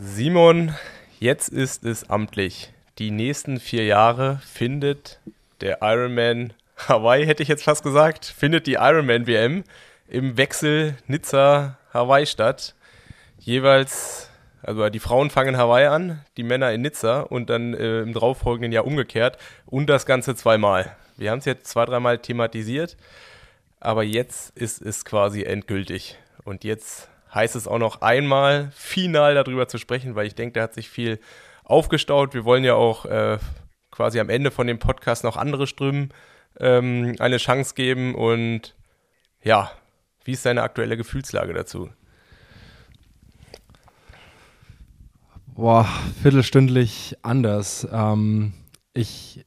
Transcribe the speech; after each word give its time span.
Simon, 0.00 0.76
jetzt 1.18 1.48
ist 1.48 1.84
es 1.84 2.08
amtlich. 2.08 2.72
Die 2.98 3.10
nächsten 3.10 3.58
vier 3.58 3.84
Jahre 3.84 4.40
findet 4.46 5.18
der 5.60 5.78
Ironman 5.82 6.52
Hawaii, 6.76 7.26
hätte 7.26 7.42
ich 7.42 7.48
jetzt 7.48 7.64
fast 7.64 7.82
gesagt, 7.82 8.24
findet 8.24 8.68
die 8.68 8.74
Ironman 8.74 9.26
WM 9.26 9.64
im 10.06 10.36
Wechsel 10.36 10.96
Nizza-Hawaii 11.08 12.26
statt. 12.26 12.76
Jeweils, 13.40 14.30
also 14.62 14.88
die 14.88 15.00
Frauen 15.00 15.30
fangen 15.30 15.56
Hawaii 15.56 15.86
an, 15.86 16.24
die 16.36 16.44
Männer 16.44 16.70
in 16.70 16.82
Nizza 16.82 17.22
und 17.22 17.50
dann 17.50 17.74
äh, 17.74 18.02
im 18.02 18.12
darauffolgenden 18.12 18.70
Jahr 18.70 18.86
umgekehrt 18.86 19.36
und 19.66 19.88
das 19.88 20.06
Ganze 20.06 20.36
zweimal. 20.36 20.94
Wir 21.16 21.32
haben 21.32 21.40
es 21.40 21.44
jetzt 21.44 21.66
zwei, 21.66 21.84
dreimal 21.86 22.18
thematisiert, 22.18 22.96
aber 23.80 24.04
jetzt 24.04 24.56
ist 24.56 24.80
es 24.80 25.04
quasi 25.04 25.42
endgültig. 25.42 26.16
Und 26.44 26.62
jetzt 26.62 27.08
heißt 27.34 27.56
es 27.56 27.68
auch 27.68 27.78
noch 27.78 28.00
einmal 28.00 28.70
final 28.72 29.34
darüber 29.34 29.68
zu 29.68 29.78
sprechen, 29.78 30.14
weil 30.14 30.26
ich 30.26 30.34
denke, 30.34 30.54
da 30.54 30.62
hat 30.62 30.74
sich 30.74 30.88
viel 30.88 31.20
aufgestaut. 31.64 32.34
Wir 32.34 32.44
wollen 32.44 32.64
ja 32.64 32.74
auch 32.74 33.04
äh, 33.04 33.38
quasi 33.90 34.20
am 34.20 34.30
Ende 34.30 34.50
von 34.50 34.66
dem 34.66 34.78
Podcast 34.78 35.24
noch 35.24 35.36
andere 35.36 35.66
Strömen 35.66 36.12
ähm, 36.58 37.16
eine 37.18 37.36
Chance 37.36 37.74
geben. 37.74 38.14
Und 38.14 38.74
ja, 39.42 39.70
wie 40.24 40.32
ist 40.32 40.46
deine 40.46 40.62
aktuelle 40.62 40.96
Gefühlslage 40.96 41.52
dazu? 41.52 41.90
Boah, 45.46 45.88
viertelstündlich 46.22 47.16
anders. 47.22 47.86
Ähm, 47.90 48.52
ich 48.94 49.44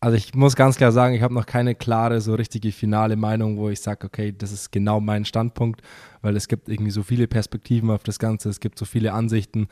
also 0.00 0.16
ich 0.16 0.34
muss 0.34 0.54
ganz 0.54 0.76
klar 0.76 0.92
sagen, 0.92 1.14
ich 1.14 1.22
habe 1.22 1.34
noch 1.34 1.46
keine 1.46 1.74
klare, 1.74 2.20
so 2.20 2.34
richtige 2.34 2.70
finale 2.70 3.16
Meinung, 3.16 3.56
wo 3.56 3.68
ich 3.68 3.80
sage, 3.80 4.06
okay, 4.06 4.32
das 4.36 4.52
ist 4.52 4.70
genau 4.70 5.00
mein 5.00 5.24
Standpunkt, 5.24 5.82
weil 6.22 6.36
es 6.36 6.46
gibt 6.46 6.68
irgendwie 6.68 6.92
so 6.92 7.02
viele 7.02 7.26
Perspektiven 7.26 7.90
auf 7.90 8.04
das 8.04 8.18
Ganze, 8.18 8.48
es 8.48 8.60
gibt 8.60 8.78
so 8.78 8.84
viele 8.84 9.12
Ansichten. 9.12 9.68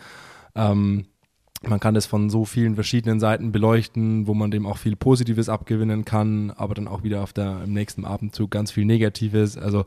Ähm, 0.56 1.06
man 1.62 1.80
kann 1.80 1.94
das 1.94 2.06
von 2.06 2.28
so 2.28 2.44
vielen 2.44 2.74
verschiedenen 2.74 3.20
Seiten 3.20 3.52
beleuchten, 3.52 4.26
wo 4.26 4.34
man 4.34 4.50
dem 4.50 4.66
auch 4.66 4.78
viel 4.78 4.96
Positives 4.96 5.48
abgewinnen 5.48 6.04
kann, 6.04 6.50
aber 6.50 6.74
dann 6.74 6.88
auch 6.88 7.02
wieder 7.02 7.22
auf 7.22 7.32
der, 7.32 7.62
im 7.64 7.72
nächsten 7.72 8.04
Abendzug 8.04 8.50
ganz 8.50 8.72
viel 8.72 8.84
Negatives. 8.84 9.56
Also 9.56 9.84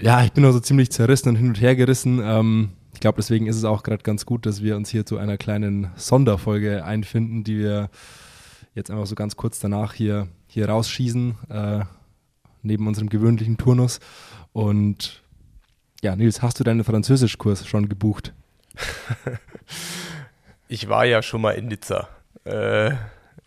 ja, 0.00 0.22
ich 0.24 0.32
bin 0.32 0.44
also 0.44 0.60
ziemlich 0.60 0.90
zerrissen 0.90 1.30
und 1.30 1.36
hin 1.36 1.48
und 1.48 1.60
her 1.60 1.76
gerissen. 1.76 2.20
Ähm, 2.22 2.70
ich 2.94 3.00
glaube, 3.00 3.16
deswegen 3.16 3.46
ist 3.46 3.56
es 3.56 3.64
auch 3.64 3.82
gerade 3.82 4.02
ganz 4.02 4.26
gut, 4.26 4.46
dass 4.46 4.62
wir 4.62 4.76
uns 4.76 4.90
hier 4.90 5.06
zu 5.06 5.16
einer 5.16 5.38
kleinen 5.38 5.90
Sonderfolge 5.96 6.84
einfinden, 6.84 7.42
die 7.42 7.58
wir 7.58 7.90
jetzt 8.74 8.90
einfach 8.90 9.06
so 9.06 9.14
ganz 9.14 9.36
kurz 9.36 9.58
danach 9.58 9.92
hier, 9.92 10.28
hier 10.46 10.68
rausschießen, 10.68 11.36
äh, 11.50 11.80
neben 12.62 12.86
unserem 12.86 13.08
gewöhnlichen 13.08 13.56
Turnus. 13.56 14.00
Und 14.52 15.22
ja, 16.02 16.16
Nils, 16.16 16.42
hast 16.42 16.60
du 16.60 16.64
deinen 16.64 16.84
Französischkurs 16.84 17.66
schon 17.66 17.88
gebucht? 17.88 18.32
ich 20.68 20.88
war 20.88 21.04
ja 21.04 21.22
schon 21.22 21.40
mal 21.40 21.52
in 21.52 21.68
Nizza. 21.68 22.08
Äh, 22.44 22.92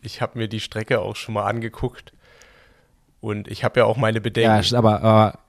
ich 0.01 0.21
habe 0.21 0.37
mir 0.37 0.47
die 0.47 0.59
Strecke 0.59 0.99
auch 1.01 1.15
schon 1.15 1.33
mal 1.33 1.45
angeguckt. 1.45 2.13
Und 3.19 3.47
ich 3.47 3.63
habe 3.63 3.79
ja 3.79 3.85
auch 3.85 3.97
meine 3.97 4.21
Bedenken. 4.21 4.63
Ja, 4.63 4.77
aber 4.77 5.39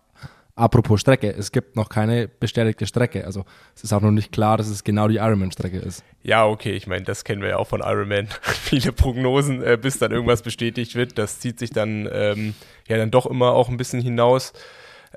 Apropos 0.57 1.03
Strecke, 1.03 1.29
es 1.29 1.53
gibt 1.53 1.77
noch 1.77 1.91
keine 1.91 2.29
bestätigte 2.29 2.87
Strecke. 2.87 3.27
Also 3.27 3.45
es 3.75 3.85
ist 3.85 3.93
auch 3.93 4.01
noch 4.01 4.11
nicht 4.11 4.33
klar, 4.33 4.57
dass 4.57 4.69
es 4.69 4.85
genau 4.85 5.07
die 5.07 5.17
Ironman-Strecke 5.17 5.77
ist. 5.77 6.03
Ja, 6.23 6.47
okay, 6.47 6.73
ich 6.73 6.87
meine, 6.87 7.05
das 7.05 7.25
kennen 7.25 7.43
wir 7.43 7.51
ja 7.51 7.57
auch 7.59 7.69
von 7.69 7.83
Ironman. 7.83 8.29
Viele 8.41 8.93
Prognosen, 8.93 9.63
äh, 9.63 9.79
bis 9.81 9.99
dann 9.99 10.13
irgendwas 10.13 10.41
bestätigt 10.41 10.95
wird. 10.95 11.19
Das 11.19 11.41
zieht 11.41 11.59
sich 11.59 11.71
dann 11.71 12.09
ähm, 12.11 12.55
ja 12.89 12.97
dann 12.97 13.11
doch 13.11 13.27
immer 13.27 13.51
auch 13.51 13.69
ein 13.69 13.77
bisschen 13.77 14.01
hinaus. 14.01 14.55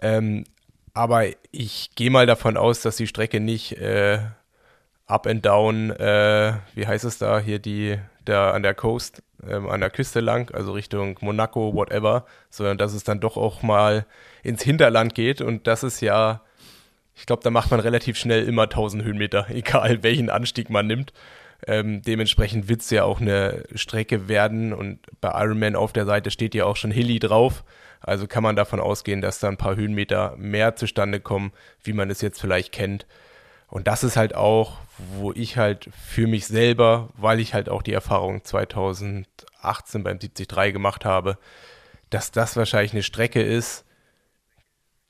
Ähm, 0.01 0.43
aber 0.93 1.27
ich 1.51 1.91
gehe 1.95 2.11
mal 2.11 2.25
davon 2.25 2.57
aus, 2.57 2.81
dass 2.81 2.97
die 2.97 3.07
Strecke 3.07 3.39
nicht 3.39 3.77
äh, 3.77 4.19
up 5.05 5.25
and 5.25 5.45
down, 5.45 5.91
äh, 5.91 6.53
wie 6.75 6.85
heißt 6.85 7.05
es 7.05 7.17
da, 7.17 7.39
hier 7.39 7.59
die, 7.59 7.97
da 8.25 8.51
an 8.51 8.61
der 8.61 8.73
Coast, 8.73 9.23
ähm, 9.47 9.69
an 9.69 9.79
der 9.79 9.89
Küste 9.89 10.19
lang, 10.19 10.53
also 10.53 10.73
Richtung 10.73 11.17
Monaco, 11.21 11.73
whatever, 11.73 12.25
sondern 12.49 12.77
dass 12.77 12.93
es 12.93 13.03
dann 13.03 13.19
doch 13.19 13.37
auch 13.37 13.61
mal 13.61 14.05
ins 14.43 14.63
Hinterland 14.63 15.15
geht 15.15 15.41
und 15.41 15.67
das 15.67 15.83
ist 15.83 16.01
ja, 16.01 16.41
ich 17.15 17.25
glaube, 17.25 17.43
da 17.43 17.49
macht 17.49 17.71
man 17.71 17.79
relativ 17.79 18.17
schnell 18.17 18.47
immer 18.47 18.63
1000 18.63 19.03
Höhenmeter, 19.03 19.47
egal 19.49 20.03
welchen 20.03 20.29
Anstieg 20.29 20.69
man 20.69 20.87
nimmt. 20.87 21.13
Ähm, 21.67 22.01
dementsprechend 22.01 22.69
wird 22.69 22.81
es 22.81 22.89
ja 22.89 23.03
auch 23.03 23.19
eine 23.19 23.63
Strecke 23.75 24.29
werden 24.29 24.71
und 24.71 24.99
bei 25.19 25.29
Ironman 25.43 25.75
auf 25.75 25.91
der 25.91 26.05
Seite 26.05 26.31
steht 26.31 26.55
ja 26.55 26.65
auch 26.65 26.77
schon 26.77 26.91
Hilly 26.91 27.19
drauf. 27.19 27.65
Also 28.01 28.27
kann 28.27 28.43
man 28.43 28.55
davon 28.55 28.79
ausgehen, 28.79 29.21
dass 29.21 29.39
da 29.39 29.49
ein 29.49 29.57
paar 29.57 29.75
Höhenmeter 29.75 30.35
mehr 30.37 30.77
zustande 30.77 31.19
kommen, 31.19 31.51
wie 31.83 31.91
man 31.91 32.09
es 32.09 32.21
jetzt 32.21 32.39
vielleicht 32.39 32.71
kennt. 32.71 33.05
Und 33.69 33.87
das 33.87 34.03
ist 34.03 34.17
halt 34.17 34.35
auch, 34.35 34.77
wo 34.97 35.31
ich 35.31 35.57
halt 35.57 35.89
für 35.93 36.27
mich 36.27 36.47
selber, 36.47 37.09
weil 37.15 37.39
ich 37.39 37.53
halt 37.53 37.69
auch 37.69 37.81
die 37.81 37.93
Erfahrung 37.93 38.43
2018 38.43 40.03
beim 40.03 40.19
73 40.19 40.73
gemacht 40.73 41.05
habe, 41.05 41.37
dass 42.09 42.31
das 42.31 42.55
wahrscheinlich 42.55 42.93
eine 42.93 43.03
Strecke 43.03 43.41
ist, 43.41 43.85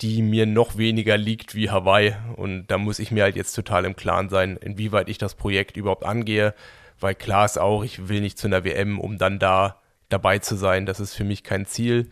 die 0.01 0.21
mir 0.21 0.45
noch 0.45 0.77
weniger 0.77 1.17
liegt 1.17 1.55
wie 1.55 1.69
Hawaii. 1.69 2.15
Und 2.35 2.67
da 2.67 2.77
muss 2.77 2.99
ich 2.99 3.11
mir 3.11 3.23
halt 3.23 3.35
jetzt 3.35 3.53
total 3.53 3.85
im 3.85 3.95
Klaren 3.95 4.29
sein, 4.29 4.57
inwieweit 4.57 5.09
ich 5.09 5.17
das 5.17 5.35
Projekt 5.35 5.77
überhaupt 5.77 6.05
angehe. 6.05 6.53
Weil 6.99 7.15
klar 7.15 7.45
ist 7.45 7.57
auch, 7.57 7.83
ich 7.83 8.09
will 8.09 8.21
nicht 8.21 8.37
zu 8.37 8.47
einer 8.47 8.63
WM, 8.63 8.99
um 8.99 9.17
dann 9.17 9.39
da 9.39 9.81
dabei 10.09 10.39
zu 10.39 10.55
sein. 10.55 10.85
Das 10.85 10.99
ist 10.99 11.13
für 11.13 11.23
mich 11.23 11.43
kein 11.43 11.65
Ziel. 11.65 12.09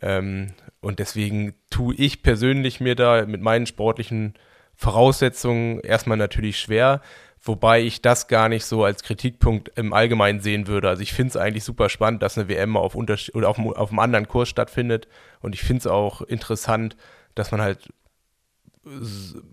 Ähm, 0.00 0.54
und 0.80 0.98
deswegen 0.98 1.54
tue 1.70 1.94
ich 1.94 2.22
persönlich 2.22 2.80
mir 2.80 2.94
da 2.94 3.26
mit 3.26 3.40
meinen 3.40 3.66
sportlichen 3.66 4.34
Voraussetzungen 4.76 5.80
erstmal 5.80 6.16
natürlich 6.16 6.58
schwer, 6.58 7.00
wobei 7.42 7.82
ich 7.82 8.02
das 8.02 8.28
gar 8.28 8.48
nicht 8.48 8.64
so 8.64 8.84
als 8.84 9.02
Kritikpunkt 9.02 9.70
im 9.76 9.92
Allgemeinen 9.92 10.40
sehen 10.40 10.66
würde. 10.66 10.88
Also 10.88 11.02
ich 11.02 11.12
finde 11.12 11.30
es 11.30 11.36
eigentlich 11.36 11.64
super 11.64 11.88
spannend, 11.88 12.22
dass 12.22 12.38
eine 12.38 12.48
WM 12.48 12.76
auf, 12.76 12.94
oder 12.94 13.16
auf, 13.44 13.58
auf 13.58 13.90
einem 13.90 13.98
anderen 13.98 14.28
Kurs 14.28 14.48
stattfindet 14.48 15.08
und 15.40 15.54
ich 15.54 15.62
finde 15.62 15.80
es 15.80 15.86
auch 15.86 16.22
interessant, 16.22 16.96
dass 17.34 17.50
man 17.50 17.60
halt, 17.60 17.92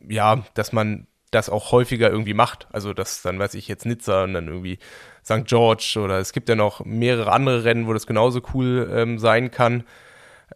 ja, 0.08 0.44
dass 0.54 0.74
man 0.74 1.08
das 1.32 1.50
auch 1.50 1.72
häufiger 1.72 2.12
irgendwie 2.12 2.34
macht. 2.34 2.68
Also, 2.72 2.94
dass 2.94 3.22
dann, 3.22 3.40
weiß 3.40 3.54
ich, 3.56 3.68
jetzt 3.68 3.86
Nizza 3.86 4.26
und 4.26 4.34
dann 4.34 4.48
irgendwie 4.48 4.78
St. 5.24 5.46
George 5.46 5.98
oder 6.04 6.20
es 6.20 6.34
gibt 6.34 6.50
ja 6.50 6.56
noch 6.56 6.84
mehrere 6.86 7.32
andere 7.32 7.64
Rennen, 7.64 7.88
wo 7.88 7.94
das 7.94 8.06
genauso 8.06 8.42
cool 8.54 8.92
ähm, 8.94 9.18
sein 9.18 9.50
kann. 9.50 9.86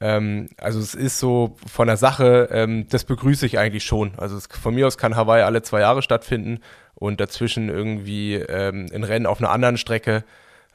Ähm, 0.02 0.50
also, 0.58 0.80
es 0.80 0.94
ist 0.96 1.20
so 1.20 1.56
von 1.72 1.88
der 1.88 1.98
Sache, 1.98 2.50
ähm, 2.52 2.88
das 2.90 3.06
begrüße 3.06 3.46
ich 3.46 3.60
eigentlich 3.60 3.86
schon. 3.86 4.14
Also, 4.18 4.38
es, 4.38 4.48
von 4.48 4.76
mir 4.76 4.88
aus 4.88 4.98
kann 4.98 5.16
Hawaii 5.16 5.44
alle 5.44 5.62
zwei 5.62 5.82
Jahre 5.82 6.02
stattfinden 6.02 6.60
und 6.96 7.20
dazwischen 7.20 7.70
irgendwie 7.70 8.36
ähm, 8.36 8.88
ein 8.94 9.04
Rennen 9.04 9.26
auf 9.26 9.40
einer 9.40 9.52
anderen 9.52 9.78
Strecke. 9.78 10.24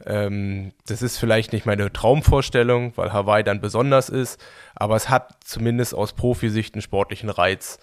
Ähm, 0.07 0.73
das 0.87 1.03
ist 1.03 1.19
vielleicht 1.19 1.53
nicht 1.53 1.67
meine 1.67 1.93
Traumvorstellung, 1.93 2.93
weil 2.97 3.13
Hawaii 3.13 3.45
dann 3.45 3.61
besonders 3.61 4.09
ist, 4.09 4.41
aber 4.75 4.97
es 4.97 5.11
hat 5.11 5.45
zumindest 5.45 5.95
aus 5.95 6.13
Profisicht 6.15 6.75
einen 6.75 6.83
sportlichen 6.83 7.29
Reiz. 7.29 7.79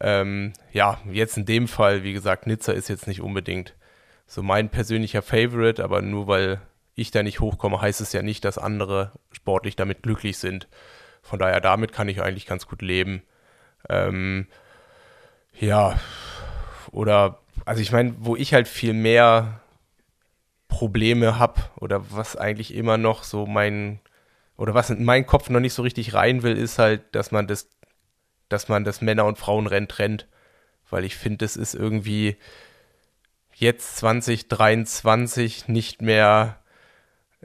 Ähm, 0.00 0.52
ja, 0.72 0.98
jetzt 1.10 1.36
in 1.36 1.46
dem 1.46 1.66
Fall, 1.66 2.04
wie 2.04 2.12
gesagt, 2.12 2.46
Nizza 2.46 2.72
ist 2.72 2.88
jetzt 2.88 3.08
nicht 3.08 3.20
unbedingt 3.20 3.74
so 4.26 4.42
mein 4.42 4.68
persönlicher 4.68 5.22
Favorite, 5.22 5.82
aber 5.82 6.02
nur 6.02 6.28
weil 6.28 6.60
ich 6.98 7.10
da 7.10 7.22
nicht 7.22 7.40
hochkomme, 7.40 7.80
heißt 7.80 8.00
es 8.00 8.12
ja 8.12 8.22
nicht, 8.22 8.44
dass 8.44 8.58
andere 8.58 9.12
sportlich 9.32 9.76
damit 9.76 10.02
glücklich 10.02 10.38
sind. 10.38 10.68
Von 11.22 11.38
daher, 11.38 11.60
damit 11.60 11.92
kann 11.92 12.08
ich 12.08 12.22
eigentlich 12.22 12.46
ganz 12.46 12.66
gut 12.66 12.82
leben. 12.82 13.22
Ähm, 13.88 14.46
ja, 15.58 15.98
oder, 16.90 17.40
also 17.64 17.82
ich 17.82 17.92
meine, 17.92 18.14
wo 18.18 18.36
ich 18.36 18.54
halt 18.54 18.68
viel 18.68 18.92
mehr 18.94 19.60
Probleme 20.68 21.38
habe 21.38 21.60
oder 21.80 22.10
was 22.12 22.36
eigentlich 22.36 22.74
immer 22.74 22.98
noch 22.98 23.24
so 23.24 23.46
mein 23.46 24.00
oder 24.56 24.74
was 24.74 24.90
in 24.90 25.04
meinen 25.04 25.26
Kopf 25.26 25.50
noch 25.50 25.60
nicht 25.60 25.72
so 25.72 25.82
richtig 25.82 26.14
rein 26.14 26.42
will, 26.42 26.56
ist 26.56 26.78
halt, 26.78 27.14
dass 27.14 27.30
man 27.30 27.46
das, 27.46 27.68
dass 28.48 28.68
man 28.68 28.84
das 28.84 29.00
Männer- 29.00 29.24
und 29.24 29.38
Frauenrennen 29.38 29.88
trennt. 29.88 30.26
Weil 30.90 31.04
ich 31.04 31.16
finde, 31.16 31.38
das 31.38 31.56
ist 31.56 31.74
irgendwie 31.74 32.36
jetzt 33.54 33.96
2023 33.98 35.68
nicht 35.68 36.02
mehr, 36.02 36.58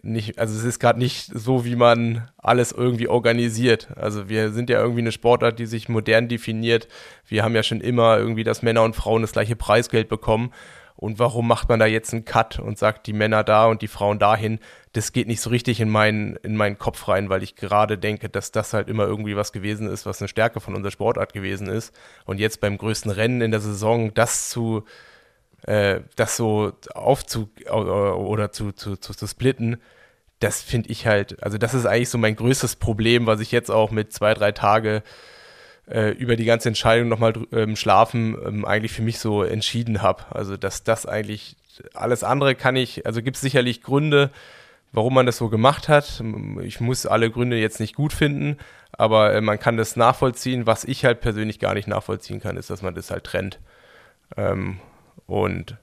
nicht, 0.02 0.40
also 0.40 0.58
es 0.58 0.64
ist 0.64 0.80
gerade 0.80 1.00
nicht 1.00 1.30
so, 1.34 1.66
wie 1.66 1.76
man 1.76 2.30
alles 2.38 2.72
irgendwie 2.72 3.08
organisiert. 3.08 3.90
Also 3.96 4.28
wir 4.28 4.52
sind 4.52 4.70
ja 4.70 4.80
irgendwie 4.80 5.02
eine 5.02 5.12
Sportart, 5.12 5.60
die 5.60 5.66
sich 5.66 5.88
modern 5.88 6.28
definiert. 6.28 6.88
Wir 7.28 7.44
haben 7.44 7.56
ja 7.56 7.64
schon 7.64 7.80
immer 7.80 8.18
irgendwie, 8.18 8.44
dass 8.44 8.64
Männer 8.64 8.84
und 8.84 8.96
Frauen 8.96 9.22
das 9.22 9.34
gleiche 9.34 9.56
Preisgeld 9.56 10.10
bekommen. 10.10 10.52
Und 10.96 11.20
warum 11.20 11.48
macht 11.48 11.70
man 11.70 11.80
da 11.80 11.86
jetzt 11.86 12.14
einen 12.14 12.26
Cut 12.26 12.60
und 12.60 12.78
sagt 12.78 13.08
die 13.08 13.14
Männer 13.14 13.44
da 13.44 13.66
und 13.66 13.82
die 13.82 13.88
Frauen 13.88 14.20
dahin? 14.20 14.60
Das 14.94 15.12
geht 15.12 15.28
nicht 15.28 15.42
so 15.42 15.50
richtig 15.50 15.80
in 15.80 15.90
meinen, 15.90 16.36
in 16.38 16.56
meinen 16.56 16.78
Kopf 16.78 17.08
rein, 17.08 17.30
weil 17.30 17.44
ich 17.44 17.56
gerade 17.56 17.98
denke, 17.98 18.30
dass 18.30 18.52
das 18.52 18.74
halt 18.74 18.88
immer 18.88 19.06
irgendwie 19.06 19.36
was 19.36 19.52
gewesen 19.52 19.88
ist, 19.88 20.06
was 20.06 20.22
eine 20.22 20.28
Stärke 20.28 20.60
von 20.60 20.76
unserer 20.76 20.92
Sportart 20.92 21.34
gewesen 21.34 21.68
ist. 21.68 21.94
Und 22.26 22.40
jetzt 22.40 22.62
beim 22.62 22.78
größten 22.78 23.12
Rennen 23.12 23.42
in 23.42 23.52
der 23.52 23.60
Saison 23.60 24.14
das 24.14 24.50
zu, 24.50 24.86
äh, 25.64 26.02
das 26.16 26.38
so 26.38 26.74
aufzu 26.94 27.50
oder 27.70 28.52
zu, 28.52 28.72
zu, 28.72 28.98
zu, 28.98 29.14
zu 29.14 29.28
splitten, 29.28 29.78
das 30.40 30.62
finde 30.62 30.90
ich 30.90 31.08
halt, 31.08 31.42
also 31.42 31.58
das 31.58 31.74
ist 31.74 31.86
eigentlich 31.86 32.10
so 32.10 32.18
mein 32.18 32.36
größtes 32.36 32.76
Problem, 32.76 33.28
was 33.28 33.40
ich 33.40 33.52
jetzt 33.52 33.72
auch 33.72 33.92
mit 33.92 34.12
zwei, 34.12 34.34
drei 34.34 34.52
Tage 34.52 35.04
äh, 35.90 36.12
über 36.12 36.36
die 36.36 36.46
ganze 36.46 36.68
Entscheidung 36.70 37.08
nochmal 37.08 37.34
ähm, 37.52 37.76
schlafen 37.76 38.38
ähm, 38.46 38.66
eigentlich 38.66 38.92
für 38.92 39.02
mich 39.02 39.20
so 39.20 39.44
entschieden 39.44 40.02
habe. 40.02 40.24
Also 40.32 40.58
dass 40.58 40.84
das 40.84 41.06
eigentlich 41.06 41.56
alles 41.94 42.24
andere 42.24 42.56
kann 42.56 42.76
ich, 42.76 43.06
also 43.06 43.22
gibt 43.22 43.38
es 43.38 43.42
sicherlich 43.42 43.82
Gründe, 43.82 44.32
warum 44.92 45.14
man 45.14 45.26
das 45.26 45.38
so 45.38 45.50
gemacht 45.50 45.88
hat. 45.90 46.24
Ich 46.62 46.80
muss 46.80 47.06
alle 47.06 47.32
Gründe 47.32 47.58
jetzt 47.58 47.80
nicht 47.80 47.96
gut 47.96 48.14
finden, 48.14 48.58
aber 48.92 49.34
äh, 49.34 49.42
man 49.42 49.60
kann 49.60 49.78
das 49.78 49.96
nachvollziehen. 49.96 50.68
Was 50.68 50.84
ich 50.84 51.06
halt 51.06 51.22
persönlich 51.22 51.60
gar 51.60 51.74
nicht 51.74 51.88
nachvollziehen 51.88 52.40
kann, 52.40 52.58
ist, 52.58 52.70
dass 52.70 52.82
man 52.82 52.96
das 52.96 53.12
halt 53.12 53.24
trennt. 53.24 53.60
Ähm, 54.38 54.80
und 55.26 55.78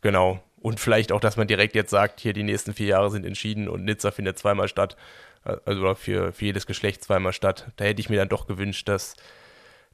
genau. 0.00 0.40
Und 0.60 0.80
vielleicht 0.80 1.12
auch, 1.12 1.20
dass 1.20 1.36
man 1.36 1.46
direkt 1.46 1.74
jetzt 1.76 1.90
sagt, 1.90 2.20
hier 2.20 2.32
die 2.32 2.42
nächsten 2.42 2.74
vier 2.74 2.88
Jahre 2.88 3.10
sind 3.10 3.24
entschieden 3.24 3.68
und 3.68 3.84
Nizza 3.84 4.10
findet 4.10 4.38
zweimal 4.38 4.68
statt. 4.68 4.96
Also 5.44 5.94
für, 5.94 6.32
für 6.32 6.44
jedes 6.44 6.66
Geschlecht 6.66 7.04
zweimal 7.04 7.32
statt. 7.32 7.70
Da 7.76 7.84
hätte 7.84 8.00
ich 8.00 8.10
mir 8.10 8.18
dann 8.18 8.28
doch 8.28 8.46
gewünscht, 8.46 8.88
dass, 8.88 9.14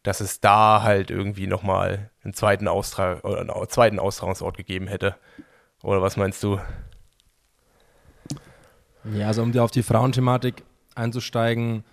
dass 0.02 0.20
es 0.20 0.40
da 0.40 0.82
halt 0.82 1.10
irgendwie 1.10 1.46
nochmal 1.46 2.10
einen 2.24 2.32
zweiten 2.32 2.66
Austrag 2.66 3.24
oder 3.24 3.40
einen 3.40 3.68
zweiten 3.68 3.98
Austragungsort 3.98 4.56
gegeben 4.56 4.86
hätte. 4.88 5.16
Oder 5.82 6.00
was 6.00 6.16
meinst 6.16 6.42
du? 6.42 6.58
Ja, 9.12 9.26
also 9.26 9.42
um 9.42 9.52
dir 9.52 9.62
auf 9.62 9.70
die 9.70 9.82
Frauenthematik 9.82 10.62
einzusteigen, 10.94 11.84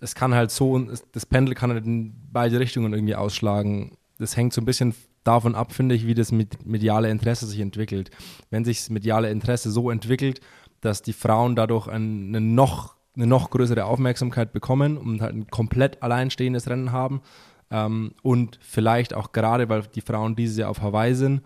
es 0.00 0.14
kann 0.14 0.34
halt 0.34 0.50
so, 0.50 0.78
das 1.12 1.26
Pendel 1.26 1.54
kann 1.54 1.72
halt 1.72 1.84
in 1.84 2.14
beide 2.32 2.60
Richtungen 2.60 2.92
irgendwie 2.92 3.16
ausschlagen. 3.16 3.98
Das 4.18 4.36
hängt 4.36 4.52
so 4.52 4.60
ein 4.60 4.64
bisschen 4.64 4.94
davon 5.24 5.54
ab, 5.54 5.72
finde 5.72 5.94
ich, 5.94 6.06
wie 6.06 6.14
das 6.14 6.32
mediale 6.32 7.10
Interesse 7.10 7.46
sich 7.46 7.60
entwickelt. 7.60 8.10
Wenn 8.50 8.64
sich 8.64 8.78
das 8.78 8.90
mediale 8.90 9.30
Interesse 9.30 9.70
so 9.70 9.90
entwickelt, 9.90 10.40
dass 10.80 11.02
die 11.02 11.12
Frauen 11.12 11.54
dadurch 11.54 11.88
eine 11.88 12.40
noch, 12.40 12.96
eine 13.14 13.26
noch 13.26 13.50
größere 13.50 13.84
Aufmerksamkeit 13.84 14.52
bekommen 14.52 14.98
und 14.98 15.22
halt 15.22 15.34
ein 15.34 15.46
komplett 15.48 16.02
alleinstehendes 16.02 16.68
Rennen 16.68 16.92
haben 16.92 17.22
ähm, 17.70 18.12
und 18.22 18.58
vielleicht 18.60 19.14
auch 19.14 19.32
gerade, 19.32 19.68
weil 19.68 19.82
die 19.82 20.00
Frauen 20.00 20.36
dieses 20.36 20.58
Jahr 20.58 20.70
auf 20.70 20.82
Hawaii 20.82 21.14
sind, 21.14 21.42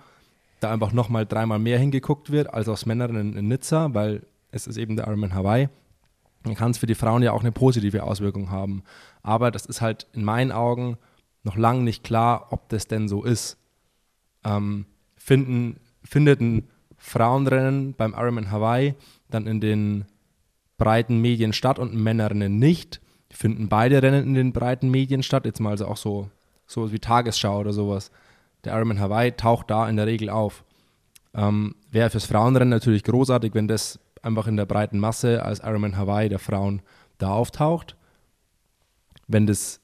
da 0.61 0.73
einfach 0.73 0.93
nochmal 0.93 1.26
dreimal 1.26 1.58
mehr 1.58 1.78
hingeguckt 1.78 2.31
wird 2.31 2.52
als 2.52 2.69
aus 2.69 2.87
Männern 2.87 3.14
in, 3.14 3.37
in 3.37 3.49
Nizza, 3.49 3.93
weil 3.93 4.23
es 4.50 4.67
ist 4.67 4.78
eben 4.78 4.96
der 4.96 5.06
Ironman 5.06 5.34
Hawaii, 5.34 5.69
dann 6.44 6.55
kann 6.55 6.70
es 6.70 6.78
für 6.78 6.87
die 6.87 6.94
Frauen 6.94 7.23
ja 7.23 7.32
auch 7.32 7.43
eine 7.43 7.52
positive 7.52 8.05
Auswirkung 8.05 8.50
haben. 8.50 8.82
Aber 9.23 9.50
das 9.50 9.67
ist 9.67 9.81
halt 9.81 10.06
in 10.12 10.25
meinen 10.25 10.52
Augen 10.52 10.96
noch 11.43 11.56
lange 11.56 11.82
nicht 11.82 12.05
klar, 12.05 12.49
ob 12.50 12.69
das 12.70 12.88
denn 12.88 13.08
so 13.08 13.23
ist. 13.23 13.58
Ähm, 14.47 14.87
finden, 15.17 15.81
findet 16.05 16.41
ein 16.41 16.69
Frauenrennen 16.97 17.95
beim 17.95 18.15
Ironman 18.15 18.51
Hawaii 18.51 18.95
dann 19.29 19.47
in 19.47 19.61
den 19.61 20.05
breiten 20.79 21.21
Medien 21.21 21.53
statt 21.53 21.79
und 21.79 21.95
Männerrennen 21.95 22.59
nicht? 22.59 23.01
Finden 23.31 23.69
beide 23.69 24.03
Rennen 24.03 24.25
in 24.25 24.35
den 24.35 24.53
breiten 24.53 24.91
Medien 24.91 25.23
statt? 25.23 25.45
Jetzt 25.45 25.61
mal 25.61 25.71
also 25.71 25.87
auch 25.87 25.97
so, 25.97 26.31
so 26.67 26.93
wie 26.93 26.99
Tagesschau 26.99 27.61
oder 27.61 27.73
sowas. 27.73 28.11
Der 28.65 28.75
Ironman 28.75 29.01
Hawaii 29.01 29.33
taucht 29.33 29.71
da 29.71 29.89
in 29.89 29.97
der 29.97 30.07
Regel 30.07 30.31
auf. 30.31 30.65
Ähm, 31.35 31.75
Wäre 31.91 32.11
fürs 32.11 32.25
Frauenrennen 32.25 32.71
natürlich 32.71 33.05
großartig, 33.05 33.55
wenn 33.55 33.69
das 33.69 33.99
einfach 34.23 34.47
in 34.47 34.57
der 34.57 34.67
breiten 34.67 34.99
Masse 34.99 35.45
als 35.45 35.61
Ironman 35.61 35.97
Hawaii 35.97 36.29
der 36.29 36.39
Frauen 36.39 36.83
da 37.19 37.31
auftaucht. 37.31 37.97
Wenn 39.29 39.47
das, 39.47 39.81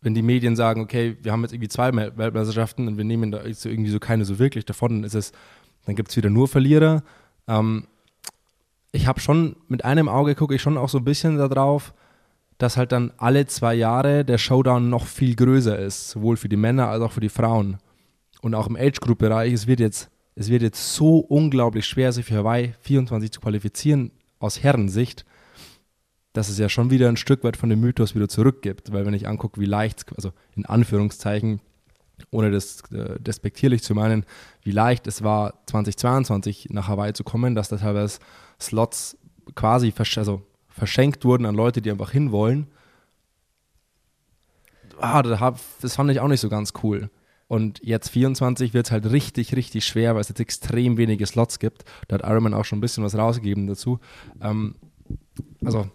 wenn 0.00 0.14
die 0.14 0.22
Medien 0.22 0.56
sagen, 0.56 0.80
okay, 0.80 1.16
wir 1.22 1.32
haben 1.32 1.42
jetzt 1.42 1.52
irgendwie 1.52 1.68
zwei 1.68 1.92
Weltmeisterschaften 1.94 2.86
und 2.86 2.96
wir 2.96 3.04
nehmen 3.04 3.32
da 3.32 3.42
irgendwie 3.44 3.90
so 3.90 3.98
keine 3.98 4.24
so 4.24 4.38
wirklich 4.38 4.64
davon, 4.64 4.96
dann 4.96 5.04
ist 5.04 5.14
es, 5.14 5.32
dann 5.86 5.96
gibt 5.96 6.10
es 6.10 6.16
wieder 6.16 6.30
nur 6.30 6.48
Verlierer. 6.48 7.02
Ähm, 7.46 7.86
ich 8.92 9.06
habe 9.06 9.20
schon, 9.20 9.56
mit 9.68 9.84
einem 9.84 10.08
Auge 10.08 10.34
gucke 10.34 10.54
ich 10.54 10.62
schon 10.62 10.78
auch 10.78 10.88
so 10.88 10.98
ein 10.98 11.04
bisschen 11.04 11.36
darauf, 11.36 11.94
dass 12.58 12.76
halt 12.76 12.92
dann 12.92 13.12
alle 13.18 13.46
zwei 13.46 13.74
Jahre 13.74 14.24
der 14.24 14.38
Showdown 14.38 14.88
noch 14.88 15.06
viel 15.06 15.36
größer 15.36 15.78
ist, 15.78 16.10
sowohl 16.10 16.36
für 16.36 16.48
die 16.48 16.56
Männer 16.56 16.88
als 16.88 17.02
auch 17.02 17.12
für 17.12 17.20
die 17.20 17.28
Frauen. 17.28 17.78
Und 18.40 18.54
auch 18.54 18.68
im 18.68 18.76
Age-Group-Bereich, 18.76 19.52
es 19.52 19.66
wird 19.66 19.80
jetzt 19.80 20.10
es 20.38 20.50
wird 20.50 20.62
jetzt 20.62 20.94
so 20.94 21.18
unglaublich 21.18 21.84
schwer, 21.84 22.12
sich 22.12 22.24
für 22.24 22.36
Hawaii 22.36 22.72
24 22.82 23.32
zu 23.32 23.40
qualifizieren 23.40 24.12
aus 24.38 24.62
Herrensicht, 24.62 25.24
dass 26.38 26.48
es 26.48 26.56
ja 26.56 26.68
schon 26.68 26.92
wieder 26.92 27.08
ein 27.08 27.16
Stück 27.16 27.42
weit 27.42 27.56
von 27.56 27.68
dem 27.68 27.80
Mythos 27.80 28.14
wieder 28.14 28.28
zurückgibt. 28.28 28.92
Weil 28.92 29.04
wenn 29.04 29.12
ich 29.12 29.26
angucke, 29.26 29.60
wie 29.60 29.66
leicht, 29.66 30.04
also 30.14 30.30
in 30.54 30.64
Anführungszeichen, 30.66 31.60
ohne 32.30 32.52
das 32.52 32.80
äh, 32.92 33.18
despektierlich 33.18 33.82
zu 33.82 33.92
meinen, 33.92 34.24
wie 34.62 34.70
leicht 34.70 35.08
es 35.08 35.24
war, 35.24 35.54
2022 35.66 36.68
nach 36.70 36.86
Hawaii 36.86 37.12
zu 37.12 37.24
kommen, 37.24 37.56
dass 37.56 37.70
da 37.70 37.76
teilweise 37.76 38.20
Slots 38.60 39.18
quasi 39.56 39.90
versch 39.90 40.16
also 40.16 40.42
verschenkt 40.68 41.24
wurden 41.24 41.44
an 41.44 41.56
Leute, 41.56 41.82
die 41.82 41.90
einfach 41.90 42.12
hinwollen. 42.12 42.68
Ah, 45.00 45.22
das 45.22 45.96
fand 45.96 46.12
ich 46.12 46.20
auch 46.20 46.28
nicht 46.28 46.40
so 46.40 46.48
ganz 46.48 46.72
cool. 46.84 47.10
Und 47.48 47.80
jetzt 47.82 48.10
24 48.10 48.74
wird 48.74 48.86
es 48.86 48.92
halt 48.92 49.10
richtig, 49.10 49.56
richtig 49.56 49.84
schwer, 49.84 50.14
weil 50.14 50.20
es 50.20 50.28
jetzt 50.28 50.38
extrem 50.38 50.98
wenige 50.98 51.26
Slots 51.26 51.58
gibt. 51.58 51.84
Da 52.06 52.14
hat 52.14 52.22
Ironman 52.22 52.54
auch 52.54 52.64
schon 52.64 52.78
ein 52.78 52.82
bisschen 52.82 53.02
was 53.02 53.16
rausgegeben 53.16 53.66
dazu. 53.66 53.98
Ähm, 54.40 54.76
also, 55.64 55.90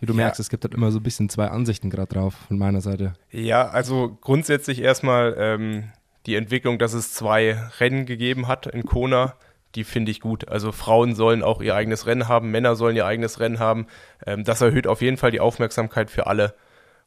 wie 0.00 0.06
du 0.06 0.12
ja. 0.12 0.16
merkst, 0.18 0.40
es 0.40 0.48
gibt 0.48 0.64
halt 0.64 0.74
immer 0.74 0.90
so 0.90 0.98
ein 0.98 1.02
bisschen 1.02 1.28
zwei 1.28 1.48
Ansichten 1.48 1.90
gerade 1.90 2.14
drauf 2.14 2.34
von 2.48 2.58
meiner 2.58 2.80
Seite. 2.80 3.14
Ja, 3.30 3.68
also 3.68 4.18
grundsätzlich 4.20 4.80
erstmal 4.80 5.34
ähm, 5.38 5.84
die 6.26 6.34
Entwicklung, 6.34 6.78
dass 6.78 6.92
es 6.92 7.14
zwei 7.14 7.56
Rennen 7.78 8.06
gegeben 8.06 8.48
hat 8.48 8.66
in 8.66 8.84
Kona 8.84 9.34
die 9.76 9.84
finde 9.84 10.10
ich 10.10 10.20
gut. 10.20 10.48
Also 10.48 10.72
Frauen 10.72 11.14
sollen 11.14 11.42
auch 11.42 11.60
ihr 11.60 11.74
eigenes 11.74 12.06
Rennen 12.06 12.28
haben, 12.28 12.50
Männer 12.50 12.74
sollen 12.74 12.96
ihr 12.96 13.06
eigenes 13.06 13.38
Rennen 13.38 13.58
haben. 13.58 13.86
Ähm, 14.26 14.42
das 14.42 14.60
erhöht 14.60 14.86
auf 14.86 15.02
jeden 15.02 15.18
Fall 15.18 15.30
die 15.30 15.40
Aufmerksamkeit 15.40 16.10
für 16.10 16.26
alle. 16.26 16.54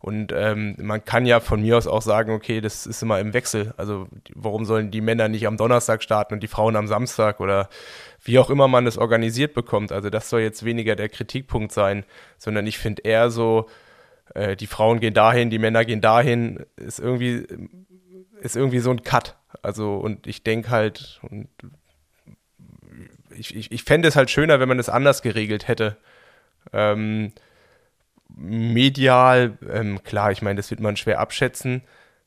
Und 0.01 0.31
ähm, 0.33 0.75
man 0.79 1.03
kann 1.03 1.25
ja 1.25 1.41
von 1.41 1.61
mir 1.61 1.77
aus 1.77 1.85
auch 1.85 2.01
sagen, 2.01 2.31
okay, 2.31 2.61
das 2.61 2.85
ist 2.85 3.03
immer 3.03 3.19
im 3.19 3.33
Wechsel. 3.33 3.73
Also 3.75 4.07
warum 4.33 4.63
sollen 4.63 4.91
die 4.91 5.01
Männer 5.01 5.27
nicht 5.27 5.45
am 5.45 5.57
Donnerstag 5.57 6.03
starten 6.03 6.35
und 6.35 6.43
die 6.43 6.47
Frauen 6.47 6.77
am 6.77 6.87
Samstag 6.87 7.41
oder 7.41 7.67
wie 8.23 8.39
auch 8.39 8.49
immer 8.49 8.67
man 8.67 8.85
das 8.85 8.97
organisiert 8.97 9.53
bekommt. 9.53 9.91
Also 9.91 10.09
das 10.09 10.29
soll 10.29 10.41
jetzt 10.41 10.65
weniger 10.65 10.95
der 10.95 11.09
Kritikpunkt 11.09 11.71
sein, 11.71 12.03
sondern 12.37 12.67
ich 12.67 12.77
finde 12.77 13.03
eher 13.03 13.29
so, 13.29 13.67
äh, 14.33 14.55
die 14.55 14.67
Frauen 14.67 14.99
gehen 14.99 15.13
dahin, 15.13 15.49
die 15.49 15.59
Männer 15.59 15.85
gehen 15.85 16.01
dahin, 16.01 16.65
ist 16.75 16.99
irgendwie, 16.99 17.45
ist 18.41 18.55
irgendwie 18.55 18.79
so 18.79 18.91
ein 18.91 19.03
Cut. 19.03 19.35
Also 19.61 19.95
und 19.95 20.27
ich 20.27 20.43
denke 20.43 20.69
halt, 20.69 21.19
und 21.29 21.47
ich, 23.35 23.55
ich, 23.55 23.71
ich 23.71 23.83
fände 23.83 24.07
es 24.07 24.15
halt 24.15 24.29
schöner, 24.29 24.59
wenn 24.59 24.69
man 24.69 24.79
es 24.79 24.89
anders 24.89 25.21
geregelt 25.21 25.67
hätte. 25.67 25.97
Ähm, 26.73 27.31
medial, 28.27 29.57
ähm, 29.71 30.03
klar, 30.03 30.31
ich 30.31 30.41
meine, 30.41 30.57
das 30.57 30.69
wird 30.69 30.81
man 30.81 30.97
schwer 30.97 31.19
abschätzen 31.19 31.81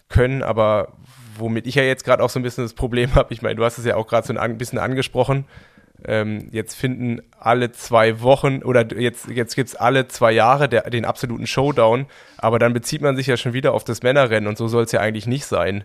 können, 0.08 0.42
aber 0.42 0.92
womit 1.36 1.66
ich 1.66 1.74
ja 1.76 1.82
jetzt 1.82 2.04
gerade 2.04 2.22
auch 2.22 2.30
so 2.30 2.38
ein 2.38 2.42
bisschen 2.42 2.64
das 2.64 2.74
Problem 2.74 3.14
habe, 3.14 3.32
ich 3.32 3.42
meine, 3.42 3.56
du 3.56 3.64
hast 3.64 3.78
es 3.78 3.84
ja 3.84 3.96
auch 3.96 4.06
gerade 4.06 4.26
so 4.26 4.36
ein 4.36 4.58
bisschen 4.58 4.78
angesprochen, 4.78 5.46
ähm, 6.06 6.48
jetzt 6.50 6.74
finden 6.74 7.20
alle 7.38 7.72
zwei 7.72 8.20
Wochen 8.20 8.62
oder 8.62 8.92
jetzt, 8.98 9.28
jetzt 9.28 9.54
gibt 9.54 9.68
es 9.68 9.76
alle 9.76 10.08
zwei 10.08 10.32
Jahre 10.32 10.68
der, 10.68 10.90
den 10.90 11.04
absoluten 11.04 11.46
Showdown, 11.46 12.06
aber 12.38 12.58
dann 12.58 12.72
bezieht 12.72 13.02
man 13.02 13.16
sich 13.16 13.26
ja 13.26 13.36
schon 13.36 13.52
wieder 13.52 13.72
auf 13.72 13.84
das 13.84 14.02
Männerrennen 14.02 14.48
und 14.48 14.58
so 14.58 14.68
soll 14.68 14.84
es 14.84 14.92
ja 14.92 15.00
eigentlich 15.00 15.26
nicht 15.26 15.46
sein. 15.46 15.84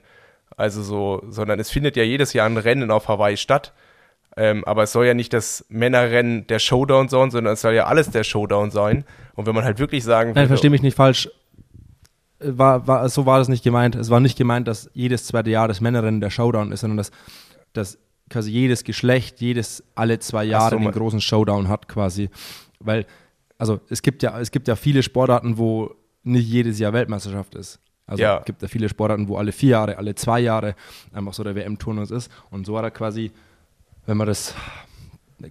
Also 0.55 0.81
so, 0.81 1.23
sondern 1.29 1.59
es 1.59 1.69
findet 1.69 1.95
ja 1.97 2.03
jedes 2.03 2.33
Jahr 2.33 2.47
ein 2.47 2.57
Rennen 2.57 2.89
auf 2.89 3.07
Hawaii 3.07 3.37
statt. 3.37 3.73
Ähm, 4.35 4.63
aber 4.65 4.83
es 4.83 4.91
soll 4.91 5.05
ja 5.07 5.15
nicht 5.15 5.33
das 5.33 5.65
Männerrennen 5.69 6.45
der 6.45 6.59
Showdown 6.59 7.09
sein, 7.09 7.31
sondern 7.31 7.53
es 7.55 7.61
soll 7.61 7.73
ja 7.73 7.85
alles 7.85 8.11
der 8.11 8.23
Showdown 8.23 8.69
sein. 8.69 9.03
Und 9.33 9.47
wenn 9.47 9.55
man 9.55 9.63
halt 9.63 9.79
wirklich 9.79 10.03
sagen 10.03 10.33
Nein, 10.35 10.47
verstehe 10.47 10.69
mich 10.69 10.83
nicht 10.83 10.95
falsch. 10.95 11.29
War, 12.39 12.85
war, 12.85 13.09
so 13.09 13.25
war 13.25 13.39
das 13.39 13.47
nicht 13.47 13.63
gemeint. 13.63 13.95
Es 13.95 14.11
war 14.11 14.19
nicht 14.19 14.37
gemeint, 14.37 14.67
dass 14.67 14.91
jedes 14.93 15.25
zweite 15.25 15.49
Jahr 15.49 15.67
das 15.67 15.81
Männerrennen 15.81 16.21
der 16.21 16.29
Showdown 16.29 16.71
ist, 16.71 16.81
sondern 16.81 16.97
dass, 16.97 17.09
dass 17.73 17.97
quasi 18.29 18.51
jedes 18.51 18.83
Geschlecht, 18.83 19.41
jedes 19.41 19.83
alle 19.95 20.19
zwei 20.19 20.43
Jahre 20.45 20.77
so, 20.77 20.79
den 20.79 20.91
großen 20.91 21.21
Showdown 21.21 21.67
hat 21.67 21.87
quasi. 21.87 22.29
Weil, 22.79 23.05
also 23.57 23.79
es 23.89 24.01
gibt 24.01 24.23
ja, 24.23 24.39
es 24.39 24.51
gibt 24.51 24.67
ja 24.67 24.75
viele 24.75 25.03
Sportarten, 25.03 25.57
wo 25.57 25.95
nicht 26.23 26.47
jedes 26.47 26.79
Jahr 26.79 26.93
Weltmeisterschaft 26.93 27.55
ist. 27.55 27.79
Also 28.05 28.23
ja. 28.23 28.39
es 28.39 28.45
gibt 28.45 28.61
ja 28.61 28.67
viele 28.67 28.87
Sportarten, 28.89 29.27
wo 29.27 29.37
alle 29.37 29.51
vier 29.51 29.71
Jahre, 29.71 29.97
alle 29.97 30.15
zwei 30.15 30.39
Jahre 30.39 30.75
einfach 31.11 31.33
so 31.33 31.43
der 31.43 31.55
WM-Turnus 31.55 32.11
ist. 32.11 32.31
Und 32.51 32.65
so 32.65 32.73
war 32.73 32.83
er 32.83 32.91
quasi, 32.91 33.31
wenn 34.05 34.17
man 34.17 34.27
das 34.27 34.55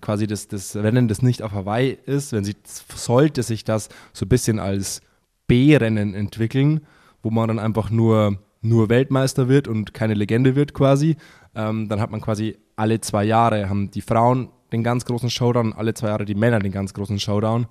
quasi 0.00 0.26
das, 0.26 0.48
das 0.48 0.74
Rennen, 0.74 1.08
das 1.08 1.22
nicht 1.22 1.42
auf 1.42 1.52
Hawaii 1.52 1.96
ist, 2.06 2.32
wenn 2.32 2.44
sie 2.44 2.56
sollte 2.94 3.42
sich 3.42 3.64
das 3.64 3.88
so 4.12 4.24
ein 4.24 4.28
bisschen 4.28 4.58
als 4.58 5.00
B-Rennen 5.46 6.14
entwickeln, 6.14 6.80
wo 7.22 7.30
man 7.30 7.48
dann 7.48 7.58
einfach 7.58 7.90
nur, 7.90 8.38
nur 8.62 8.88
Weltmeister 8.88 9.48
wird 9.48 9.68
und 9.68 9.94
keine 9.94 10.14
Legende 10.14 10.56
wird 10.56 10.74
quasi, 10.74 11.16
ähm, 11.54 11.88
dann 11.88 12.00
hat 12.00 12.10
man 12.10 12.20
quasi 12.20 12.56
alle 12.76 13.00
zwei 13.00 13.24
Jahre, 13.24 13.68
haben 13.68 13.90
die 13.90 14.02
Frauen 14.02 14.50
den 14.72 14.82
ganz 14.82 15.04
großen 15.04 15.30
Showdown, 15.30 15.72
alle 15.72 15.94
zwei 15.94 16.08
Jahre 16.08 16.24
die 16.24 16.34
Männer 16.34 16.58
den 16.58 16.72
ganz 16.72 16.94
großen 16.94 17.18
Showdown, 17.18 17.66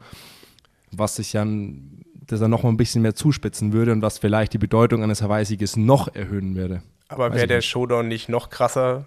was 0.92 1.16
sich 1.16 1.32
dann 1.32 2.02
das 2.14 2.40
dann 2.40 2.50
noch 2.50 2.64
mal 2.64 2.70
ein 2.70 2.78
bisschen 2.78 3.04
mehr 3.04 3.14
zuspitzen 3.14 3.72
würde 3.72 3.92
und 3.92 4.02
was 4.02 4.18
vielleicht 4.18 4.54
die 4.54 4.58
Bedeutung 4.58 5.04
eines 5.04 5.22
Hawaii-Sieges 5.22 5.78
noch 5.78 6.14
erhöhen 6.16 6.56
würde. 6.56 6.82
Aber 7.08 7.34
wäre 7.34 7.46
der 7.46 7.62
Showdown 7.62 8.08
nicht 8.08 8.30
noch 8.30 8.50
krasser, 8.50 9.06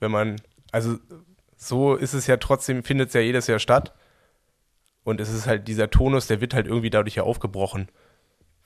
wenn 0.00 0.10
man, 0.10 0.36
also 0.70 0.98
so 1.56 1.94
ist 1.94 2.12
es 2.12 2.26
ja 2.26 2.36
trotzdem, 2.36 2.82
findet 2.82 3.08
es 3.08 3.14
ja 3.14 3.22
jedes 3.22 3.46
Jahr 3.46 3.58
statt. 3.58 3.94
Und 5.02 5.18
es 5.18 5.32
ist 5.32 5.46
halt 5.46 5.66
dieser 5.66 5.88
Tonus, 5.88 6.26
der 6.26 6.42
wird 6.42 6.52
halt 6.52 6.66
irgendwie 6.66 6.90
dadurch 6.90 7.14
ja 7.14 7.22
aufgebrochen. 7.22 7.88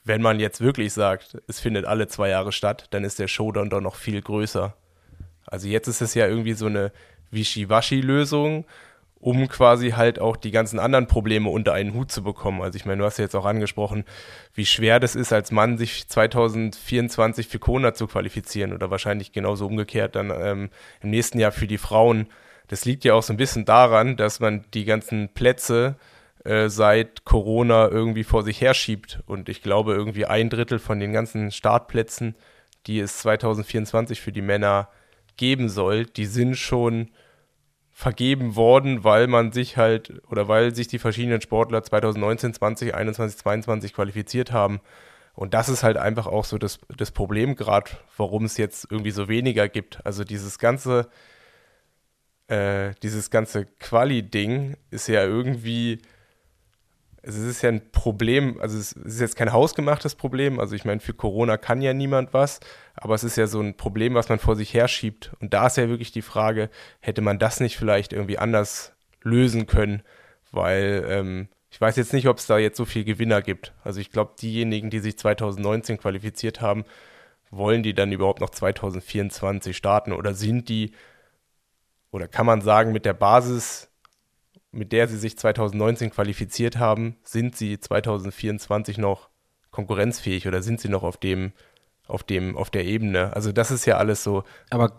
wenn 0.05 0.23
man 0.23 0.41
jetzt 0.41 0.61
wirklich 0.61 0.93
sagt, 0.93 1.39
es 1.47 1.61
findet 1.61 1.85
alle 1.85 2.09
zwei 2.09 2.29
Jahre 2.29 2.53
statt, 2.53 2.89
dann 2.91 3.05
ist 3.05 3.19
der 3.19 3.29
Showdown 3.29 3.71
doch 3.71 3.81
noch 3.81 3.95
viel 3.95 4.21
größer. 4.21 4.75
Also 5.47 5.69
jetzt 5.69 5.89
ist 5.89 6.01
es 6.01 6.15
ja 6.15 6.27
irgendwie 6.27 6.55
so 6.55 6.67
eine 6.67 6.93
Wischiwaschi-Lösung, 7.31 8.65
um 9.23 9.49
quasi 9.49 9.91
halt 9.91 10.19
auch 10.19 10.37
die 10.37 10.51
ganzen 10.51 10.79
anderen 10.79 11.07
Probleme 11.07 11.49
unter 11.49 11.73
einen 11.73 11.95
Hut 11.95 12.11
zu 12.11 12.23
bekommen. 12.23 12.61
Also 12.61 12.77
ich 12.77 12.87
meine, 12.87 12.99
du 12.99 13.05
hast 13.05 13.19
ja 13.19 13.25
jetzt 13.25 13.37
auch 13.37 13.45
angesprochen, 13.45 14.05
wie 14.55 14.67
schwer 14.67 14.99
das 14.99 15.15
ist, 15.15 15.33
als 15.33 15.53
Mann 15.53 15.79
sich 15.79 16.09
2024 16.09 17.47
für 17.47 17.61
Kona 17.61 17.95
zu 17.95 18.09
qualifizieren 18.09 18.73
oder 18.73 18.91
wahrscheinlich 18.91 19.33
genauso 19.33 19.67
umgekehrt 19.67 20.17
dann 20.17 20.31
ähm, 20.31 20.71
im 21.03 21.11
nächsten 21.11 21.39
Jahr 21.39 21.53
für 21.53 21.69
die 21.69 21.79
Frauen. 21.79 22.27
Das 22.67 22.85
liegt 22.85 23.05
ja 23.05 23.15
auch 23.15 23.23
so 23.23 23.33
ein 23.33 23.37
bisschen 23.37 23.65
daran, 23.65 24.17
dass 24.17 24.41
man 24.41 24.65
die 24.75 24.85
ganzen 24.85 25.29
Plätze 25.29 25.97
äh, 26.45 26.69
seit 26.69 27.25
Corona 27.25 27.89
irgendwie 27.89 28.25
vor 28.25 28.43
sich 28.43 28.61
herschiebt. 28.61 29.21
Und 29.27 29.49
ich 29.49 29.63
glaube, 29.63 29.95
irgendwie 29.95 30.27
ein 30.27 30.51
Drittel 30.51 30.81
von 30.81 30.99
den 30.99 31.13
ganzen 31.13 31.53
Startplätzen, 31.53 32.35
die 32.89 32.99
es 32.99 33.19
2024 33.19 34.21
für 34.21 34.33
die 34.33 34.43
Männer 34.43 34.89
geben 35.37 35.69
soll, 35.69 36.07
die 36.07 36.27
sind 36.27 36.57
schon 36.57 37.11
vergeben 37.91 38.57
worden, 38.57 39.05
weil 39.05 39.27
man 39.27 39.53
sich 39.53 39.77
halt 39.77 40.23
oder 40.29 40.49
weil 40.49 40.75
sich 40.75 40.89
die 40.89 40.99
verschiedenen 40.99 41.41
Sportler 41.41 41.83
2019, 41.83 42.55
20, 42.55 42.95
21, 42.95 43.39
22 43.39 43.93
qualifiziert 43.93 44.51
haben. 44.51 44.81
Und 45.35 45.55
das 45.55 45.69
ist 45.69 45.83
halt 45.83 45.97
einfach 45.97 46.27
auch 46.27 46.45
so 46.45 46.59
das, 46.59 46.79
das 46.97 47.11
Problem 47.11 47.55
gerade, 47.55 47.91
warum 48.17 48.45
es 48.45 48.57
jetzt 48.57 48.87
irgendwie 48.91 49.13
so 49.13 49.29
weniger 49.29 49.69
gibt. 49.69 50.05
Also 50.05 50.25
dieses 50.25 50.59
ganze, 50.59 51.09
äh, 52.49 52.93
dieses 53.03 53.31
ganze 53.31 53.67
Quali-Ding 53.67 54.77
ist 54.91 55.09
ja 55.09 55.25
irgendwie 55.25 56.01
es 57.23 57.37
ist 57.37 57.63
ja 57.63 57.69
ein 57.69 57.93
Problem, 57.93 58.61
also 58.61 58.77
es 58.77 58.93
ist 58.93 59.21
jetzt 59.21 59.37
kein 59.37 59.53
hausgemachtes 59.53 60.17
Problem, 60.17 60.59
also 60.59 60.75
ich 60.75 60.85
meine, 60.85 61.01
für 61.01 61.15
Corona 61.15 61.57
kann 61.57 61.81
ja 61.81 61.95
niemand 61.95 62.35
was, 62.35 62.59
aber 62.97 63.15
es 63.15 63.23
ist 63.23 63.37
ja 63.37 63.47
so 63.47 63.61
ein 63.61 63.77
Problem, 63.77 64.15
was 64.15 64.29
man 64.29 64.41
vor 64.41 64.57
sich 64.57 64.75
herschiebt. 64.75 65.33
Und 65.41 65.55
da 65.55 65.69
ist 65.69 65.77
ja 65.77 65.89
wirklich 65.89 66.11
die 66.11 66.23
Frage, 66.23 66.69
hätte 67.01 67.23
man 67.23 67.39
das 67.39 67.61
nicht 67.61 67.77
vielleicht 67.77 68.13
irgendwie 68.13 68.39
anders 68.39 68.93
lösen 69.23 69.67
können, 69.67 70.03
weil 70.51 71.07
ähm, 71.09 71.49
ich 71.71 71.81
weiß 71.81 71.97
jetzt 71.97 72.13
nicht, 72.13 72.27
ob 72.27 72.39
es 72.39 72.47
da 72.47 72.59
jetzt 72.59 72.77
so 72.77 72.85
viel 72.85 73.05
Gewinner 73.05 73.41
gibt. 73.41 73.73
Also 73.85 74.01
ich 74.01 74.11
glaube, 74.11 74.35
diejenigen, 74.41 74.91
die 74.91 74.99
sich 74.99 75.17
2019 75.17 75.99
qualifiziert 75.99 76.61
haben, 76.61 76.85
wollen 77.51 77.85
die 77.85 77.95
dann 77.95 78.11
überhaupt 78.11 78.41
noch 78.41 78.51
2024 78.51 79.77
starten 79.77 80.13
oder 80.13 80.35
sind 80.35 80.69
die, 80.69 80.93
oder 82.11 82.27
kann 82.27 82.47
man 82.47 82.63
sagen, 82.63 82.93
mit 82.93 83.05
der 83.05 83.15
Basis 83.15 83.92
mit 84.73 84.93
der 84.93 85.07
sie 85.07 85.19
sich 85.19 85.39
2019 85.39 86.11
qualifiziert 86.11 86.79
haben, 86.79 87.17
sind 87.23 87.57
sie 87.57 87.79
2024 87.79 88.99
noch 88.99 89.29
konkurrenzfähig 89.71 90.49
oder 90.49 90.63
sind 90.63 90.81
sie 90.81 90.89
noch 90.89 91.03
auf 91.03 91.19
dem, 91.19 91.53
auf 92.07 92.23
dem, 92.23 92.57
auf 92.57 92.71
der 92.71 92.85
Ebene? 92.85 93.35
Also 93.35 93.53
das 93.53 93.71
ist 93.71 93.85
ja 93.85 93.99
alles 93.99 94.25
so. 94.25 94.45
Aber 94.71 94.93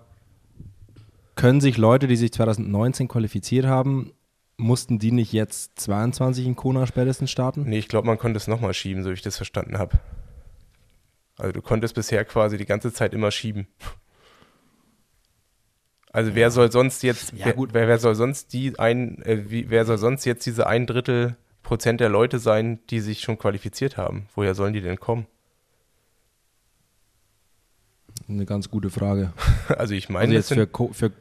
können 1.36 1.60
sich 1.60 1.78
Leute, 1.78 2.08
die 2.08 2.16
sich 2.16 2.32
2019 2.32 3.08
qualifiziert 3.08 3.66
haben, 3.66 4.14
mussten 4.58 5.00
die 5.00 5.12
nicht 5.12 5.34
jetzt 5.34 5.80
22 5.80 6.46
in 6.46 6.56
Kona 6.56 6.86
spätestens 6.86 7.32
starten? 7.32 7.64
Nee, 7.64 7.80
ich 7.80 7.88
glaube, 7.88 8.08
man 8.08 8.20
konnte 8.20 8.38
es 8.38 8.48
nochmal 8.48 8.74
schieben, 8.76 9.04
so 9.04 9.10
wie 9.10 9.14
ich 9.14 9.22
das 9.24 9.38
verstanden 9.38 9.80
habe. 9.80 10.00
Also 11.38 11.52
du 11.52 11.62
konntest 11.64 11.96
bisher 11.96 12.24
quasi 12.26 12.58
die 12.58 12.66
ganze 12.66 12.94
Zeit 12.94 13.14
immer 13.14 13.32
schieben. 13.32 13.68
Also 16.14 16.36
wer 16.36 16.52
soll 16.52 16.72
sonst 16.72 17.02
jetzt, 17.02 17.34
ja, 17.34 17.52
gut. 17.52 17.74
Wer, 17.74 17.88
wer 17.88 17.98
soll 17.98 18.14
sonst 18.14 18.54
die 18.54 18.78
ein, 18.78 19.22
äh, 19.24 19.50
wie, 19.50 19.72
wer 19.72 19.84
soll 19.84 19.98
sonst 19.98 20.26
jetzt 20.26 20.46
diese 20.46 20.68
ein 20.68 20.86
Drittel 20.86 21.36
Prozent 21.64 22.00
der 22.02 22.10
Leute 22.10 22.38
sein, 22.40 22.80
die 22.92 23.00
sich 23.00 23.22
schon 23.22 23.40
qualifiziert 23.40 23.98
haben? 23.98 24.28
Woher 24.36 24.54
sollen 24.54 24.74
die 24.74 24.82
denn 24.82 25.00
kommen? 25.00 25.26
Eine 28.30 28.46
ganz 28.46 28.70
gute 28.70 28.92
Frage. 28.92 29.34
also 29.70 29.96
ich 29.96 30.08
meine, 30.08 30.36
also 30.38 30.56
jetzt 30.56 30.72
für, 30.72 30.94
für, 30.94 31.12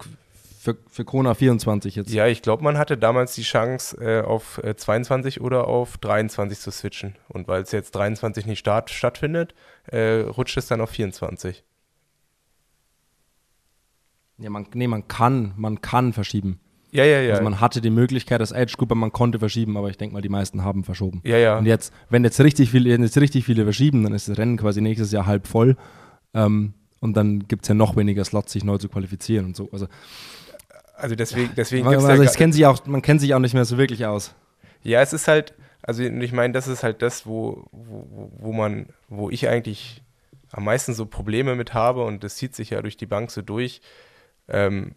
für, 0.61 0.77
für 0.91 1.05
Kona 1.07 1.33
24 1.33 1.97
jetzt. 1.97 2.13
Ja, 2.13 2.27
ich 2.27 2.43
glaube, 2.43 2.63
man 2.63 2.77
hatte 2.77 2.99
damals 2.99 3.35
die 3.35 3.45
Chance, 3.45 3.97
äh, 3.99 4.21
auf 4.21 4.63
äh, 4.63 4.77
22 4.77 5.41
oder 5.41 5.69
auf 5.69 5.97
23 5.97 6.59
zu 6.59 6.71
switchen. 6.71 7.17
Und 7.29 7.49
weil 7.49 7.63
es 7.63 7.73
jetzt 7.73 7.93
23 7.93 8.45
nicht 8.45 8.59
start, 8.59 8.91
stattfindet, 8.91 9.55
äh, 9.87 10.21
rutscht 10.21 10.59
es 10.59 10.67
dann 10.67 10.83
auf 10.83 10.91
24. 10.91 11.65
Ja, 14.43 14.51
man, 14.51 14.67
nee, 14.75 14.87
man 14.87 15.09
kann, 15.09 15.53
man 15.57 15.81
kann 15.81 16.13
verschieben. 16.13 16.59
Ja, 16.91 17.05
ja, 17.05 17.21
ja. 17.21 17.33
Also 17.33 17.43
man 17.43 17.61
hatte 17.61 17.81
die 17.81 17.91
Möglichkeit, 17.91 18.41
das 18.41 18.53
Age 18.53 18.77
Grouper, 18.77 18.95
man 18.95 19.13
konnte 19.13 19.39
verschieben, 19.39 19.79
aber 19.79 19.89
ich 19.89 19.97
denke 19.97 20.13
mal, 20.13 20.21
die 20.21 20.29
meisten 20.29 20.63
haben 20.63 20.85
verschoben. 20.85 21.23
Ja, 21.25 21.39
ja. 21.39 21.59
Und 21.59 21.65
jetzt, 21.65 21.93
wenn 22.11 22.23
jetzt 22.23 22.39
richtig 22.41 22.71
viele, 22.71 22.91
jetzt 22.91 23.19
richtig 23.19 23.47
viele 23.47 23.65
verschieben, 23.65 24.03
dann 24.03 24.13
ist 24.13 24.29
das 24.29 24.37
Rennen 24.37 24.59
quasi 24.59 24.83
nächstes 24.83 25.11
Jahr 25.11 25.25
halb 25.25 25.47
voll. 25.47 25.77
Ähm, 26.35 26.75
und 27.01 27.17
dann 27.17 27.49
gibt 27.49 27.63
es 27.63 27.69
ja 27.69 27.75
noch 27.75 27.97
weniger 27.97 28.25
Slots, 28.25 28.53
sich 28.53 28.63
neu 28.63 28.77
zu 28.77 28.91
qualifizieren 28.91 29.47
und 29.47 29.57
so. 29.57 29.71
Also, 29.73 29.87
also 30.95 31.15
deswegen, 31.15 31.51
deswegen 31.57 31.87
man, 31.87 31.97
also 31.97 32.23
ich 32.23 32.35
kenn 32.35 32.53
sich 32.53 32.67
auch, 32.67 32.85
man 32.87 33.01
kennt 33.01 33.23
sich 33.23 33.35
auch 33.35 33.41
nicht 33.41 33.55
mehr 33.55 33.65
so 33.65 33.79
wirklich 33.79 34.05
aus. 34.05 34.35
Ja, 34.83 35.01
es 35.01 35.15
ist 35.15 35.29
halt, 35.29 35.55
also 35.83 36.03
ich 36.03 36.33
meine, 36.33 36.53
das 36.53 36.69
ist 36.69 36.83
halt 36.83 37.01
das, 37.01 37.27
wo, 37.27 37.65
wo, 37.73 38.31
wo 38.39 38.53
man, 38.53 38.87
wo 39.09 39.31
ich 39.31 39.49
eigentlich 39.49 40.03
am 40.53 40.65
meisten 40.65 40.93
so 40.93 41.07
Probleme 41.07 41.57
mit 41.57 41.73
habe 41.73 42.05
und 42.05 42.23
das 42.23 42.37
zieht 42.37 42.55
sich 42.55 42.71
ja 42.71 42.83
durch 42.83 42.97
die 42.99 43.07
Bank 43.07 43.31
so 43.31 43.41
durch 43.41 43.81
ähm, 44.49 44.95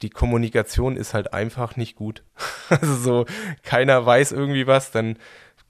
die 0.00 0.10
Kommunikation 0.10 0.96
ist 0.96 1.14
halt 1.14 1.32
einfach 1.32 1.76
nicht 1.76 1.96
gut. 1.96 2.22
also 2.68 2.94
so, 2.94 3.26
keiner 3.62 4.04
weiß 4.04 4.32
irgendwie 4.32 4.66
was, 4.66 4.90
dann 4.90 5.16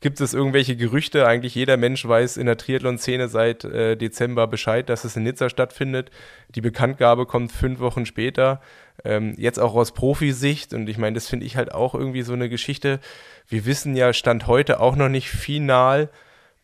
gibt 0.02 0.20
es 0.20 0.34
irgendwelche 0.34 0.76
Gerüchte. 0.76 1.26
Eigentlich 1.26 1.54
jeder 1.54 1.78
Mensch 1.78 2.06
weiß 2.06 2.36
in 2.36 2.46
der 2.46 2.58
Triathlon-Szene 2.58 3.28
seit 3.28 3.64
äh, 3.64 3.96
Dezember 3.96 4.46
Bescheid, 4.48 4.88
dass 4.88 5.04
es 5.04 5.16
in 5.16 5.22
Nizza 5.22 5.48
stattfindet. 5.48 6.10
Die 6.54 6.60
Bekanntgabe 6.60 7.24
kommt 7.24 7.52
fünf 7.52 7.78
Wochen 7.78 8.04
später. 8.04 8.60
Ähm, 9.04 9.34
jetzt 9.38 9.58
auch 9.58 9.74
aus 9.74 9.92
Profisicht. 9.92 10.74
Und 10.74 10.88
ich 10.88 10.98
meine, 10.98 11.14
das 11.14 11.28
finde 11.28 11.46
ich 11.46 11.56
halt 11.56 11.72
auch 11.72 11.94
irgendwie 11.94 12.22
so 12.22 12.34
eine 12.34 12.48
Geschichte. 12.48 13.00
Wir 13.48 13.64
wissen 13.64 13.96
ja, 13.96 14.12
Stand 14.12 14.46
heute 14.46 14.80
auch 14.80 14.96
noch 14.96 15.08
nicht 15.08 15.30
final, 15.30 16.10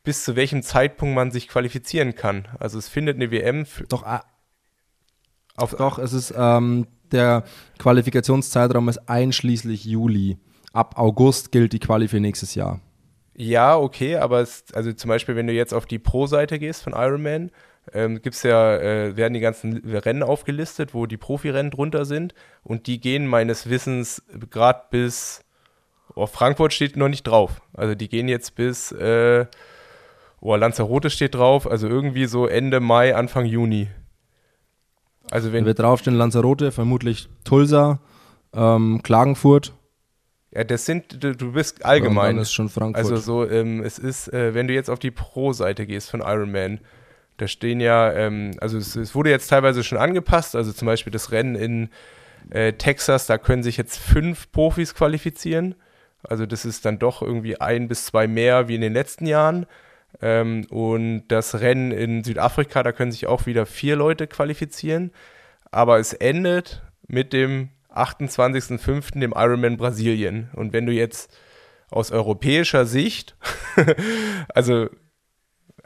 bis 0.02 0.24
zu 0.24 0.36
welchem 0.36 0.62
Zeitpunkt 0.62 1.14
man 1.14 1.30
sich 1.30 1.48
qualifizieren 1.48 2.14
kann. 2.14 2.48
Also 2.58 2.78
es 2.78 2.88
findet 2.88 3.16
eine 3.16 3.30
WM. 3.30 3.66
Doch, 3.88 4.04
auf 5.58 5.74
Doch, 5.74 5.98
es 5.98 6.12
ist 6.12 6.34
ähm, 6.36 6.86
der 7.12 7.44
Qualifikationszeitraum 7.78 8.88
ist 8.88 9.08
einschließlich 9.08 9.84
Juli. 9.84 10.38
Ab 10.72 10.98
August 10.98 11.52
gilt 11.52 11.72
die 11.72 11.78
Quali 11.78 12.08
für 12.08 12.20
nächstes 12.20 12.54
Jahr. 12.54 12.80
Ja, 13.34 13.76
okay, 13.76 14.16
aber 14.16 14.40
es, 14.40 14.64
also 14.74 14.92
zum 14.92 15.08
Beispiel, 15.08 15.36
wenn 15.36 15.46
du 15.46 15.52
jetzt 15.52 15.72
auf 15.72 15.86
die 15.86 15.98
Pro-Seite 15.98 16.58
gehst 16.58 16.82
von 16.82 16.92
Ironman, 16.92 17.50
ähm, 17.92 18.20
gibt's 18.20 18.42
ja, 18.42 18.76
äh, 18.76 19.16
werden 19.16 19.34
die 19.34 19.40
ganzen 19.40 19.78
Rennen 19.78 20.22
aufgelistet, 20.22 20.92
wo 20.92 21.06
die 21.06 21.16
Profirennen 21.16 21.70
drunter 21.70 22.04
sind 22.04 22.34
und 22.62 22.86
die 22.86 23.00
gehen 23.00 23.26
meines 23.26 23.70
Wissens 23.70 24.22
gerade 24.50 24.82
bis, 24.90 25.44
oh, 26.14 26.26
Frankfurt 26.26 26.72
steht 26.72 26.96
noch 26.96 27.08
nicht 27.08 27.22
drauf. 27.22 27.62
Also 27.74 27.94
die 27.94 28.08
gehen 28.08 28.28
jetzt 28.28 28.56
bis, 28.56 28.92
äh, 28.92 29.46
oh, 30.40 30.56
Lanzarote 30.56 31.08
steht 31.08 31.34
drauf, 31.34 31.70
also 31.70 31.88
irgendwie 31.88 32.26
so 32.26 32.46
Ende 32.46 32.80
Mai, 32.80 33.14
Anfang 33.14 33.46
Juni. 33.46 33.88
Also 35.30 35.52
wenn 35.52 35.64
da 35.64 35.68
wird 35.68 35.78
draufstehen 35.80 36.16
Lanzarote, 36.16 36.72
vermutlich 36.72 37.28
Tulsa, 37.44 38.00
ähm, 38.54 39.00
Klagenfurt. 39.02 39.72
Ja, 40.52 40.64
das 40.64 40.86
sind, 40.86 41.22
du, 41.22 41.36
du 41.36 41.52
bist 41.52 41.84
allgemein. 41.84 42.38
ist 42.38 42.52
schon 42.52 42.68
Frankfurt. 42.68 43.04
Also 43.04 43.16
so, 43.16 43.48
ähm, 43.48 43.82
es 43.82 43.98
ist, 43.98 44.32
äh, 44.32 44.54
wenn 44.54 44.66
du 44.66 44.74
jetzt 44.74 44.88
auf 44.88 44.98
die 44.98 45.10
Pro-Seite 45.10 45.86
gehst 45.86 46.10
von 46.10 46.20
Ironman, 46.20 46.80
da 47.36 47.46
stehen 47.46 47.80
ja, 47.80 48.12
ähm, 48.12 48.52
also 48.60 48.78
es, 48.78 48.96
es, 48.96 49.14
wurde 49.14 49.30
jetzt 49.30 49.48
teilweise 49.48 49.84
schon 49.84 49.98
angepasst, 49.98 50.56
also 50.56 50.72
zum 50.72 50.86
Beispiel 50.86 51.12
das 51.12 51.30
Rennen 51.30 51.54
in 51.54 51.90
äh, 52.50 52.72
Texas, 52.72 53.26
da 53.26 53.38
können 53.38 53.62
sich 53.62 53.76
jetzt 53.76 53.98
fünf 53.98 54.50
Profis 54.50 54.94
qualifizieren. 54.94 55.74
Also 56.22 56.46
das 56.46 56.64
ist 56.64 56.84
dann 56.84 56.98
doch 56.98 57.22
irgendwie 57.22 57.60
ein 57.60 57.86
bis 57.86 58.06
zwei 58.06 58.26
mehr 58.26 58.68
wie 58.68 58.74
in 58.74 58.80
den 58.80 58.92
letzten 58.92 59.26
Jahren. 59.26 59.66
Ähm, 60.20 60.66
und 60.70 61.28
das 61.28 61.60
Rennen 61.60 61.92
in 61.92 62.24
Südafrika, 62.24 62.82
da 62.82 62.92
können 62.92 63.12
sich 63.12 63.26
auch 63.26 63.46
wieder 63.46 63.66
vier 63.66 63.96
Leute 63.96 64.26
qualifizieren. 64.26 65.12
Aber 65.70 65.98
es 65.98 66.12
endet 66.12 66.82
mit 67.06 67.32
dem 67.32 67.70
28.05., 67.90 69.18
dem 69.18 69.32
Ironman 69.34 69.76
Brasilien. 69.76 70.50
Und 70.54 70.72
wenn 70.72 70.86
du 70.86 70.92
jetzt 70.92 71.36
aus 71.90 72.10
europäischer 72.10 72.86
Sicht, 72.86 73.36
also 74.54 74.88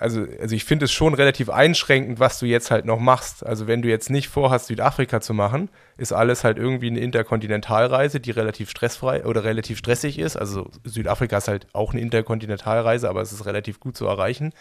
also, 0.02 0.26
also 0.40 0.54
ich 0.54 0.64
finde 0.64 0.84
es 0.84 0.92
schon 0.92 1.14
relativ 1.14 1.48
einschränkend, 1.48 2.20
was 2.20 2.38
du 2.38 2.46
jetzt 2.46 2.70
halt 2.70 2.84
noch 2.84 2.98
machst. 2.98 3.46
Also 3.46 3.66
wenn 3.66 3.82
du 3.82 3.88
jetzt 3.88 4.10
nicht 4.10 4.28
vorhast, 4.28 4.66
Südafrika 4.66 5.20
zu 5.20 5.32
machen, 5.32 5.70
ist 5.96 6.12
alles 6.12 6.44
halt 6.44 6.58
irgendwie 6.58 6.88
eine 6.88 7.00
Interkontinentalreise, 7.00 8.20
die 8.20 8.32
relativ 8.32 8.68
stressfrei 8.68 9.24
oder 9.24 9.44
relativ 9.44 9.78
stressig 9.78 10.18
ist. 10.18 10.36
Also 10.36 10.70
Südafrika 10.84 11.38
ist 11.38 11.48
halt 11.48 11.66
auch 11.72 11.92
eine 11.92 12.02
Interkontinentalreise, 12.02 13.08
aber 13.08 13.22
es 13.22 13.32
ist 13.32 13.46
relativ 13.46 13.80
gut 13.80 13.96
zu 13.96 14.06
erreichen. 14.06 14.52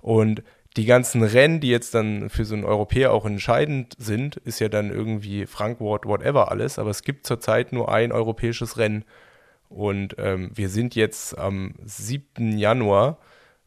Und 0.00 0.42
die 0.76 0.86
ganzen 0.86 1.22
Rennen, 1.22 1.60
die 1.60 1.68
jetzt 1.68 1.94
dann 1.94 2.28
für 2.28 2.44
so 2.44 2.54
einen 2.54 2.64
Europäer 2.64 3.12
auch 3.12 3.24
entscheidend 3.24 3.94
sind, 3.98 4.36
ist 4.36 4.58
ja 4.58 4.68
dann 4.68 4.90
irgendwie 4.90 5.46
Frankfurt, 5.46 6.06
whatever 6.06 6.50
alles. 6.50 6.78
Aber 6.78 6.90
es 6.90 7.02
gibt 7.02 7.26
zurzeit 7.26 7.72
nur 7.72 7.92
ein 7.92 8.10
europäisches 8.10 8.78
Rennen. 8.78 9.04
Und 9.68 10.16
ähm, 10.18 10.50
wir 10.54 10.68
sind 10.68 10.94
jetzt 10.94 11.38
am 11.38 11.74
7. 11.84 12.58
Januar 12.58 13.18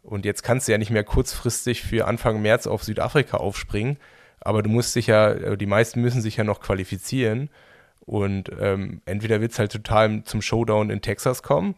Und 0.06 0.26
jetzt 0.26 0.44
kannst 0.44 0.68
du 0.68 0.72
ja 0.72 0.78
nicht 0.78 0.92
mehr 0.92 1.04
kurzfristig 1.04 1.82
für 1.82 2.08
Anfang 2.08 2.42
März 2.42 2.68
auf 2.68 2.84
Südafrika 2.84 3.38
aufspringen, 3.38 3.98
aber 4.40 4.62
du 4.62 4.70
musst 4.70 4.96
dich 4.96 5.08
ja, 5.08 5.32
äh, 5.32 5.58
die 5.58 5.66
meisten 5.66 6.02
müssen 6.02 6.22
sich 6.22 6.38
ja 6.38 6.44
noch 6.44 6.62
qualifizieren. 6.62 7.50
Und 8.06 8.52
ähm, 8.60 9.02
entweder 9.06 9.42
wird 9.42 9.52
es 9.52 9.60
halt 9.60 9.72
total 9.72 10.24
zum 10.24 10.42
Showdown 10.42 10.92
in 10.92 11.02
Texas 11.02 11.42
kommen, 11.42 11.76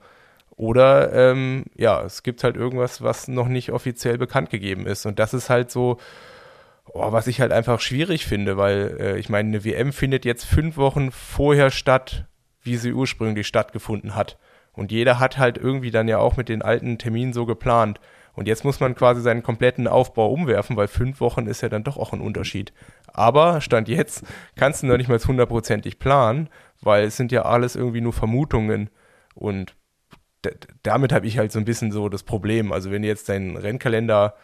oder 0.57 1.13
ähm, 1.13 1.65
ja, 1.75 2.01
es 2.01 2.23
gibt 2.23 2.43
halt 2.43 2.55
irgendwas, 2.57 3.03
was 3.03 3.27
noch 3.27 3.47
nicht 3.47 3.71
offiziell 3.71 4.17
bekannt 4.17 4.49
gegeben 4.49 4.87
ist. 4.87 5.05
Und 5.05 5.19
das 5.19 5.35
ist 5.35 5.51
halt 5.51 5.69
so, 5.69 5.99
oh, 6.85 7.11
was 7.11 7.27
ich 7.27 7.39
halt 7.39 7.51
einfach 7.51 7.79
schwierig 7.79 8.25
finde, 8.25 8.57
weil 8.57 8.97
äh, 8.99 9.19
ich 9.19 9.29
meine, 9.29 9.49
eine 9.49 9.63
WM 9.63 9.93
findet 9.93 10.25
jetzt 10.25 10.45
fünf 10.45 10.75
Wochen 10.77 11.11
vorher 11.11 11.69
statt, 11.69 12.25
wie 12.63 12.77
sie 12.77 12.91
ursprünglich 12.91 13.45
stattgefunden 13.45 14.15
hat. 14.15 14.39
Und 14.73 14.91
jeder 14.91 15.19
hat 15.19 15.37
halt 15.37 15.59
irgendwie 15.59 15.91
dann 15.91 16.07
ja 16.07 16.17
auch 16.17 16.37
mit 16.37 16.49
den 16.49 16.63
alten 16.63 16.97
Terminen 16.97 17.33
so 17.33 17.45
geplant. 17.45 17.99
Und 18.37 18.47
jetzt 18.47 18.63
muss 18.63 18.79
man 18.79 18.93
quasi 18.93 19.19
seinen 19.21 19.41
kompletten 19.41 19.87
Aufbau 19.87 20.31
umwerfen, 20.31 20.77
weil 20.77 20.87
fünf 20.87 21.21
Wochen 21.21 21.47
ist 21.47 21.61
ja 21.61 21.69
dann 21.69 21.83
doch 21.83 21.97
auch 21.97 22.13
ein 22.13 22.21
Unterschied. 22.21 22.71
Aber 23.07 23.61
Stand 23.61 23.89
jetzt 23.89 24.23
kannst 24.55 24.83
du 24.83 24.87
noch 24.87 24.97
nicht 24.97 25.09
mal 25.09 25.17
hundertprozentig 25.17 25.97
planen, 25.97 26.47
weil 26.79 27.05
es 27.05 27.17
sind 27.17 27.31
ja 27.31 27.45
alles 27.45 27.75
irgendwie 27.75 27.99
nur 27.99 28.13
Vermutungen. 28.13 28.91
Und 29.33 29.75
damit 30.83 31.13
habe 31.13 31.25
ich 31.25 31.39
halt 31.39 31.51
so 31.51 31.57
ein 31.57 31.65
bisschen 31.65 31.91
so 31.91 32.09
das 32.09 32.21
Problem. 32.21 32.71
Also 32.71 32.91
wenn 32.91 33.01
du 33.01 33.07
jetzt 33.07 33.27
deinen 33.27 33.57
Rennkalender 33.57 34.35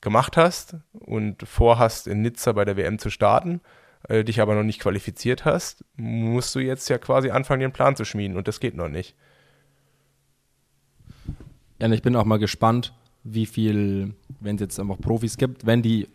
gemacht 0.00 0.38
hast 0.38 0.76
und 0.92 1.46
vorhast, 1.46 2.06
in 2.06 2.22
Nizza 2.22 2.52
bei 2.52 2.64
der 2.64 2.78
WM 2.78 2.98
zu 2.98 3.10
starten, 3.10 3.60
äh, 4.08 4.24
dich 4.24 4.40
aber 4.40 4.54
noch 4.54 4.62
nicht 4.62 4.80
qualifiziert 4.80 5.44
hast, 5.44 5.84
musst 5.96 6.54
du 6.54 6.60
jetzt 6.60 6.88
ja 6.88 6.96
quasi 6.96 7.28
anfangen, 7.28 7.60
den 7.60 7.72
Plan 7.72 7.96
zu 7.96 8.06
schmieden 8.06 8.38
und 8.38 8.48
das 8.48 8.60
geht 8.60 8.74
noch 8.74 8.88
nicht. 8.88 9.14
Ja, 11.80 11.88
und 11.88 11.92
ich 11.92 12.00
bin 12.00 12.16
auch 12.16 12.24
mal 12.24 12.38
gespannt, 12.38 12.94
wie 13.24 13.46
viel, 13.46 14.14
wenn 14.40 14.56
es 14.56 14.60
jetzt 14.60 14.80
einfach 14.80 14.98
Profis 14.98 15.36
gibt, 15.36 15.66
wenn 15.66 15.82
die 15.82 16.08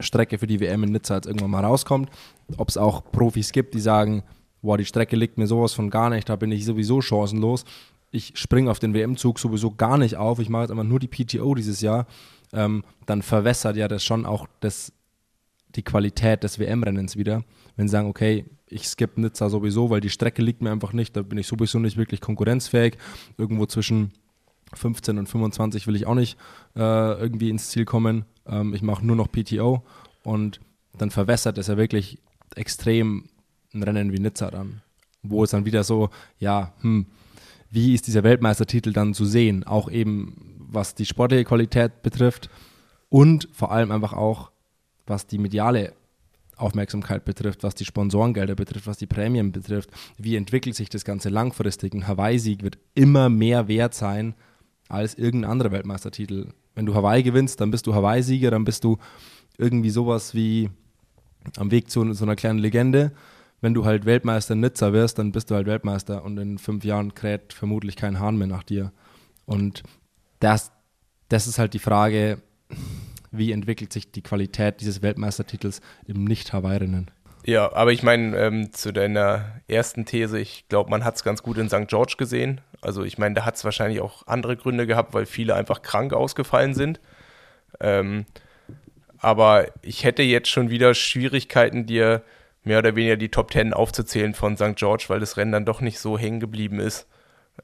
Strecke 0.00 0.38
für 0.38 0.46
die 0.46 0.60
WM 0.60 0.84
in 0.84 0.92
Nizza 0.92 1.16
jetzt 1.16 1.26
irgendwann 1.26 1.50
mal 1.50 1.64
rauskommt, 1.64 2.10
ob 2.56 2.68
es 2.68 2.76
auch 2.76 3.02
Profis 3.10 3.52
gibt, 3.52 3.74
die 3.74 3.80
sagen, 3.80 4.22
boah, 4.62 4.78
die 4.78 4.84
Strecke 4.84 5.16
liegt 5.16 5.38
mir 5.38 5.46
sowas 5.46 5.72
von 5.72 5.90
gar 5.90 6.10
nicht, 6.10 6.28
da 6.28 6.36
bin 6.36 6.52
ich 6.52 6.64
sowieso 6.64 7.00
chancenlos. 7.00 7.64
Ich 8.10 8.32
springe 8.36 8.70
auf 8.70 8.78
den 8.78 8.94
WM-Zug 8.94 9.38
sowieso 9.38 9.72
gar 9.72 9.98
nicht 9.98 10.16
auf, 10.16 10.38
ich 10.38 10.48
mache 10.48 10.62
jetzt 10.62 10.70
einfach 10.70 10.84
nur 10.84 11.00
die 11.00 11.08
PTO 11.08 11.54
dieses 11.54 11.80
Jahr, 11.80 12.06
ähm, 12.52 12.84
dann 13.06 13.22
verwässert 13.22 13.76
ja 13.76 13.88
das 13.88 14.04
schon 14.04 14.24
auch 14.24 14.46
das, 14.60 14.92
die 15.74 15.82
Qualität 15.82 16.42
des 16.42 16.58
WM-Rennens 16.58 17.16
wieder. 17.16 17.44
Wenn 17.76 17.88
sie 17.88 17.92
sagen, 17.92 18.08
okay, 18.08 18.46
ich 18.66 18.88
skippe 18.88 19.20
Nizza 19.20 19.48
sowieso, 19.50 19.90
weil 19.90 20.00
die 20.00 20.10
Strecke 20.10 20.42
liegt 20.42 20.62
mir 20.62 20.70
einfach 20.70 20.92
nicht, 20.92 21.16
da 21.16 21.22
bin 21.22 21.38
ich 21.38 21.46
sowieso 21.46 21.78
nicht 21.78 21.96
wirklich 21.96 22.20
konkurrenzfähig. 22.20 22.96
Irgendwo 23.36 23.66
zwischen 23.66 24.12
15 24.74 25.18
und 25.18 25.28
25 25.28 25.86
will 25.86 25.96
ich 25.96 26.06
auch 26.06 26.14
nicht 26.14 26.38
äh, 26.76 26.80
irgendwie 26.80 27.50
ins 27.50 27.70
Ziel 27.70 27.84
kommen. 27.84 28.24
Ähm, 28.46 28.74
ich 28.74 28.82
mache 28.82 29.06
nur 29.06 29.16
noch 29.16 29.30
PTO 29.30 29.82
und 30.22 30.60
dann 30.96 31.10
verwässert 31.10 31.58
es 31.58 31.68
ja 31.68 31.76
wirklich 31.76 32.18
extrem 32.54 33.28
ein 33.72 33.82
Rennen 33.82 34.12
wie 34.12 34.18
Nizza 34.18 34.50
dann. 34.50 34.82
Wo 35.22 35.44
es 35.44 35.50
dann 35.50 35.64
wieder 35.64 35.84
so, 35.84 36.10
ja, 36.38 36.72
hm, 36.80 37.06
wie 37.70 37.94
ist 37.94 38.06
dieser 38.06 38.22
Weltmeistertitel 38.22 38.92
dann 38.92 39.14
zu 39.14 39.24
sehen? 39.24 39.64
Auch 39.64 39.90
eben, 39.90 40.56
was 40.58 40.94
die 40.94 41.06
sportliche 41.06 41.44
Qualität 41.44 42.02
betrifft 42.02 42.48
und 43.08 43.48
vor 43.52 43.72
allem 43.72 43.90
einfach 43.90 44.12
auch, 44.12 44.50
was 45.06 45.26
die 45.26 45.38
mediale 45.38 45.92
Aufmerksamkeit 46.56 47.24
betrifft, 47.24 47.62
was 47.62 47.74
die 47.74 47.84
Sponsorengelder 47.84 48.54
betrifft, 48.54 48.86
was 48.86 48.98
die 48.98 49.06
Prämien 49.06 49.52
betrifft. 49.52 49.90
Wie 50.16 50.36
entwickelt 50.36 50.74
sich 50.74 50.88
das 50.88 51.04
Ganze 51.04 51.28
langfristig? 51.28 51.94
Ein 51.94 52.06
Hawaii-Sieg 52.06 52.62
wird 52.62 52.78
immer 52.94 53.28
mehr 53.28 53.68
wert 53.68 53.94
sein 53.94 54.34
als 54.88 55.14
irgendein 55.14 55.50
anderer 55.50 55.72
Weltmeistertitel. 55.72 56.48
Wenn 56.74 56.86
du 56.86 56.94
Hawaii 56.94 57.22
gewinnst, 57.22 57.60
dann 57.60 57.70
bist 57.70 57.86
du 57.86 57.94
Hawaii-Sieger, 57.94 58.50
dann 58.50 58.64
bist 58.64 58.84
du 58.84 58.98
irgendwie 59.58 59.90
sowas 59.90 60.34
wie 60.34 60.70
am 61.56 61.70
Weg 61.70 61.90
zu 61.90 62.12
so 62.12 62.24
einer 62.24 62.36
kleinen 62.36 62.58
Legende. 62.58 63.12
Wenn 63.60 63.74
du 63.74 63.84
halt 63.84 64.04
Weltmeister 64.06 64.54
in 64.54 64.60
Nizza 64.60 64.92
wirst, 64.92 65.18
dann 65.18 65.32
bist 65.32 65.50
du 65.50 65.54
halt 65.54 65.66
Weltmeister 65.66 66.24
und 66.24 66.38
in 66.38 66.58
fünf 66.58 66.84
Jahren 66.84 67.14
kräht 67.14 67.52
vermutlich 67.52 67.96
kein 67.96 68.20
Hahn 68.20 68.36
mehr 68.36 68.46
nach 68.46 68.62
dir. 68.62 68.92
Und 69.46 69.82
das, 70.38 70.70
das 71.28 71.46
ist 71.48 71.58
halt 71.58 71.74
die 71.74 71.80
Frage, 71.80 72.40
wie 73.30 73.52
entwickelt 73.52 73.92
sich 73.92 74.12
die 74.12 74.22
Qualität 74.22 74.80
dieses 74.80 75.02
Weltmeistertitels 75.02 75.80
im 76.06 76.24
Nicht-Hawaii-Rennen? 76.24 77.10
Ja, 77.48 77.72
aber 77.72 77.92
ich 77.92 78.02
meine, 78.02 78.36
ähm, 78.36 78.74
zu 78.74 78.92
deiner 78.92 79.62
ersten 79.68 80.04
These, 80.04 80.38
ich 80.38 80.68
glaube, 80.68 80.90
man 80.90 81.02
hat 81.02 81.16
es 81.16 81.24
ganz 81.24 81.42
gut 81.42 81.56
in 81.56 81.70
St. 81.70 81.88
George 81.88 82.16
gesehen. 82.18 82.60
Also 82.82 83.04
ich 83.04 83.16
meine, 83.16 83.36
da 83.36 83.46
hat 83.46 83.56
es 83.56 83.64
wahrscheinlich 83.64 84.02
auch 84.02 84.26
andere 84.26 84.54
Gründe 84.54 84.86
gehabt, 84.86 85.14
weil 85.14 85.24
viele 85.24 85.54
einfach 85.54 85.80
krank 85.80 86.12
ausgefallen 86.12 86.74
sind. 86.74 87.00
Ähm, 87.80 88.26
aber 89.16 89.68
ich 89.80 90.04
hätte 90.04 90.22
jetzt 90.22 90.50
schon 90.50 90.68
wieder 90.68 90.92
Schwierigkeiten, 90.92 91.86
dir 91.86 92.22
mehr 92.64 92.80
oder 92.80 92.94
weniger 92.96 93.16
die 93.16 93.30
Top 93.30 93.50
Ten 93.50 93.72
aufzuzählen 93.72 94.34
von 94.34 94.58
St. 94.58 94.76
George, 94.76 95.06
weil 95.08 95.20
das 95.20 95.38
Rennen 95.38 95.52
dann 95.52 95.64
doch 95.64 95.80
nicht 95.80 96.00
so 96.00 96.18
hängen 96.18 96.40
geblieben 96.40 96.80
ist, 96.80 97.08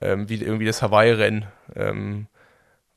ähm, 0.01 0.31
wie 0.31 0.37
irgendwie 0.37 0.64
das 0.64 0.81
Hawaii-Rennen. 0.81 1.44
Ähm, 1.77 2.29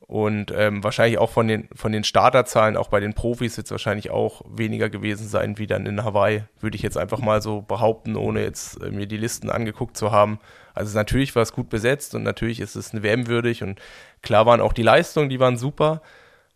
und 0.08 0.52
ähm, 0.56 0.82
wahrscheinlich 0.82 1.18
auch 1.18 1.28
von 1.28 1.48
den, 1.48 1.68
von 1.74 1.92
den 1.92 2.02
Starterzahlen, 2.02 2.78
auch 2.78 2.88
bei 2.88 2.98
den 2.98 3.12
Profis 3.12 3.58
wird 3.58 3.66
es 3.66 3.70
wahrscheinlich 3.70 4.08
auch 4.10 4.40
weniger 4.48 4.88
gewesen 4.88 5.28
sein 5.28 5.58
wie 5.58 5.66
dann 5.66 5.84
in 5.84 6.02
Hawaii, 6.02 6.44
würde 6.60 6.76
ich 6.76 6.82
jetzt 6.82 6.96
einfach 6.96 7.18
mal 7.18 7.42
so 7.42 7.60
behaupten, 7.60 8.16
ohne 8.16 8.40
jetzt 8.42 8.82
äh, 8.82 8.90
mir 8.90 9.06
die 9.06 9.18
Listen 9.18 9.50
angeguckt 9.50 9.98
zu 9.98 10.10
haben. 10.10 10.38
Also 10.72 10.96
natürlich 10.96 11.36
war 11.36 11.42
es 11.42 11.52
gut 11.52 11.68
besetzt 11.68 12.14
und 12.14 12.22
natürlich 12.22 12.58
ist 12.60 12.74
es 12.74 12.92
eine 12.92 13.02
WM 13.02 13.26
würdig 13.26 13.62
und 13.62 13.82
klar 14.22 14.46
waren 14.46 14.62
auch 14.62 14.72
die 14.72 14.82
Leistungen, 14.82 15.28
die 15.28 15.40
waren 15.40 15.58
super, 15.58 16.00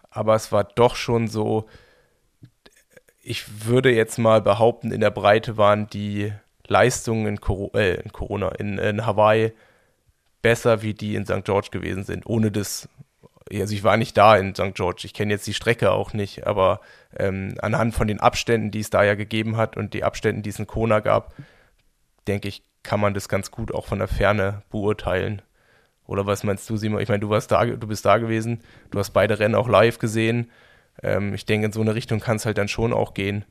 aber 0.08 0.34
es 0.34 0.50
war 0.50 0.64
doch 0.64 0.96
schon 0.96 1.28
so, 1.28 1.66
ich 3.22 3.66
würde 3.66 3.92
jetzt 3.92 4.16
mal 4.16 4.40
behaupten, 4.40 4.92
in 4.92 5.02
der 5.02 5.10
Breite 5.10 5.58
waren 5.58 5.88
die 5.88 6.32
Leistungen 6.68 7.26
in, 7.26 7.40
Coro 7.42 7.70
äh, 7.74 7.96
in 7.96 8.12
Corona, 8.12 8.48
in, 8.52 8.78
in 8.78 9.04
Hawaii 9.04 9.52
besser 10.40 10.80
wie 10.80 10.94
die 10.94 11.16
in 11.16 11.26
St. 11.26 11.44
George 11.44 11.68
gewesen 11.70 12.04
sind, 12.04 12.24
ohne 12.24 12.50
das 12.50 12.88
also 13.50 13.74
ich 13.74 13.84
war 13.84 13.96
nicht 13.96 14.16
da 14.16 14.36
in 14.36 14.54
St. 14.54 14.74
George, 14.74 15.02
ich 15.04 15.14
kenne 15.14 15.32
jetzt 15.32 15.46
die 15.46 15.54
Strecke 15.54 15.90
auch 15.90 16.12
nicht, 16.12 16.46
aber 16.46 16.80
ähm, 17.16 17.54
anhand 17.60 17.94
von 17.94 18.08
den 18.08 18.20
Abständen, 18.20 18.70
die 18.70 18.80
es 18.80 18.90
da 18.90 19.02
ja 19.02 19.14
gegeben 19.14 19.56
hat 19.56 19.76
und 19.76 19.94
die 19.94 20.04
Abständen, 20.04 20.42
die 20.42 20.50
es 20.50 20.58
in 20.58 20.66
Kona 20.66 21.00
gab, 21.00 21.34
denke 22.26 22.48
ich, 22.48 22.62
kann 22.82 23.00
man 23.00 23.14
das 23.14 23.28
ganz 23.28 23.50
gut 23.50 23.72
auch 23.72 23.86
von 23.86 23.98
der 23.98 24.08
Ferne 24.08 24.62
beurteilen. 24.70 25.42
Oder 26.06 26.26
was 26.26 26.44
meinst 26.44 26.68
du, 26.68 26.76
Simon? 26.76 27.00
Ich 27.00 27.08
meine, 27.08 27.20
du 27.20 27.30
warst 27.30 27.50
da, 27.50 27.64
du 27.64 27.86
bist 27.86 28.04
da 28.04 28.18
gewesen, 28.18 28.60
du 28.90 28.98
hast 28.98 29.10
beide 29.10 29.38
Rennen 29.38 29.54
auch 29.54 29.68
live 29.68 29.98
gesehen. 29.98 30.50
Ähm, 31.02 31.34
ich 31.34 31.46
denke, 31.46 31.66
in 31.66 31.72
so 31.72 31.80
eine 31.80 31.94
Richtung 31.94 32.20
kann 32.20 32.36
es 32.36 32.46
halt 32.46 32.58
dann 32.58 32.68
schon 32.68 32.92
auch 32.92 33.14
gehen. 33.14 33.44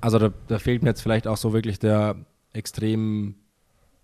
Also 0.00 0.18
da, 0.18 0.32
da 0.46 0.58
fehlt 0.58 0.82
mir 0.82 0.90
jetzt 0.90 1.02
vielleicht 1.02 1.26
auch 1.26 1.36
so 1.36 1.52
wirklich 1.52 1.78
der 1.78 2.16
extrem 2.52 3.34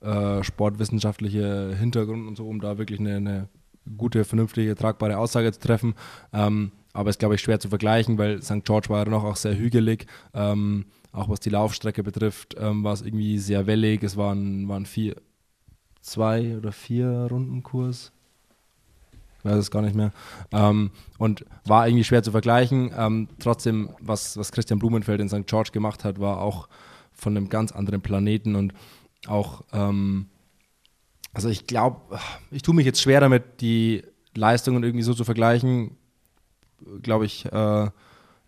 äh, 0.03 0.43
sportwissenschaftliche 0.43 1.75
Hintergrund 1.77 2.27
und 2.27 2.37
so, 2.37 2.47
um 2.47 2.61
da 2.61 2.79
wirklich 2.79 3.01
eine, 3.01 3.17
eine 3.17 3.49
gute, 3.97 4.25
vernünftige, 4.25 4.75
tragbare 4.75 5.19
Aussage 5.19 5.53
zu 5.53 5.61
treffen. 5.61 5.95
Ähm, 6.33 6.73
aber 6.93 7.11
ist, 7.11 7.19
glaube 7.19 7.35
ich, 7.35 7.41
schwer 7.41 7.59
zu 7.59 7.69
vergleichen, 7.69 8.19
weil 8.19 8.43
St. 8.43 8.65
George 8.65 8.89
war 8.89 9.05
ja 9.05 9.11
noch 9.11 9.25
auch 9.25 9.37
sehr 9.37 9.57
hügelig. 9.57 10.07
Ähm, 10.35 10.87
auch 11.13 11.29
was 11.29 11.41
die 11.41 11.51
Laufstrecke 11.51 12.03
betrifft, 12.03 12.57
ähm, 12.59 12.85
war 12.85 12.93
es 12.93 13.03
irgendwie 13.03 13.39
sehr 13.39 13.67
wellig. 13.67 14.03
Es 14.03 14.17
waren, 14.17 14.69
waren 14.69 14.87
vier, 14.87 15.17
zwei 16.01 16.57
oder 16.57 16.73
vier 16.73 17.29
Rundenkurs. 17.31 18.13
Ich 19.39 19.45
weiß 19.45 19.57
es 19.57 19.71
gar 19.71 19.83
nicht 19.83 19.97
mehr. 19.97 20.13
Ähm, 20.53 20.91
und 21.19 21.45
war 21.65 21.87
irgendwie 21.87 22.05
schwer 22.05 22.23
zu 22.23 22.31
vergleichen. 22.31 22.93
Ähm, 22.97 23.29
trotzdem, 23.39 23.91
was, 24.01 24.37
was 24.37 24.53
Christian 24.53 24.79
Blumenfeld 24.79 25.21
in 25.21 25.29
St. 25.29 25.47
George 25.47 25.71
gemacht 25.73 26.05
hat, 26.05 26.21
war 26.21 26.41
auch 26.41 26.69
von 27.13 27.37
einem 27.37 27.49
ganz 27.49 27.73
anderen 27.73 28.03
Planeten 28.03 28.55
und 28.55 28.73
auch, 29.27 29.63
ähm, 29.73 30.27
also 31.33 31.49
ich 31.49 31.67
glaube, 31.67 32.19
ich 32.51 32.63
tue 32.63 32.75
mich 32.75 32.87
jetzt 32.87 33.01
schwer 33.01 33.21
damit, 33.21 33.61
die 33.61 34.03
Leistungen 34.35 34.83
irgendwie 34.83 35.05
so 35.05 35.15
zu 35.15 35.25
vergleichen. 35.25 35.97
Glaube 37.03 37.27
ich, 37.27 37.47
äh, 37.47 37.91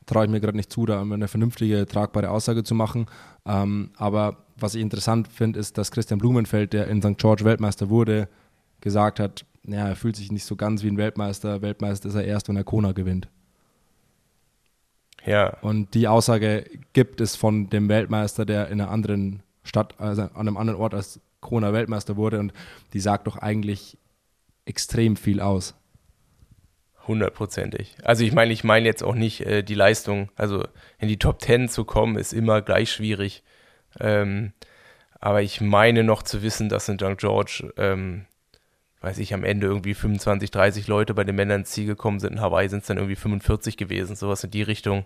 traue 0.07 0.25
ich 0.25 0.31
mir 0.31 0.41
gerade 0.41 0.57
nicht 0.57 0.73
zu, 0.73 0.87
da 0.87 1.01
eine 1.01 1.29
vernünftige, 1.29 1.87
tragbare 1.87 2.31
Aussage 2.31 2.65
zu 2.65 2.75
machen. 2.75 3.07
Ähm, 3.47 3.91
aber 3.97 4.45
was 4.57 4.75
ich 4.75 4.83
interessant 4.83 5.29
finde, 5.29 5.59
ist, 5.59 5.79
dass 5.79 5.91
Christian 5.91 6.19
Blumenfeld, 6.19 6.73
der 6.73 6.89
in 6.89 7.03
St. 7.03 7.19
George 7.19 7.45
Weltmeister 7.45 7.89
wurde, 7.89 8.29
gesagt 8.81 9.19
hat, 9.21 9.45
ja, 9.67 9.89
er 9.89 9.97
fühlt 9.97 10.17
sich 10.17 10.31
nicht 10.31 10.45
so 10.45 10.57
ganz 10.57 10.83
wie 10.83 10.89
ein 10.89 10.99
Weltmeister. 10.99 11.63
Weltmeister 11.63 12.09
ist 12.09 12.15
er 12.15 12.25
erst, 12.25 12.49
wenn 12.49 12.57
er 12.57 12.65
Kona 12.65 12.93
gewinnt. 12.93 13.29
Ja. 15.25 15.57
Und 15.63 15.95
die 15.95 16.07
Aussage 16.07 16.67
gibt 16.93 17.21
es 17.23 17.35
von 17.35 17.71
dem 17.71 17.89
Weltmeister, 17.89 18.45
der 18.45 18.69
in 18.69 18.81
einer 18.81 18.91
anderen 18.91 19.43
Stadt, 19.65 19.95
also 19.99 20.23
an 20.23 20.31
einem 20.37 20.57
anderen 20.57 20.79
Ort 20.79 20.95
als 20.95 21.21
Corona 21.41 21.73
Weltmeister 21.73 22.17
wurde 22.17 22.39
und 22.39 22.53
die 22.93 23.01
sagt 23.01 23.27
doch 23.27 23.37
eigentlich 23.37 23.99
extrem 24.65 25.17
viel 25.17 25.41
aus. 25.41 25.75
Hundertprozentig. 27.07 27.97
Also 28.03 28.25
ich 28.25 28.33
meine, 28.33 28.53
ich 28.53 28.65
meine 28.65 28.87
jetzt 28.87 29.03
auch 29.03 29.15
nicht 29.15 29.43
äh, 29.43 29.63
die 29.63 29.75
Leistung, 29.75 30.31
also 30.37 30.67
in 30.99 31.09
die 31.09 31.19
Top 31.19 31.39
Ten 31.39 31.69
zu 31.69 31.85
kommen, 31.85 32.17
ist 32.17 32.33
immer 32.33 32.63
gleich 32.63 32.91
schwierig. 32.91 33.43
Ähm, 34.01 34.53
aber 35.21 35.43
ich 35.43 35.61
meine 35.61 36.03
noch 36.03 36.23
zu 36.23 36.43
wissen, 36.43 36.69
dass 36.69 36.89
in 36.89 36.99
St. 36.99 37.19
George, 37.19 37.73
ähm, 37.77 38.25
weiß 39.01 39.19
ich, 39.19 39.35
am 39.35 39.45
Ende 39.45 39.67
irgendwie 39.67 39.95
25, 39.95 40.51
30 40.51 40.87
Leute 40.87 41.13
bei 41.13 41.25
den 41.25 41.37
Männern 41.37 41.61
ins 41.61 41.71
Ziel 41.71 41.87
gekommen 41.87 42.21
sind. 42.21 42.35
In 42.35 42.41
Hawaii 42.41 42.69
sind 42.69 42.81
es 42.81 42.87
dann 42.87 42.97
irgendwie 42.97 43.17
45 43.17 43.77
gewesen, 43.77 44.17
sowas 44.17 44.45
in 44.45 44.51
die 44.51 44.63
Richtung. 44.63 45.05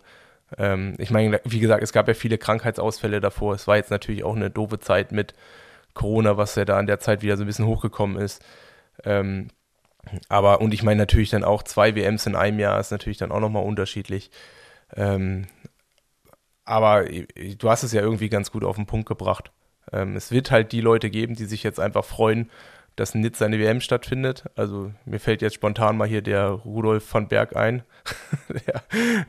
Ähm, 0.56 0.94
ich 0.98 1.10
meine, 1.10 1.40
wie 1.44 1.60
gesagt, 1.60 1.82
es 1.82 1.92
gab 1.92 2.08
ja 2.08 2.14
viele 2.14 2.38
Krankheitsausfälle 2.38 3.20
davor. 3.20 3.54
Es 3.54 3.66
war 3.66 3.76
jetzt 3.76 3.90
natürlich 3.90 4.24
auch 4.24 4.36
eine 4.36 4.50
doofe 4.50 4.78
Zeit 4.78 5.12
mit 5.12 5.34
Corona, 5.94 6.36
was 6.36 6.54
ja 6.54 6.64
da 6.64 6.78
an 6.78 6.86
der 6.86 7.00
Zeit 7.00 7.22
wieder 7.22 7.36
so 7.36 7.44
ein 7.44 7.46
bisschen 7.46 7.66
hochgekommen 7.66 8.16
ist. 8.16 8.42
Ähm, 9.04 9.48
aber, 10.28 10.60
und 10.60 10.72
ich 10.72 10.82
meine 10.82 10.98
natürlich 10.98 11.30
dann 11.30 11.44
auch 11.44 11.62
zwei 11.62 11.94
WMs 11.94 12.26
in 12.26 12.36
einem 12.36 12.58
Jahr 12.58 12.80
ist 12.80 12.90
natürlich 12.92 13.18
dann 13.18 13.32
auch 13.32 13.40
nochmal 13.40 13.64
unterschiedlich. 13.64 14.30
Ähm, 14.96 15.46
aber 16.64 17.04
du 17.04 17.70
hast 17.70 17.82
es 17.82 17.92
ja 17.92 18.02
irgendwie 18.02 18.28
ganz 18.28 18.50
gut 18.50 18.64
auf 18.64 18.76
den 18.76 18.86
Punkt 18.86 19.08
gebracht. 19.08 19.52
Ähm, 19.92 20.16
es 20.16 20.30
wird 20.30 20.50
halt 20.50 20.72
die 20.72 20.80
Leute 20.80 21.10
geben, 21.10 21.34
die 21.34 21.46
sich 21.46 21.62
jetzt 21.62 21.80
einfach 21.80 22.04
freuen, 22.04 22.50
dass 22.98 23.14
in 23.14 23.20
Nizza 23.20 23.46
eine 23.46 23.58
WM 23.58 23.80
stattfindet. 23.80 24.44
Also 24.56 24.92
mir 25.04 25.20
fällt 25.20 25.42
jetzt 25.42 25.54
spontan 25.54 25.96
mal 25.96 26.08
hier 26.08 26.22
der 26.22 26.48
Rudolf 26.48 27.12
van 27.12 27.28
Berg 27.28 27.56
ein, 27.56 27.82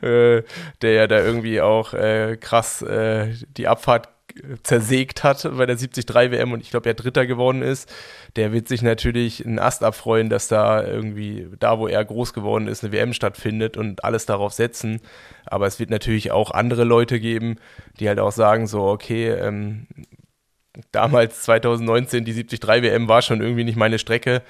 der, 0.02 0.38
äh, 0.38 0.42
der, 0.82 0.92
ja 0.92 1.06
da 1.06 1.20
irgendwie 1.20 1.60
auch 1.60 1.94
äh, 1.94 2.36
krass 2.40 2.82
äh, 2.82 3.34
die 3.56 3.68
Abfahrt 3.68 4.08
zersägt 4.62 5.24
hat 5.24 5.42
bei 5.56 5.66
der 5.66 5.76
73 5.76 6.08
WM 6.08 6.52
und 6.52 6.60
ich 6.60 6.70
glaube, 6.70 6.88
er 6.88 6.94
Dritter 6.94 7.26
geworden 7.26 7.62
ist, 7.62 7.92
der 8.36 8.52
wird 8.52 8.68
sich 8.68 8.82
natürlich 8.82 9.44
einen 9.44 9.58
Ast 9.58 9.82
abfreuen, 9.82 10.28
dass 10.28 10.48
da 10.48 10.84
irgendwie, 10.84 11.48
da 11.58 11.78
wo 11.78 11.88
er 11.88 12.04
groß 12.04 12.32
geworden 12.32 12.68
ist, 12.68 12.84
eine 12.84 12.92
WM 12.92 13.12
stattfindet 13.12 13.76
und 13.76 14.04
alles 14.04 14.26
darauf 14.26 14.52
setzen. 14.52 15.00
Aber 15.46 15.66
es 15.66 15.78
wird 15.78 15.90
natürlich 15.90 16.30
auch 16.30 16.50
andere 16.50 16.84
Leute 16.84 17.20
geben, 17.20 17.56
die 17.98 18.08
halt 18.08 18.20
auch 18.20 18.32
sagen, 18.32 18.66
so, 18.66 18.84
okay, 18.84 19.30
ähm, 19.30 19.86
damals 20.92 21.42
2019 21.42 22.24
die 22.24 22.32
73 22.32 22.62
WM 22.82 23.08
war 23.08 23.22
schon 23.22 23.40
irgendwie 23.40 23.64
nicht 23.64 23.76
meine 23.76 23.98
Strecke. 23.98 24.42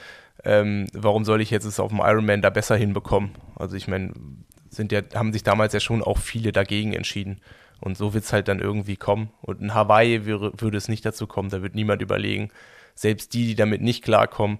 Ähm, 0.44 0.86
warum 0.92 1.24
soll 1.24 1.40
ich 1.40 1.50
jetzt 1.50 1.64
es 1.64 1.80
auf 1.80 1.90
dem 1.90 2.00
Ironman 2.00 2.42
da 2.42 2.50
besser 2.50 2.76
hinbekommen? 2.76 3.32
Also 3.56 3.76
ich 3.76 3.88
meine, 3.88 4.12
sind 4.70 4.92
ja, 4.92 5.02
haben 5.14 5.32
sich 5.32 5.42
damals 5.42 5.72
ja 5.72 5.80
schon 5.80 6.02
auch 6.02 6.18
viele 6.18 6.52
dagegen 6.52 6.92
entschieden. 6.92 7.40
Und 7.80 7.96
so 7.96 8.14
wird 8.14 8.24
es 8.24 8.32
halt 8.32 8.48
dann 8.48 8.60
irgendwie 8.60 8.96
kommen. 8.96 9.30
Und 9.40 9.60
in 9.60 9.74
Hawaii 9.74 10.26
wäre, 10.26 10.52
würde 10.56 10.76
es 10.76 10.88
nicht 10.88 11.04
dazu 11.04 11.26
kommen, 11.26 11.48
da 11.48 11.62
wird 11.62 11.74
niemand 11.74 12.02
überlegen. 12.02 12.50
Selbst 12.94 13.32
die, 13.32 13.46
die 13.46 13.54
damit 13.54 13.80
nicht 13.80 14.04
klarkommen, 14.04 14.58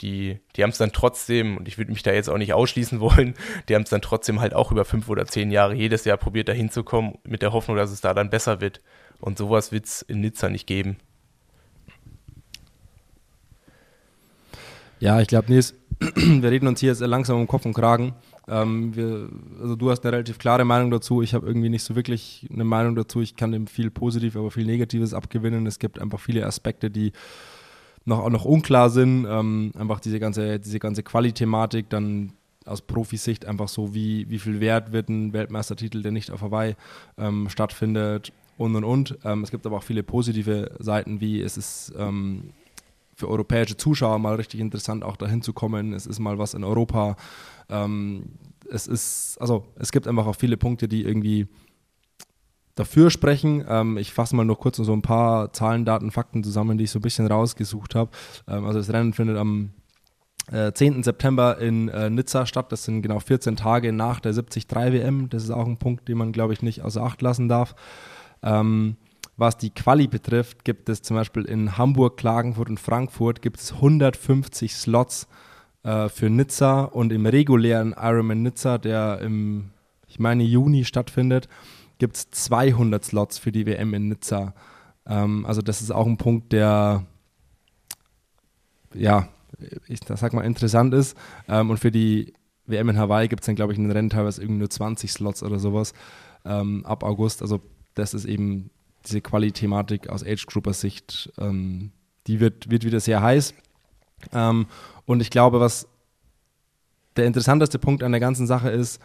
die, 0.00 0.38
die 0.54 0.62
haben 0.62 0.70
es 0.70 0.78
dann 0.78 0.92
trotzdem, 0.92 1.56
und 1.56 1.68
ich 1.68 1.78
würde 1.78 1.90
mich 1.90 2.02
da 2.02 2.12
jetzt 2.12 2.28
auch 2.28 2.38
nicht 2.38 2.52
ausschließen 2.52 3.00
wollen, 3.00 3.34
die 3.68 3.74
haben 3.74 3.82
es 3.82 3.90
dann 3.90 4.02
trotzdem 4.02 4.40
halt 4.40 4.54
auch 4.54 4.70
über 4.70 4.84
fünf 4.84 5.08
oder 5.08 5.26
zehn 5.26 5.50
Jahre 5.50 5.74
jedes 5.74 6.04
Jahr 6.04 6.16
probiert, 6.16 6.48
da 6.48 6.52
hinzukommen, 6.52 7.18
mit 7.24 7.42
der 7.42 7.52
Hoffnung, 7.52 7.76
dass 7.76 7.90
es 7.90 8.00
da 8.00 8.14
dann 8.14 8.30
besser 8.30 8.60
wird. 8.60 8.80
Und 9.20 9.38
sowas 9.38 9.72
wird 9.72 9.86
es 9.86 10.02
in 10.02 10.20
Nizza 10.20 10.48
nicht 10.48 10.66
geben. 10.66 10.96
Ja, 14.98 15.20
ich 15.20 15.28
glaube, 15.28 15.52
Nils, 15.52 15.74
wir 16.14 16.50
reden 16.50 16.68
uns 16.68 16.80
hier 16.80 16.90
jetzt 16.90 17.00
langsam 17.00 17.38
um 17.40 17.46
Kopf 17.46 17.66
und 17.66 17.74
Kragen. 17.74 18.14
Ähm, 18.48 18.94
wir, 18.94 19.28
also 19.60 19.76
du 19.76 19.90
hast 19.90 20.04
eine 20.04 20.12
relativ 20.12 20.38
klare 20.38 20.64
Meinung 20.64 20.90
dazu. 20.90 21.22
Ich 21.22 21.34
habe 21.34 21.46
irgendwie 21.46 21.68
nicht 21.68 21.82
so 21.82 21.96
wirklich 21.96 22.46
eine 22.52 22.64
Meinung 22.64 22.94
dazu. 22.94 23.20
Ich 23.20 23.36
kann 23.36 23.52
dem 23.52 23.66
viel 23.66 23.90
Positives, 23.90 24.36
aber 24.36 24.50
viel 24.50 24.66
Negatives 24.66 25.14
abgewinnen. 25.14 25.66
Es 25.66 25.78
gibt 25.78 25.98
einfach 25.98 26.20
viele 26.20 26.46
Aspekte, 26.46 26.90
die 26.90 27.12
noch, 28.04 28.20
auch 28.20 28.30
noch 28.30 28.44
unklar 28.44 28.90
sind. 28.90 29.26
Ähm, 29.28 29.72
einfach 29.76 30.00
diese 30.00 30.20
ganze, 30.20 30.60
diese 30.60 30.78
ganze 30.78 31.02
Quali-Thematik, 31.02 31.90
dann 31.90 32.32
aus 32.64 32.82
Profisicht 32.82 33.46
einfach 33.46 33.68
so, 33.68 33.94
wie, 33.94 34.28
wie 34.28 34.38
viel 34.38 34.60
Wert 34.60 34.92
wird 34.92 35.08
ein 35.08 35.32
Weltmeistertitel, 35.32 36.02
der 36.02 36.12
nicht 36.12 36.30
auf 36.30 36.42
Hawaii 36.42 36.74
ähm, 37.18 37.48
stattfindet 37.48 38.32
und 38.56 38.74
und 38.76 38.84
und. 38.84 39.18
Ähm, 39.24 39.42
es 39.42 39.50
gibt 39.50 39.66
aber 39.66 39.76
auch 39.76 39.82
viele 39.82 40.02
positive 40.02 40.76
Seiten, 40.78 41.20
wie 41.20 41.40
es 41.40 41.56
ist 41.56 41.92
ähm, 41.98 42.52
für 43.14 43.28
europäische 43.28 43.76
Zuschauer 43.76 44.18
mal 44.18 44.34
richtig 44.34 44.60
interessant, 44.60 45.02
auch 45.02 45.16
dahin 45.16 45.42
zu 45.42 45.52
kommen. 45.52 45.92
Es 45.92 46.06
ist 46.06 46.18
mal 46.18 46.38
was 46.38 46.54
in 46.54 46.64
Europa. 46.64 47.16
Ähm, 47.70 48.32
es 48.70 48.86
ist, 48.86 49.38
also 49.40 49.64
es 49.76 49.90
gibt 49.92 50.06
einfach 50.06 50.26
auch 50.26 50.36
viele 50.36 50.56
Punkte, 50.56 50.88
die 50.88 51.02
irgendwie 51.02 51.48
dafür 52.74 53.10
sprechen. 53.10 53.64
Ähm, 53.68 53.96
ich 53.96 54.12
fasse 54.12 54.36
mal 54.36 54.44
nur 54.44 54.58
kurz 54.58 54.76
so 54.76 54.92
ein 54.92 55.02
paar 55.02 55.52
Zahlen, 55.52 55.84
Daten, 55.84 56.10
Fakten 56.10 56.44
zusammen, 56.44 56.78
die 56.78 56.84
ich 56.84 56.90
so 56.90 56.98
ein 56.98 57.02
bisschen 57.02 57.26
rausgesucht 57.26 57.94
habe. 57.94 58.10
Ähm, 58.46 58.66
also 58.66 58.78
das 58.78 58.92
Rennen 58.92 59.14
findet 59.14 59.38
am 59.38 59.70
äh, 60.52 60.72
10. 60.72 61.02
September 61.02 61.58
in 61.58 61.88
äh, 61.88 62.10
Nizza 62.10 62.46
statt. 62.46 62.70
Das 62.70 62.84
sind 62.84 63.02
genau 63.02 63.18
14 63.18 63.56
Tage 63.56 63.92
nach 63.92 64.20
der 64.20 64.32
73 64.32 64.66
WM. 64.70 65.28
Das 65.30 65.42
ist 65.42 65.50
auch 65.50 65.66
ein 65.66 65.78
Punkt, 65.78 66.08
den 66.08 66.18
man, 66.18 66.32
glaube 66.32 66.52
ich, 66.52 66.62
nicht 66.62 66.82
außer 66.82 67.02
Acht 67.02 67.22
lassen 67.22 67.48
darf. 67.48 67.74
Ähm, 68.42 68.96
was 69.36 69.58
die 69.58 69.70
Quali 69.70 70.06
betrifft, 70.06 70.64
gibt 70.64 70.88
es 70.88 71.02
zum 71.02 71.16
Beispiel 71.16 71.44
in 71.44 71.76
Hamburg, 71.76 72.16
Klagenfurt 72.16 72.70
und 72.70 72.80
Frankfurt 72.80 73.42
gibt 73.42 73.60
es 73.60 73.74
150 73.74 74.74
Slots 74.74 75.28
äh, 75.82 76.08
für 76.08 76.30
Nizza 76.30 76.84
und 76.84 77.12
im 77.12 77.26
regulären 77.26 77.94
Ironman 77.98 78.42
Nizza, 78.42 78.78
der 78.78 79.20
im, 79.20 79.70
ich 80.08 80.18
meine, 80.18 80.42
Juni 80.42 80.84
stattfindet, 80.84 81.48
gibt 81.98 82.16
es 82.16 82.30
200 82.30 83.04
Slots 83.04 83.38
für 83.38 83.52
die 83.52 83.66
WM 83.66 83.92
in 83.92 84.08
Nizza. 84.08 84.54
Ähm, 85.06 85.44
also 85.44 85.60
das 85.60 85.82
ist 85.82 85.90
auch 85.90 86.06
ein 86.06 86.16
Punkt, 86.16 86.52
der, 86.52 87.04
ja, 88.94 89.28
ich 89.86 90.00
sag 90.02 90.32
mal, 90.32 90.42
interessant 90.42 90.94
ist. 90.94 91.16
Ähm, 91.46 91.70
und 91.70 91.78
für 91.78 91.90
die 91.90 92.32
WM 92.66 92.88
in 92.88 92.98
Hawaii 92.98 93.28
gibt 93.28 93.42
es 93.42 93.46
dann, 93.46 93.54
glaube 93.54 93.72
ich, 93.72 93.78
in 93.78 93.84
den 93.84 93.92
Rennen 93.92 94.10
teilweise 94.10 94.42
irgendwie 94.42 94.60
nur 94.60 94.70
20 94.70 95.12
Slots 95.12 95.42
oder 95.42 95.58
sowas 95.58 95.92
ähm, 96.44 96.84
ab 96.86 97.04
August. 97.04 97.42
Also 97.42 97.60
das 97.96 98.14
ist 98.14 98.26
eben 98.26 98.70
diese 99.04 99.20
Quali-Thematik 99.20 100.08
aus 100.08 100.22
Age-Grouper-Sicht, 100.22 101.32
ähm, 101.38 101.90
die 102.26 102.40
wird, 102.40 102.70
wird 102.70 102.84
wieder 102.84 103.00
sehr 103.00 103.22
heiß. 103.22 103.54
Ähm, 104.32 104.66
und 105.06 105.20
ich 105.20 105.30
glaube, 105.30 105.60
was 105.60 105.88
der 107.16 107.26
interessanteste 107.26 107.78
Punkt 107.78 108.02
an 108.02 108.12
der 108.12 108.20
ganzen 108.20 108.46
Sache 108.46 108.70
ist, 108.70 109.00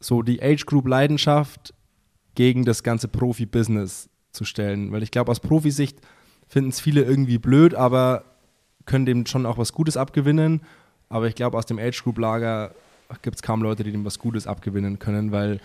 so 0.00 0.22
die 0.22 0.42
Age-Group-Leidenschaft 0.42 1.74
gegen 2.34 2.64
das 2.64 2.82
ganze 2.82 3.08
Profi-Business 3.08 4.08
zu 4.30 4.44
stellen. 4.44 4.92
Weil 4.92 5.02
ich 5.02 5.10
glaube, 5.10 5.30
aus 5.30 5.40
Profisicht 5.40 5.98
finden 6.46 6.70
es 6.70 6.80
viele 6.80 7.02
irgendwie 7.02 7.38
blöd, 7.38 7.74
aber 7.74 8.24
können 8.86 9.06
dem 9.06 9.26
schon 9.26 9.44
auch 9.44 9.58
was 9.58 9.72
Gutes 9.72 9.96
abgewinnen. 9.96 10.62
Aber 11.08 11.26
ich 11.26 11.34
glaube, 11.34 11.58
aus 11.58 11.66
dem 11.66 11.78
Age-Group-Lager 11.78 12.74
gibt 13.22 13.36
es 13.36 13.42
kaum 13.42 13.62
Leute, 13.62 13.82
die 13.82 13.90
dem 13.90 14.04
was 14.04 14.18
Gutes 14.18 14.46
abgewinnen 14.46 14.98
können, 14.98 15.32
weil 15.32 15.60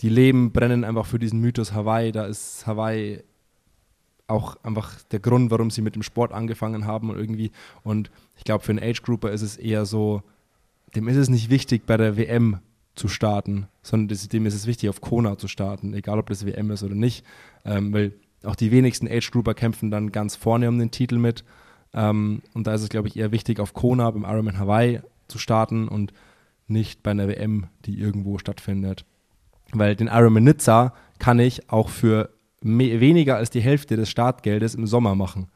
die 0.00 0.08
leben, 0.08 0.52
brennen 0.52 0.84
einfach 0.84 1.06
für 1.06 1.18
diesen 1.18 1.40
Mythos 1.40 1.72
Hawaii. 1.72 2.12
Da 2.12 2.26
ist 2.26 2.66
Hawaii 2.66 3.22
auch 4.26 4.56
einfach 4.62 5.02
der 5.10 5.20
Grund, 5.20 5.50
warum 5.50 5.70
sie 5.70 5.82
mit 5.82 5.94
dem 5.94 6.02
Sport 6.02 6.32
angefangen 6.32 6.86
haben 6.86 7.10
und 7.10 7.18
irgendwie. 7.18 7.50
Und 7.82 8.10
ich 8.36 8.44
glaube, 8.44 8.64
für 8.64 8.72
einen 8.72 8.82
Age-Grouper 8.82 9.30
ist 9.30 9.42
es 9.42 9.56
eher 9.56 9.84
so, 9.86 10.22
dem 10.96 11.08
ist 11.08 11.16
es 11.16 11.28
nicht 11.28 11.50
wichtig, 11.50 11.86
bei 11.86 11.96
der 11.96 12.16
WM 12.16 12.60
zu 12.94 13.08
starten, 13.08 13.66
sondern 13.82 14.16
dem 14.32 14.46
ist 14.46 14.54
es 14.54 14.66
wichtig, 14.66 14.88
auf 14.88 15.00
Kona 15.00 15.36
zu 15.36 15.48
starten, 15.48 15.94
egal 15.94 16.18
ob 16.18 16.28
das 16.28 16.46
WM 16.46 16.70
ist 16.70 16.82
oder 16.82 16.94
nicht. 16.94 17.24
Ähm, 17.64 17.92
weil 17.92 18.12
auch 18.44 18.56
die 18.56 18.70
wenigsten 18.70 19.08
Age-Grouper 19.08 19.54
kämpfen 19.54 19.90
dann 19.90 20.12
ganz 20.12 20.36
vorne 20.36 20.68
um 20.68 20.78
den 20.78 20.90
Titel 20.90 21.18
mit. 21.18 21.44
Ähm, 21.92 22.42
und 22.54 22.66
da 22.66 22.74
ist 22.74 22.82
es, 22.82 22.88
glaube 22.88 23.08
ich, 23.08 23.16
eher 23.16 23.32
wichtig, 23.32 23.60
auf 23.60 23.74
Kona 23.74 24.10
beim 24.10 24.24
Ironman 24.24 24.58
Hawaii 24.58 25.00
zu 25.28 25.38
starten 25.38 25.88
und 25.88 26.12
nicht 26.66 27.02
bei 27.02 27.10
einer 27.10 27.28
WM, 27.28 27.66
die 27.84 27.98
irgendwo 27.98 28.38
stattfindet. 28.38 29.04
Weil 29.72 29.96
den 29.96 30.08
Ironman 30.08 30.44
Nizza 30.44 30.94
kann 31.18 31.38
ich 31.38 31.70
auch 31.70 31.88
für 31.88 32.30
weniger 32.60 33.36
als 33.36 33.50
die 33.50 33.60
Hälfte 33.60 33.96
des 33.96 34.10
Startgeldes 34.10 34.74
im 34.74 34.86
Sommer 34.86 35.14
machen. 35.14 35.48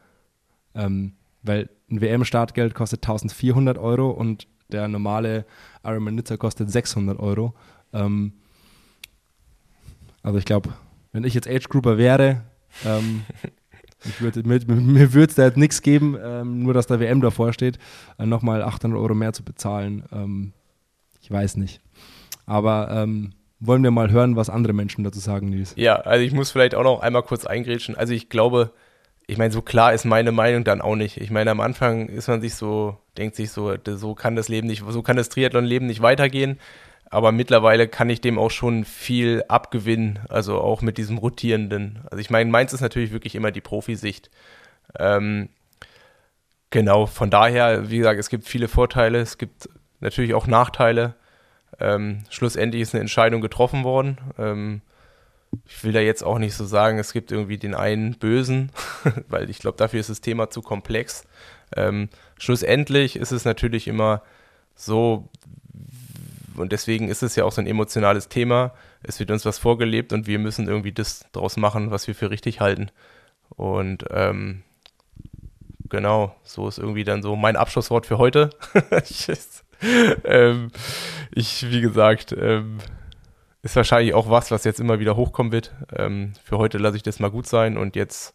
Ähm, 0.75 1.15
weil 1.43 1.71
ein 1.91 2.01
WM-Startgeld 2.01 2.75
kostet 2.75 3.03
1400 3.03 3.79
Euro 3.79 4.11
und 4.11 4.47
der 4.71 4.89
normale 4.89 5.47
Ironman 5.83 6.17
Nizza 6.17 6.37
kostet 6.37 6.71
600 6.71 7.19
Euro. 7.19 7.55
Ähm, 7.93 8.35
also 10.23 10.39
ich 10.39 10.45
glaube, 10.45 10.75
wenn 11.13 11.25
ich 11.25 11.35
jetzt 11.35 11.49
Age-Grouper 11.49 11.97
wäre, 11.97 12.43
ähm, 12.85 13.23
ich 14.05 14.21
würd, 14.21 14.47
mir, 14.47 14.61
mir 14.67 15.15
würde 15.15 15.31
es 15.31 15.35
da 15.35 15.45
jetzt 15.45 15.57
nichts 15.57 15.83
geben, 15.83 16.17
ähm, 16.23 16.63
nur 16.63 16.75
dass 16.75 16.87
der 16.87 17.01
WM 17.01 17.21
davor 17.21 17.53
steht, 17.53 17.79
äh, 18.19 18.27
nochmal 18.27 18.63
800 18.63 18.99
Euro 18.99 19.15
mehr 19.15 19.33
zu 19.33 19.43
bezahlen. 19.43 20.05
Ähm, 20.13 20.53
ich 21.23 21.31
weiß 21.31 21.57
nicht. 21.57 21.81
Aber 22.47 22.91
ähm, 22.91 23.33
wollen 23.61 23.83
wir 23.83 23.91
mal 23.91 24.11
hören, 24.11 24.37
was 24.37 24.51
andere 24.51 24.73
Menschen 24.73 25.05
dazu 25.05 25.19
sagen, 25.19 25.51
Nils. 25.51 25.75
Ja, 25.77 25.97
also 25.97 26.25
ich 26.25 26.33
muss 26.33 26.51
vielleicht 26.51 26.75
auch 26.75 26.85
noch 26.85 27.01
einmal 27.01 27.23
kurz 27.23 27.45
eingrätschen. 27.45 27.97
Also 27.97 28.13
ich 28.13 28.29
glaube, 28.29 28.73
ich 29.27 29.37
meine, 29.37 29.53
so 29.53 29.63
klar 29.63 29.93
ist 29.93 30.05
meine 30.05 30.33
Meinung 30.33 30.65
dann 30.65 30.81
auch 30.81 30.97
nicht. 30.97 31.19
Ich 31.19 31.31
meine, 31.31 31.51
am 31.51 31.61
Anfang 31.61 32.09
ist 32.09 32.29
man 32.29 32.41
sich 32.41 32.55
so, 32.55 32.97
denkt 33.17 33.37
sich 33.37 33.51
so, 33.51 33.75
so 33.85 34.15
kann 34.15 34.37
das 34.37 34.49
Leben 34.49 34.69
nicht, 34.69 34.85
so 34.89 35.03
kann 35.03 35.17
das 35.17 35.29
Triathlon-Leben 35.29 35.87
nicht 35.87 36.03
weitergehen. 36.03 36.59
Aber 37.11 37.33
mittlerweile 37.33 37.89
kann 37.89 38.11
ich 38.11 38.21
dem 38.21 38.39
auch 38.39 38.51
schon 38.51 38.85
viel 38.85 39.43
abgewinnen, 39.49 40.21
also 40.29 40.61
auch 40.61 40.83
mit 40.83 40.99
diesem 40.99 41.19
Rotierenden. 41.19 42.01
Also 42.11 42.21
ich 42.21 42.31
meine, 42.31 42.51
meins 42.51 42.73
ist 42.73 42.83
natürlich 42.83 43.13
wirklich 43.13 43.35
immer 43.35 43.51
die 43.51 43.63
Profisicht. 43.63 44.31
Ähm, 44.99 45.49
genau, 46.71 47.07
von 47.07 47.31
daher, 47.31 47.91
wie 47.91 47.99
gesagt, 47.99 48.21
es 48.21 48.29
gibt 48.29 48.47
viele 48.47 48.69
Vorteile, 48.69 49.21
es 49.21 49.39
gibt 49.39 49.69
natürlich 50.01 50.35
auch 50.35 50.47
Nachteile. 50.47 51.15
Ähm, 51.81 52.25
schlussendlich 52.31 52.83
ist 52.83 52.95
eine 52.95 53.03
Entscheidung 53.03 53.41
getroffen 53.41 53.85
worden. 53.85 54.19
Ähm, 54.39 54.83
ich 55.67 55.83
will 55.83 55.93
da 55.93 56.01
jetzt 56.01 56.23
auch 56.23 56.39
nicht 56.39 56.55
so 56.55 56.65
sagen, 56.65 56.99
es 56.99 57.13
gibt 57.13 57.33
irgendwie 57.33 57.59
den 57.59 57.75
einen 57.75 58.19
Bösen, 58.19 58.71
weil 59.29 59.49
ich 59.51 59.59
glaube, 59.59 59.79
dafür 59.79 60.01
ist 60.01 60.11
das 60.11 60.21
Thema 60.21 60.51
zu 60.51 60.63
komplex. 60.63 61.25
Ähm, 61.77 62.09
schlussendlich 62.39 63.17
ist 63.17 63.33
es 63.33 63.45
natürlich 63.45 63.89
immer 63.89 64.23
so, 64.75 65.29
und 66.57 66.73
deswegen 66.73 67.09
ist 67.09 67.23
es 67.23 67.37
ja 67.37 67.45
auch 67.45 67.53
so 67.53 67.61
ein 67.61 67.67
emotionales 67.67 68.29
Thema. 68.29 68.73
Es 69.03 69.19
wird 69.21 69.31
uns 69.31 69.45
was 69.45 69.59
vorgelebt 69.59 70.13
und 70.13 70.27
wir 70.27 70.39
müssen 70.39 70.69
irgendwie 70.69 70.93
das 70.93 71.25
draus 71.33 71.57
machen, 71.57 71.91
was 71.91 72.07
wir 72.07 72.15
für 72.15 72.31
richtig 72.31 72.61
halten. 72.61 72.91
Und 73.51 74.05
ähm, 74.11 74.63
genau, 75.89 76.35
so 76.43 76.69
ist 76.69 76.79
irgendwie 76.79 77.05
dann 77.05 77.23
so 77.23 77.37
mein 77.37 77.57
Abschlusswort 77.57 78.07
für 78.07 78.19
heute. 78.19 78.51
ich, 79.09 79.29
ähm, 80.25 80.71
ich, 81.31 81.71
wie 81.71 81.81
gesagt, 81.81 82.35
ähm, 82.39 82.79
ist 83.63 83.77
wahrscheinlich 83.77 84.15
auch 84.15 84.31
was, 84.31 84.51
was 84.51 84.65
jetzt 84.65 84.81
immer 84.81 85.01
wieder 85.01 85.17
hochkommen 85.17 85.53
wird. 85.53 85.75
Ähm, 85.97 86.33
für 86.45 86.59
heute 86.59 86.79
lasse 86.79 86.97
ich 86.97 87.03
das 87.03 87.21
mal 87.21 87.31
gut 87.31 87.47
sein 87.47 87.77
und 87.77 87.97
jetzt, 87.97 88.35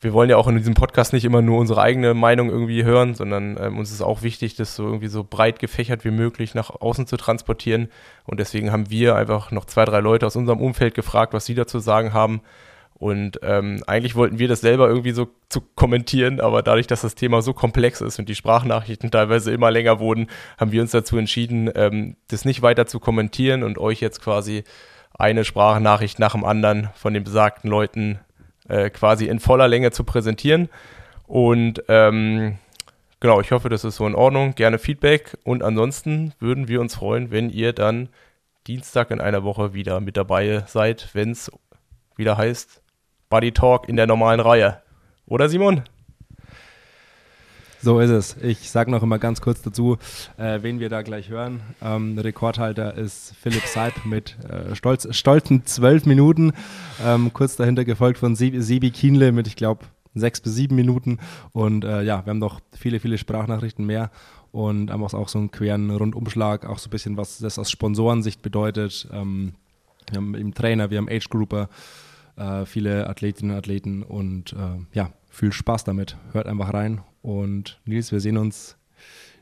wir 0.00 0.12
wollen 0.12 0.30
ja 0.30 0.36
auch 0.36 0.48
in 0.48 0.56
diesem 0.56 0.74
Podcast 0.74 1.12
nicht 1.12 1.24
immer 1.24 1.42
nur 1.42 1.58
unsere 1.58 1.82
eigene 1.82 2.14
Meinung 2.14 2.50
irgendwie 2.50 2.84
hören, 2.84 3.14
sondern 3.14 3.58
ähm, 3.60 3.78
uns 3.78 3.90
ist 3.90 4.02
auch 4.02 4.22
wichtig, 4.22 4.56
das 4.56 4.76
so 4.76 4.84
irgendwie 4.84 5.08
so 5.08 5.24
breit 5.24 5.58
gefächert 5.58 6.04
wie 6.04 6.10
möglich 6.10 6.54
nach 6.54 6.70
außen 6.70 7.06
zu 7.06 7.16
transportieren. 7.16 7.88
Und 8.24 8.40
deswegen 8.40 8.72
haben 8.72 8.90
wir 8.90 9.16
einfach 9.16 9.50
noch 9.50 9.64
zwei, 9.66 9.84
drei 9.84 10.00
Leute 10.00 10.26
aus 10.26 10.36
unserem 10.36 10.60
Umfeld 10.60 10.94
gefragt, 10.94 11.32
was 11.32 11.46
sie 11.46 11.54
dazu 11.54 11.78
sagen 11.78 12.12
haben. 12.12 12.40
Und 12.98 13.38
ähm, 13.42 13.82
eigentlich 13.86 14.16
wollten 14.16 14.40
wir 14.40 14.48
das 14.48 14.60
selber 14.60 14.88
irgendwie 14.88 15.12
so 15.12 15.28
zu 15.48 15.60
kommentieren, 15.60 16.40
aber 16.40 16.62
dadurch, 16.62 16.88
dass 16.88 17.02
das 17.02 17.14
Thema 17.14 17.42
so 17.42 17.52
komplex 17.52 18.00
ist 18.00 18.18
und 18.18 18.28
die 18.28 18.34
Sprachnachrichten 18.34 19.12
teilweise 19.12 19.52
immer 19.52 19.70
länger 19.70 20.00
wurden, 20.00 20.26
haben 20.58 20.72
wir 20.72 20.82
uns 20.82 20.90
dazu 20.90 21.16
entschieden, 21.16 21.70
ähm, 21.76 22.16
das 22.26 22.44
nicht 22.44 22.60
weiter 22.60 22.86
zu 22.86 22.98
kommentieren 22.98 23.62
und 23.62 23.78
euch 23.78 24.00
jetzt 24.00 24.20
quasi 24.20 24.64
eine 25.16 25.44
Sprachnachricht 25.44 26.18
nach 26.18 26.32
dem 26.32 26.44
anderen 26.44 26.88
von 26.94 27.14
den 27.14 27.22
besagten 27.22 27.70
Leuten 27.70 28.18
äh, 28.68 28.90
quasi 28.90 29.26
in 29.26 29.38
voller 29.38 29.68
Länge 29.68 29.92
zu 29.92 30.02
präsentieren. 30.02 30.68
Und 31.28 31.84
ähm, 31.88 32.58
genau, 33.20 33.40
ich 33.40 33.52
hoffe, 33.52 33.68
das 33.68 33.84
ist 33.84 33.96
so 33.96 34.06
in 34.08 34.14
Ordnung. 34.16 34.56
Gerne 34.56 34.78
Feedback. 34.78 35.38
Und 35.44 35.62
ansonsten 35.62 36.34
würden 36.40 36.66
wir 36.66 36.80
uns 36.80 36.96
freuen, 36.96 37.30
wenn 37.30 37.50
ihr 37.50 37.72
dann 37.72 38.08
Dienstag 38.66 39.12
in 39.12 39.20
einer 39.20 39.44
Woche 39.44 39.72
wieder 39.72 40.00
mit 40.00 40.16
dabei 40.16 40.64
seid, 40.66 41.10
wenn 41.12 41.30
es 41.30 41.50
wieder 42.16 42.36
heißt 42.36 42.82
Buddy 43.30 43.52
Talk 43.52 43.88
in 43.88 43.96
der 43.96 44.06
normalen 44.06 44.40
Reihe. 44.40 44.80
Oder 45.26 45.48
Simon? 45.48 45.82
So 47.80 48.00
ist 48.00 48.10
es. 48.10 48.36
Ich 48.42 48.70
sage 48.70 48.90
noch 48.90 49.02
immer 49.02 49.18
ganz 49.18 49.40
kurz 49.40 49.62
dazu, 49.62 49.98
äh, 50.36 50.62
wen 50.62 50.80
wir 50.80 50.88
da 50.88 51.02
gleich 51.02 51.28
hören. 51.28 51.60
Ähm, 51.82 52.18
Rekordhalter 52.18 52.94
ist 52.94 53.36
Philipp 53.40 53.66
Seib 53.66 53.92
mit 54.04 54.36
äh, 54.48 54.74
stolz, 54.74 55.06
stolzen 55.14 55.64
zwölf 55.66 56.06
Minuten. 56.06 56.52
Ähm, 57.04 57.32
kurz 57.32 57.56
dahinter 57.56 57.84
gefolgt 57.84 58.18
von 58.18 58.34
Sebi 58.34 58.90
Kienle 58.90 59.30
mit, 59.30 59.46
ich 59.46 59.56
glaube, 59.56 59.84
sechs 60.14 60.40
bis 60.40 60.54
sieben 60.54 60.74
Minuten. 60.74 61.18
Und 61.52 61.84
äh, 61.84 62.02
ja, 62.02 62.24
wir 62.24 62.30
haben 62.30 62.38
noch 62.38 62.60
viele, 62.72 62.98
viele 62.98 63.18
Sprachnachrichten 63.18 63.84
mehr 63.84 64.10
und 64.50 64.90
haben 64.90 65.04
auch 65.04 65.28
so 65.28 65.38
einen 65.38 65.50
queren 65.50 65.90
Rundumschlag, 65.90 66.64
auch 66.64 66.78
so 66.78 66.88
ein 66.88 66.90
bisschen, 66.90 67.16
was 67.18 67.38
das 67.38 67.58
aus 67.58 67.70
Sponsorensicht 67.70 68.40
bedeutet. 68.40 69.06
Ähm, 69.12 69.52
wir 70.10 70.16
haben 70.16 70.34
eben 70.34 70.54
Trainer, 70.54 70.90
wir 70.90 70.96
haben 70.96 71.10
Age 71.10 71.28
Grouper 71.28 71.68
äh, 72.38 72.66
viele 72.66 73.08
Athletinnen 73.08 73.52
und 73.52 73.58
Athleten 73.58 74.02
und 74.02 74.52
äh, 74.52 74.96
ja, 74.96 75.10
viel 75.28 75.52
Spaß 75.52 75.84
damit. 75.84 76.16
Hört 76.32 76.46
einfach 76.46 76.72
rein 76.72 77.00
und 77.22 77.80
Nils, 77.84 78.12
wir 78.12 78.20
sehen 78.20 78.36
uns 78.38 78.76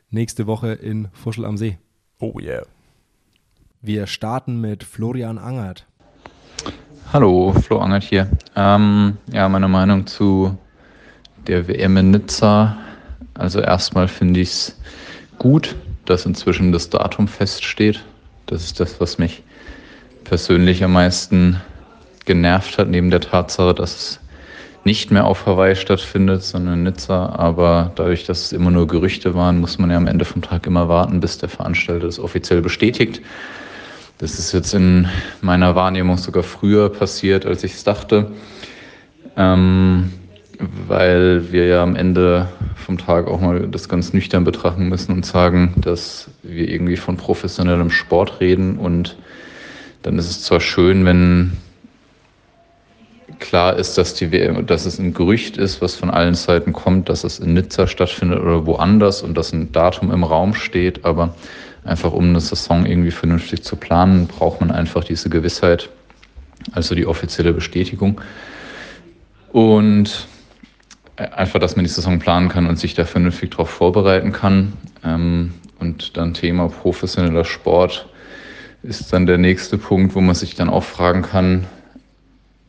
nächste 0.09 0.47
Woche 0.47 0.73
in 0.73 1.09
Fuschel 1.13 1.45
am 1.45 1.57
See. 1.57 1.77
Oh 2.19 2.39
yeah. 2.39 2.63
Wir 3.81 4.07
starten 4.07 4.59
mit 4.59 4.83
Florian 4.83 5.37
Angert. 5.37 5.85
Hallo, 7.13 7.53
Flo 7.53 7.79
Angert 7.79 8.03
hier. 8.03 8.29
Ähm, 8.55 9.17
ja, 9.31 9.47
meine 9.47 9.67
Meinung 9.67 10.07
zu 10.07 10.57
der 11.45 11.67
WM 11.67 11.95
in 11.97 12.11
Nizza. 12.11 12.77
Also 13.33 13.61
erstmal 13.61 14.07
finde 14.07 14.41
ich 14.41 14.49
es 14.49 14.79
gut, 15.37 15.75
dass 16.05 16.25
inzwischen 16.25 16.71
das 16.71 16.89
Datum 16.89 17.27
feststeht. 17.27 18.03
Das 18.47 18.63
ist 18.63 18.79
das, 18.79 18.99
was 18.99 19.17
mich 19.19 19.43
persönlich 20.23 20.83
am 20.83 20.93
meisten 20.93 21.61
genervt 22.27 22.77
hat, 22.77 22.89
neben 22.89 23.09
der 23.09 23.21
Tatsache, 23.21 23.73
dass 23.73 23.95
es 23.95 24.19
nicht 24.83 25.11
mehr 25.11 25.25
auf 25.25 25.45
Hawaii 25.45 25.75
stattfindet, 25.75 26.43
sondern 26.43 26.75
in 26.75 26.83
Nizza. 26.83 27.29
Aber 27.35 27.91
dadurch, 27.95 28.25
dass 28.25 28.43
es 28.43 28.53
immer 28.53 28.69
nur 28.69 28.87
Gerüchte 28.87 29.33
waren, 29.33 29.59
muss 29.59 29.79
man 29.79 29.89
ja 29.89 29.97
am 29.97 30.07
Ende 30.07 30.23
vom 30.23 30.41
Tag 30.41 30.67
immer 30.67 30.87
warten, 30.87 31.19
bis 31.19 31.39
der 31.39 31.49
Veranstalter 31.49 32.07
es 32.07 32.19
offiziell 32.19 32.61
bestätigt. 32.61 33.21
Das 34.19 34.39
ist 34.39 34.53
jetzt 34.53 34.73
in 34.73 35.07
meiner 35.41 35.75
Wahrnehmung 35.75 36.17
sogar 36.17 36.43
früher 36.43 36.89
passiert, 36.89 37.45
als 37.45 37.63
ich 37.63 37.73
es 37.73 37.83
dachte. 37.83 38.31
Ähm, 39.35 40.13
weil 40.87 41.51
wir 41.51 41.67
ja 41.67 41.83
am 41.83 41.95
Ende 41.95 42.47
vom 42.75 42.97
Tag 42.97 43.27
auch 43.27 43.41
mal 43.41 43.67
das 43.67 43.89
ganz 43.89 44.13
nüchtern 44.13 44.43
betrachten 44.43 44.87
müssen 44.89 45.11
und 45.11 45.25
sagen, 45.25 45.73
dass 45.77 46.29
wir 46.43 46.67
irgendwie 46.67 46.97
von 46.97 47.17
professionellem 47.17 47.89
Sport 47.89 48.39
reden 48.39 48.77
und 48.77 49.17
dann 50.03 50.17
ist 50.17 50.29
es 50.29 50.43
zwar 50.43 50.61
schön, 50.61 51.05
wenn 51.05 51.51
klar 53.39 53.77
ist, 53.77 53.97
dass, 53.97 54.13
die 54.13 54.31
WM, 54.31 54.65
dass 54.65 54.85
es 54.85 54.99
ein 54.99 55.13
Gerücht 55.13 55.57
ist, 55.57 55.81
was 55.81 55.95
von 55.95 56.09
allen 56.09 56.35
Seiten 56.35 56.73
kommt, 56.73 57.09
dass 57.09 57.23
es 57.23 57.39
in 57.39 57.53
Nizza 57.53 57.87
stattfindet 57.87 58.39
oder 58.39 58.65
woanders 58.65 59.21
und 59.21 59.37
dass 59.37 59.53
ein 59.53 59.71
Datum 59.71 60.11
im 60.11 60.23
Raum 60.23 60.53
steht. 60.53 61.05
Aber 61.05 61.35
einfach 61.83 62.11
um 62.11 62.29
eine 62.29 62.39
Saison 62.39 62.85
irgendwie 62.85 63.11
vernünftig 63.11 63.63
zu 63.63 63.75
planen, 63.75 64.27
braucht 64.27 64.61
man 64.61 64.71
einfach 64.71 65.03
diese 65.03 65.29
Gewissheit, 65.29 65.89
also 66.71 66.95
die 66.95 67.05
offizielle 67.05 67.53
Bestätigung. 67.53 68.21
Und 69.51 70.27
einfach, 71.15 71.59
dass 71.59 71.75
man 71.75 71.85
die 71.85 71.91
Saison 71.91 72.19
planen 72.19 72.49
kann 72.49 72.67
und 72.67 72.77
sich 72.77 72.93
da 72.93 73.05
vernünftig 73.05 73.51
darauf 73.51 73.69
vorbereiten 73.69 74.31
kann. 74.31 74.73
Ähm, 75.03 75.53
und 75.79 76.17
dann 76.17 76.33
Thema 76.33 76.69
professioneller 76.69 77.45
Sport 77.45 78.07
ist 78.83 79.11
dann 79.11 79.25
der 79.25 79.37
nächste 79.37 79.77
Punkt, 79.77 80.15
wo 80.15 80.21
man 80.21 80.35
sich 80.35 80.55
dann 80.55 80.69
auch 80.69 80.83
fragen 80.83 81.23
kann, 81.23 81.65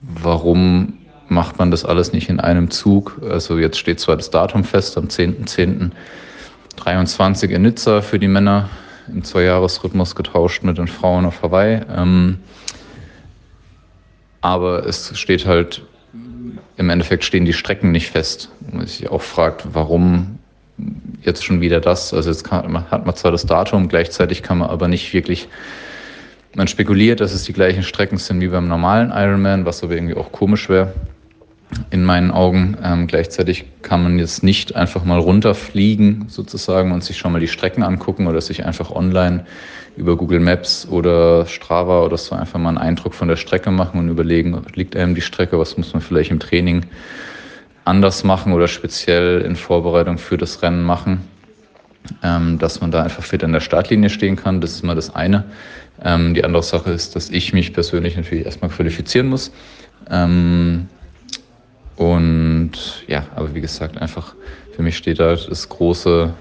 warum 0.01 0.99
macht 1.29 1.59
man 1.59 1.71
das 1.71 1.85
alles 1.85 2.13
nicht 2.13 2.29
in 2.29 2.41
einem 2.41 2.71
Zug? 2.71 3.21
Also 3.29 3.59
jetzt 3.59 3.79
steht 3.79 4.01
zwar 4.01 4.17
das 4.17 4.31
Datum 4.31 4.65
fest, 4.65 4.97
am 4.97 5.07
10.10.23 5.07 7.49
in 7.49 7.63
Nizza 7.63 8.03
für 8.03 8.19
die 8.19 8.29
Männer 8.29 8.69
im 9.09 9.25
Zweijahresrhythmus 9.25 10.15
getauscht 10.15 10.63
mit 10.63 10.79
den 10.79 10.89
Frauen 10.89 11.25
auf 11.25 11.43
Hawaii. 11.43 11.81
Ähm, 11.95 12.39
aber 14.41 14.87
es 14.87 15.19
steht 15.19 15.47
halt, 15.47 15.83
im 16.77 16.91
Endeffekt 16.91 17.25
stehen 17.25 17.45
die 17.45 17.53
Strecken 17.53 17.91
nicht 17.91 18.11
fest. 18.11 18.51
Man 18.71 18.87
sich 18.87 19.11
auch 19.11 19.23
fragt, 19.23 19.67
warum 19.73 20.39
jetzt 21.23 21.45
schon 21.45 21.61
wieder 21.61 21.81
das? 21.81 22.15
Also 22.15 22.31
jetzt 22.31 22.45
kann, 22.45 22.91
hat 22.91 23.05
man 23.05 23.17
zwar 23.17 23.33
das 23.33 23.47
Datum, 23.47 23.89
gleichzeitig 23.89 24.43
kann 24.43 24.59
man 24.59 24.71
aber 24.71 24.89
nicht 24.89 25.13
wirklich 25.13 25.49
man 26.55 26.69
spekuliert, 26.69 27.21
dass 27.21 27.33
es 27.33 27.45
die 27.45 27.53
gleichen 27.53 27.83
Strecken 27.83 28.19
sind 28.19 28.41
wie 28.41 28.49
beim 28.49 28.69
normalen 28.69 29.11
Ironman, 29.11 29.65
was 29.65 29.83
aber 29.83 29.95
irgendwie 29.95 30.15
auch 30.15 30.33
komisch 30.33 30.69
wäre 30.69 30.93
in 31.91 32.05
meinen 32.05 32.31
Augen. 32.31 32.77
Ähm, 32.83 33.07
gleichzeitig 33.07 33.67
kann 33.83 34.03
man 34.03 34.19
jetzt 34.19 34.43
nicht 34.43 34.75
einfach 34.75 35.05
mal 35.05 35.19
runterfliegen 35.19 36.27
sozusagen 36.29 36.93
und 36.93 37.05
sich 37.05 37.19
schon 37.19 37.33
mal 37.33 37.41
die 37.41 37.49
Strecken 37.49 37.83
angucken 37.83 38.27
oder 38.27 38.41
sich 38.41 38.65
einfach 38.65 38.91
online 38.91 39.45
über 39.97 40.17
Google 40.17 40.41
Maps 40.41 40.87
oder 40.89 41.47
Strava 41.47 42.03
oder 42.03 42.17
so 42.17 42.35
einfach 42.35 42.59
mal 42.59 42.71
einen 42.71 42.79
Eindruck 42.79 43.15
von 43.15 43.29
der 43.29 43.37
Strecke 43.37 43.71
machen 43.71 43.99
und 43.99 44.09
überlegen, 44.09 44.61
liegt 44.75 44.97
einem 44.97 45.15
die 45.15 45.21
Strecke, 45.21 45.59
was 45.59 45.77
muss 45.77 45.93
man 45.93 46.01
vielleicht 46.01 46.31
im 46.31 46.39
Training 46.39 46.87
anders 47.85 48.23
machen 48.23 48.53
oder 48.53 48.69
speziell 48.69 49.41
in 49.41 49.57
Vorbereitung 49.57 50.19
für 50.19 50.37
das 50.37 50.63
Rennen 50.63 50.85
machen, 50.85 51.23
ähm, 52.23 52.59
dass 52.59 52.81
man 52.81 52.91
da 52.91 53.03
einfach 53.03 53.23
fit 53.23 53.45
an 53.45 53.53
der 53.53 53.61
Startlinie 53.61 54.11
stehen 54.11 54.37
kann. 54.37 54.61
Das 54.61 54.73
ist 54.73 54.83
mal 54.83 54.95
das 54.95 55.15
eine. 55.15 55.45
Ähm, 56.03 56.35
die 56.35 56.45
andere 56.45 56.63
Sache 56.63 56.91
ist, 56.91 57.17
dass 57.17 57.31
ich 57.31 57.53
mich 57.53 57.73
persönlich 57.73 58.17
natürlich 58.17 58.45
erstmal 58.45 58.71
qualifizieren 58.71 59.29
muss. 59.29 59.53
Ähm, 60.11 60.89
und 61.97 62.71
ja, 63.09 63.27
aber 63.35 63.55
wie 63.55 63.61
gesagt, 63.61 63.99
einfach 63.99 64.35
für 64.75 64.83
mich 64.83 64.97
steht 64.97 65.19
da 65.19 65.35
das 65.35 65.69
große, 65.69 66.33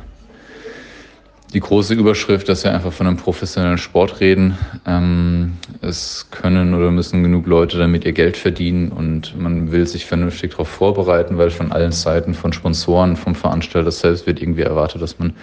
die 1.53 1.59
große 1.61 1.93
Überschrift, 1.93 2.49
dass 2.49 2.63
wir 2.63 2.73
einfach 2.73 2.91
von 2.91 3.07
einem 3.07 3.17
professionellen 3.17 3.77
Sport 3.77 4.19
reden. 4.19 4.57
Ähm, 4.85 5.53
es 5.81 6.27
können 6.29 6.73
oder 6.73 6.91
müssen 6.91 7.23
genug 7.23 7.47
Leute 7.47 7.77
damit 7.77 8.03
ihr 8.05 8.11
Geld 8.11 8.35
verdienen 8.35 8.91
und 8.91 9.39
man 9.39 9.71
will 9.71 9.87
sich 9.87 10.05
vernünftig 10.05 10.51
darauf 10.51 10.67
vorbereiten, 10.67 11.37
weil 11.37 11.49
von 11.49 11.71
allen 11.71 11.93
Seiten, 11.93 12.33
von 12.33 12.51
Sponsoren, 12.51 13.15
vom 13.15 13.33
Veranstalter 13.33 13.91
selbst 13.91 14.27
wird 14.27 14.41
irgendwie 14.41 14.63
erwartet, 14.63 15.01
dass 15.01 15.19
man 15.19 15.33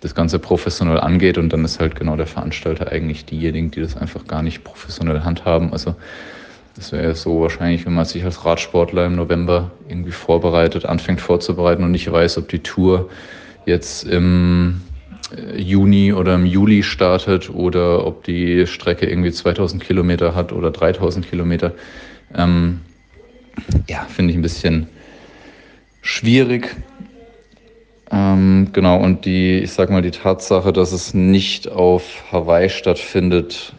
das 0.00 0.14
Ganze 0.14 0.38
professionell 0.38 1.00
angeht 1.00 1.38
und 1.38 1.52
dann 1.52 1.64
ist 1.64 1.80
halt 1.80 1.96
genau 1.96 2.16
der 2.16 2.26
Veranstalter 2.26 2.92
eigentlich 2.92 3.24
diejenigen, 3.24 3.70
die 3.70 3.80
das 3.80 3.96
einfach 3.96 4.26
gar 4.26 4.42
nicht 4.42 4.62
professionell 4.64 5.22
handhaben. 5.22 5.72
Also 5.72 5.96
das 6.76 6.92
wäre 6.92 7.14
so 7.14 7.40
wahrscheinlich, 7.40 7.84
wenn 7.86 7.94
man 7.94 8.04
sich 8.04 8.22
als 8.22 8.44
Radsportler 8.44 9.06
im 9.06 9.16
November 9.16 9.72
irgendwie 9.88 10.12
vorbereitet, 10.12 10.84
anfängt 10.84 11.20
vorzubereiten 11.20 11.82
und 11.82 11.90
nicht 11.90 12.10
weiß, 12.10 12.38
ob 12.38 12.48
die 12.48 12.60
Tour 12.60 13.08
jetzt 13.66 14.04
im 14.04 14.82
Juni 15.56 16.12
oder 16.12 16.34
im 16.34 16.46
Juli 16.46 16.82
startet 16.82 17.50
oder 17.50 18.06
ob 18.06 18.24
die 18.24 18.66
Strecke 18.66 19.06
irgendwie 19.06 19.32
2000 19.32 19.82
Kilometer 19.82 20.34
hat 20.34 20.52
oder 20.52 20.70
3000 20.70 21.28
Kilometer. 21.28 21.72
Ähm, 22.34 22.80
ja, 23.88 24.04
finde 24.04 24.32
ich 24.32 24.38
ein 24.38 24.42
bisschen 24.42 24.88
schwierig. 26.02 26.76
Ähm, 28.10 28.70
genau, 28.72 28.98
und 28.98 29.24
die, 29.24 29.58
ich 29.58 29.72
sag 29.72 29.90
mal, 29.90 30.02
die 30.02 30.10
Tatsache, 30.10 30.72
dass 30.72 30.92
es 30.92 31.12
nicht 31.12 31.68
auf 31.68 32.24
Hawaii 32.32 32.70
stattfindet, 32.70 33.74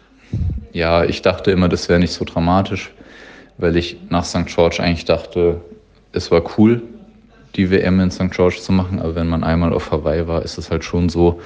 ja, 0.72 1.04
ich 1.04 1.22
dachte 1.24 1.52
immer, 1.52 1.68
das 1.68 1.90
wäre 1.90 2.00
nicht 2.00 2.14
so 2.14 2.26
dramatisch, 2.26 2.92
weil 3.58 3.76
ich 3.76 3.98
nach 4.10 4.26
St. 4.26 4.46
George 4.46 4.78
eigentlich 4.82 5.06
dachte, 5.06 5.62
es 6.12 6.30
war 6.30 6.44
cool, 6.58 6.84
die 7.56 7.72
WM 7.72 8.00
in 8.00 8.12
St. 8.12 8.32
George 8.32 8.58
zu 8.62 8.72
machen, 8.72 9.00
aber 9.00 9.16
wenn 9.16 9.28
man 9.28 9.44
einmal 9.44 9.74
auf 9.74 9.92
Hawaii 9.92 10.28
war, 10.28 10.44
ist 10.44 10.58
es 10.58 10.70
halt 10.70 10.84
schon 10.84 11.10
so, 11.10 11.42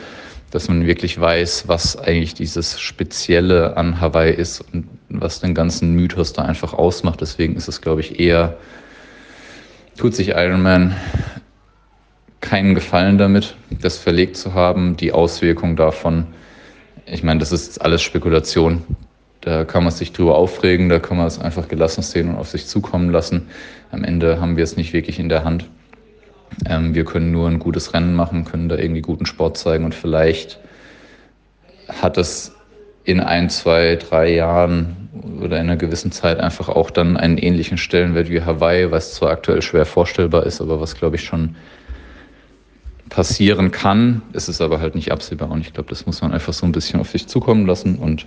dass 0.51 0.67
man 0.67 0.85
wirklich 0.85 1.19
weiß, 1.19 1.67
was 1.67 1.97
eigentlich 1.97 2.35
dieses 2.35 2.79
Spezielle 2.79 3.75
an 3.75 3.99
Hawaii 3.99 4.31
ist 4.31 4.61
und 4.71 4.87
was 5.09 5.39
den 5.39 5.55
ganzen 5.55 5.93
Mythos 5.95 6.33
da 6.33 6.43
einfach 6.43 6.73
ausmacht. 6.73 7.21
Deswegen 7.21 7.55
ist 7.55 7.67
es, 7.67 7.81
glaube 7.81 8.01
ich, 8.01 8.19
eher, 8.19 8.57
tut 9.97 10.13
sich 10.13 10.29
Ironman 10.29 10.95
keinen 12.39 12.75
Gefallen 12.75 13.17
damit, 13.17 13.55
das 13.81 13.97
verlegt 13.97 14.37
zu 14.37 14.53
haben. 14.53 14.95
Die 14.95 15.11
Auswirkung 15.11 15.75
davon, 15.75 16.27
ich 17.07 17.23
meine, 17.23 17.39
das 17.39 17.51
ist 17.51 17.81
alles 17.81 18.03
Spekulation. 18.03 18.83
Da 19.41 19.65
kann 19.65 19.83
man 19.83 19.91
sich 19.91 20.13
drüber 20.13 20.35
aufregen, 20.35 20.87
da 20.87 20.99
kann 20.99 21.17
man 21.17 21.25
es 21.25 21.39
einfach 21.39 21.67
gelassen 21.67 22.03
sehen 22.03 22.29
und 22.29 22.35
auf 22.35 22.49
sich 22.49 22.67
zukommen 22.67 23.09
lassen. 23.09 23.47
Am 23.91 24.03
Ende 24.03 24.39
haben 24.39 24.55
wir 24.55 24.63
es 24.63 24.77
nicht 24.77 24.93
wirklich 24.93 25.19
in 25.19 25.29
der 25.29 25.43
Hand. 25.43 25.67
Ähm, 26.67 26.95
wir 26.95 27.05
können 27.05 27.31
nur 27.31 27.47
ein 27.47 27.59
gutes 27.59 27.93
Rennen 27.93 28.15
machen, 28.15 28.45
können 28.45 28.69
da 28.69 28.77
irgendwie 28.77 29.01
guten 29.01 29.25
Sport 29.25 29.57
zeigen 29.57 29.85
und 29.85 29.95
vielleicht 29.95 30.59
hat 31.87 32.17
es 32.17 32.55
in 33.03 33.19
ein, 33.19 33.49
zwei, 33.49 33.97
drei 33.97 34.33
Jahren 34.33 35.09
oder 35.41 35.57
in 35.57 35.63
einer 35.63 35.75
gewissen 35.75 36.11
Zeit 36.11 36.39
einfach 36.39 36.69
auch 36.69 36.89
dann 36.89 37.17
einen 37.17 37.37
ähnlichen 37.37 37.77
Stellenwert 37.77 38.29
wie 38.29 38.41
Hawaii, 38.41 38.91
was 38.91 39.13
zwar 39.13 39.31
aktuell 39.31 39.61
schwer 39.61 39.85
vorstellbar 39.85 40.45
ist, 40.45 40.61
aber 40.61 40.79
was 40.79 40.95
glaube 40.95 41.17
ich 41.17 41.23
schon 41.23 41.55
passieren 43.09 43.71
kann. 43.71 44.21
Es 44.31 44.49
ist 44.49 44.61
aber 44.61 44.79
halt 44.79 44.95
nicht 44.95 45.11
absehbar 45.11 45.51
und 45.51 45.61
ich 45.61 45.73
glaube, 45.73 45.89
das 45.89 46.05
muss 46.05 46.21
man 46.21 46.31
einfach 46.31 46.53
so 46.53 46.65
ein 46.65 46.71
bisschen 46.71 46.99
auf 46.99 47.09
sich 47.09 47.27
zukommen 47.27 47.67
lassen 47.67 47.97
und 47.97 48.23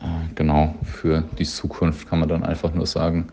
äh, 0.00 0.34
genau 0.34 0.74
für 0.82 1.24
die 1.38 1.44
Zukunft 1.44 2.08
kann 2.08 2.18
man 2.18 2.28
dann 2.28 2.44
einfach 2.44 2.72
nur 2.72 2.86
sagen, 2.86 3.28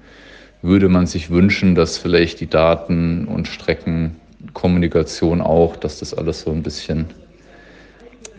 würde 0.63 0.89
man 0.89 1.06
sich 1.06 1.30
wünschen, 1.30 1.76
dass 1.76 1.97
vielleicht 1.97 2.39
die 2.39 2.49
Daten 2.49 3.28
und 3.28 3.47
Streckenkommunikation 3.47 5.41
auch, 5.41 5.76
dass 5.76 5.99
das 5.99 6.13
alles 6.13 6.41
so 6.41 6.52
ein 6.52 6.63
bisschen 6.63 7.08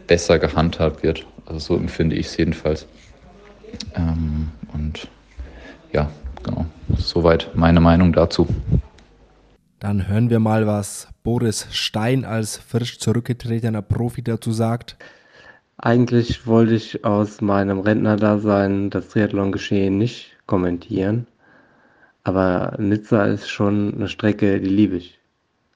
besser 0.07 0.39
gehandhabt 0.39 1.03
wird. 1.03 1.27
Also 1.47 1.59
so 1.59 1.77
empfinde 1.77 2.17
ich 2.17 2.27
es 2.27 2.37
jedenfalls. 2.39 2.87
Ähm, 3.95 4.49
und 4.73 5.07
ja, 5.93 6.11
genau. 6.43 6.65
Soweit 6.97 7.51
meine 7.55 7.81
Meinung 7.81 8.13
dazu. 8.13 8.49
Dann 9.79 10.09
hören 10.09 10.31
wir 10.31 10.41
mal, 10.41 10.67
was 10.67 11.09
Boris 11.23 11.67
Stein 11.73 12.25
als 12.25 12.57
frisch 12.57 12.99
zurückgetretener 12.99 13.83
Profi 13.83 14.23
dazu 14.23 14.53
sagt. 14.53 14.97
Eigentlich 15.77 16.47
wollte 16.47 16.75
ich 16.75 17.05
aus 17.05 17.43
meinem 17.43 17.81
Rentnerdasein 17.81 18.89
das 18.89 19.09
Triathlon-Geschehen 19.09 19.99
nicht 19.99 20.37
kommentieren. 20.47 21.27
Aber 22.25 22.75
Nizza 22.79 23.27
ist 23.27 23.49
schon 23.51 23.95
eine 23.95 24.09
Strecke, 24.09 24.61
die 24.61 24.69
liebe 24.69 24.97
ich. 24.97 25.21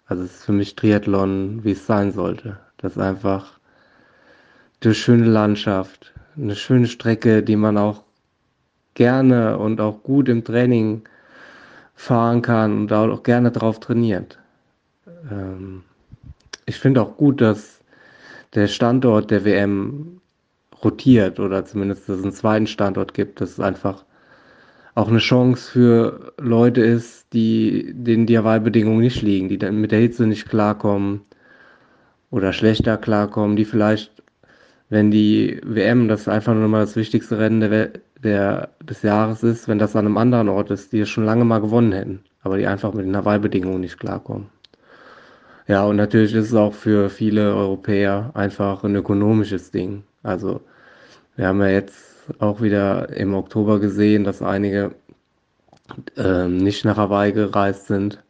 Also 0.07 0.25
es 0.25 0.37
ist 0.37 0.45
für 0.47 0.53
mich 0.53 0.75
Triathlon, 0.75 1.63
wie 1.65 1.73
es 1.73 1.87
sein 1.87 2.13
sollte. 2.13 2.59
Das 2.79 2.93
ist 2.93 2.99
einfach 2.99 3.59
eine 4.83 4.95
schöne 4.95 5.27
Landschaft, 5.27 6.15
eine 6.37 6.57
schöne 6.57 6.87
Strecke, 6.87 7.43
die 7.43 7.57
man 7.57 7.77
auch 7.77 8.05
gerne 8.95 9.59
und 9.59 9.81
auch 9.81 10.03
gut 10.03 10.29
im 10.29 10.43
Training 10.43 11.03
fahren 11.95 12.41
kann 12.43 12.79
und 12.79 12.93
auch 12.93 13.23
gerne 13.23 13.51
drauf 13.51 13.81
trainiert. 13.81 14.39
Ähm, 15.31 15.83
ich 16.65 16.79
finde 16.79 17.03
auch 17.03 17.17
gut, 17.17 17.41
dass 17.41 17.81
der 18.55 18.69
Standort 18.69 19.31
der 19.31 19.45
WM 19.45 20.21
rotiert 20.83 21.41
oder 21.41 21.65
zumindest 21.65 22.09
dass 22.09 22.19
es 22.19 22.23
einen 22.23 22.33
zweiten 22.33 22.67
Standort 22.67 23.13
gibt. 23.13 23.41
Das 23.41 23.51
ist 23.51 23.61
einfach 23.61 24.05
auch 24.95 25.09
eine 25.09 25.19
Chance 25.19 25.71
für 25.71 26.33
Leute 26.39 26.81
ist, 26.81 27.33
die 27.33 27.93
denen 27.95 28.27
die 28.27 28.43
Wahlbedingungen 28.43 29.01
nicht 29.01 29.23
liegen, 29.23 29.49
die 29.49 29.59
dann 29.59 29.81
mit 29.81 29.93
der 29.93 30.01
Hitze 30.01 30.27
nicht 30.27 30.49
klarkommen 30.49 31.23
oder 32.31 32.53
schlechter 32.53 32.97
klarkommen, 32.97 33.57
die 33.57 33.65
vielleicht, 33.65 34.23
wenn 34.89 35.11
die 35.11 35.61
WM, 35.65 36.09
das 36.09 36.29
einfach 36.29 36.55
nur 36.55 36.69
mal 36.69 36.81
das 36.81 36.97
wichtigste 36.97 37.39
Rennen 37.39 37.61
der, 37.61 37.91
der, 38.23 38.71
des 38.83 39.03
Jahres 39.03 39.43
ist, 39.43 39.69
wenn 39.69 39.79
das 39.79 39.97
an 39.97 40.07
einem 40.07 40.17
anderen 40.17 40.49
Ort 40.49 40.71
ist, 40.71 40.93
die 40.93 41.01
es 41.01 41.09
schon 41.09 41.25
lange 41.25 41.45
mal 41.45 41.61
gewonnen 41.61 41.93
hätten, 41.93 42.25
aber 42.43 42.59
die 42.59 42.67
einfach 42.67 42.93
mit 42.93 43.07
den 43.07 43.25
Wahlbedingungen 43.25 43.81
nicht 43.81 43.99
klarkommen. 43.99 44.47
Ja, 45.69 45.85
und 45.85 45.97
natürlich 45.97 46.35
ist 46.35 46.47
es 46.47 46.55
auch 46.55 46.73
für 46.73 47.11
viele 47.11 47.55
Europäer 47.55 48.31
einfach 48.35 48.85
ein 48.85 48.97
ökonomisches 48.97 49.71
Ding. 49.71 50.03
Also 50.23 50.63
wir 51.37 51.47
haben 51.47 51.61
ja 51.61 51.69
jetzt 51.69 52.08
auch 52.39 52.61
wieder 52.61 53.11
im 53.11 53.35
Oktober 53.35 53.81
gesehen, 53.81 54.25
dass 54.25 54.43
einige 54.43 54.95
ähm, 56.17 56.59
nicht 56.59 56.85
nach 56.85 56.97
Hawaii 56.97 57.33
gereist 57.33 57.87
sind, 57.87 58.23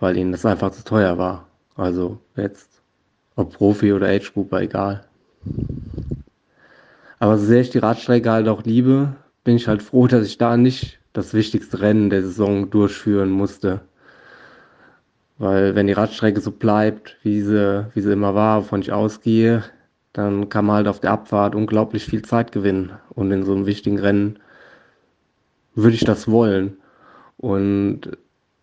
weil 0.00 0.16
ihnen 0.16 0.32
das 0.32 0.44
einfach 0.44 0.70
zu 0.72 0.84
teuer 0.84 1.18
war. 1.18 1.48
Also 1.76 2.18
jetzt, 2.36 2.82
ob 3.36 3.54
Profi 3.54 3.92
oder 3.92 4.08
Age 4.08 4.32
Grouper, 4.32 4.60
egal. 4.60 5.04
Aber 7.18 7.38
so 7.38 7.46
sehr 7.46 7.62
ich 7.62 7.70
die 7.70 7.78
Radstrecke 7.78 8.30
halt 8.30 8.48
auch 8.48 8.64
liebe, 8.64 9.14
bin 9.44 9.56
ich 9.56 9.68
halt 9.68 9.82
froh, 9.82 10.06
dass 10.06 10.26
ich 10.26 10.38
da 10.38 10.56
nicht 10.56 10.98
das 11.12 11.32
wichtigste 11.32 11.80
Rennen 11.80 12.10
der 12.10 12.22
Saison 12.22 12.70
durchführen 12.70 13.30
musste. 13.30 13.80
Weil 15.38 15.74
wenn 15.74 15.86
die 15.86 15.92
Radstrecke 15.92 16.40
so 16.40 16.50
bleibt, 16.50 17.16
wie 17.22 17.40
sie, 17.40 17.86
wie 17.94 18.00
sie 18.00 18.12
immer 18.12 18.34
war, 18.34 18.62
wovon 18.62 18.80
ich 18.80 18.92
ausgehe, 18.92 19.64
dann 20.14 20.48
kann 20.48 20.64
man 20.64 20.76
halt 20.76 20.88
auf 20.88 21.00
der 21.00 21.10
Abfahrt 21.10 21.54
unglaublich 21.54 22.04
viel 22.04 22.22
Zeit 22.22 22.52
gewinnen. 22.52 22.92
Und 23.10 23.30
in 23.32 23.42
so 23.42 23.52
einem 23.52 23.66
wichtigen 23.66 23.98
Rennen 23.98 24.38
würde 25.74 25.96
ich 25.96 26.04
das 26.04 26.30
wollen. 26.30 26.78
Und 27.36 28.16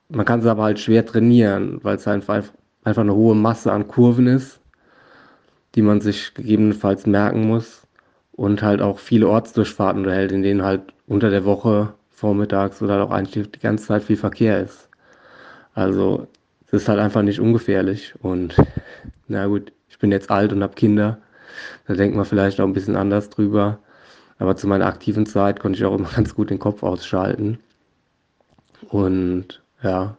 man 0.07 0.25
kann 0.25 0.39
es 0.39 0.45
aber 0.45 0.63
halt 0.63 0.79
schwer 0.79 1.05
trainieren, 1.05 1.79
weil 1.83 1.97
es 1.97 2.07
einfach, 2.07 2.43
einfach 2.85 3.01
eine 3.01 3.15
hohe 3.15 3.35
Masse 3.35 3.71
an 3.71 3.89
Kurven 3.89 4.27
ist, 4.27 4.61
die 5.75 5.81
man 5.81 5.99
sich 5.99 6.33
gegebenenfalls 6.33 7.05
merken 7.05 7.45
muss. 7.45 7.85
Und 8.31 8.63
halt 8.63 8.81
auch 8.81 8.97
viele 8.97 9.27
Ortsdurchfahrten 9.27 10.03
unterhält, 10.03 10.31
in 10.31 10.41
denen 10.41 10.63
halt 10.63 10.93
unter 11.05 11.29
der 11.29 11.43
Woche 11.43 11.93
vormittags 12.11 12.81
oder 12.81 13.03
auch 13.03 13.11
eigentlich 13.11 13.51
die 13.51 13.59
ganze 13.59 13.87
Zeit 13.87 14.03
viel 14.03 14.15
Verkehr 14.15 14.61
ist. 14.61 14.89
Also 15.73 16.27
es 16.67 16.73
ist 16.73 16.87
halt 16.87 16.99
einfach 16.99 17.23
nicht 17.23 17.41
ungefährlich. 17.41 18.13
Und 18.21 18.55
na 19.27 19.47
gut, 19.47 19.73
ich 19.89 19.99
bin 19.99 20.13
jetzt 20.13 20.31
alt 20.31 20.53
und 20.53 20.63
habe 20.63 20.75
Kinder. 20.75 21.17
Da 21.87 21.93
denkt 21.93 22.15
man 22.15 22.25
vielleicht 22.25 22.59
auch 22.59 22.65
ein 22.65 22.73
bisschen 22.73 22.95
anders 22.95 23.29
drüber. 23.29 23.79
Aber 24.37 24.55
zu 24.55 24.67
meiner 24.67 24.87
aktiven 24.87 25.25
Zeit 25.25 25.59
konnte 25.59 25.77
ich 25.77 25.85
auch 25.85 25.95
immer 25.95 26.09
ganz 26.15 26.33
gut 26.33 26.49
den 26.49 26.59
Kopf 26.59 26.83
ausschalten. 26.83 27.59
Und 28.89 29.61
ja, 29.83 30.17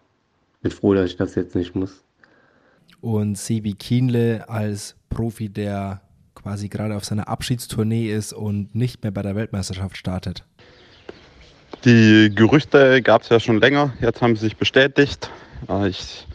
bin 0.60 0.70
froh, 0.70 0.94
dass 0.94 1.10
ich 1.10 1.16
das 1.16 1.34
jetzt 1.34 1.54
nicht 1.54 1.74
muss. 1.74 2.02
Und 3.00 3.36
Sebi 3.36 3.74
Kienle 3.74 4.48
als 4.48 4.96
Profi, 5.10 5.48
der 5.48 6.02
quasi 6.34 6.68
gerade 6.68 6.96
auf 6.96 7.04
seiner 7.04 7.28
Abschiedstournee 7.28 8.12
ist 8.12 8.32
und 8.32 8.74
nicht 8.74 9.02
mehr 9.02 9.12
bei 9.12 9.22
der 9.22 9.34
Weltmeisterschaft 9.34 9.96
startet. 9.96 10.44
Die 11.84 12.30
Gerüchte 12.32 13.02
gab 13.02 13.22
es 13.22 13.28
ja 13.28 13.40
schon 13.40 13.60
länger, 13.60 13.92
jetzt 14.00 14.22
haben 14.22 14.36
sie 14.36 14.42
sich 14.42 14.56
bestätigt. 14.56 15.30
Äh, 15.68 15.88
ich 15.88 16.26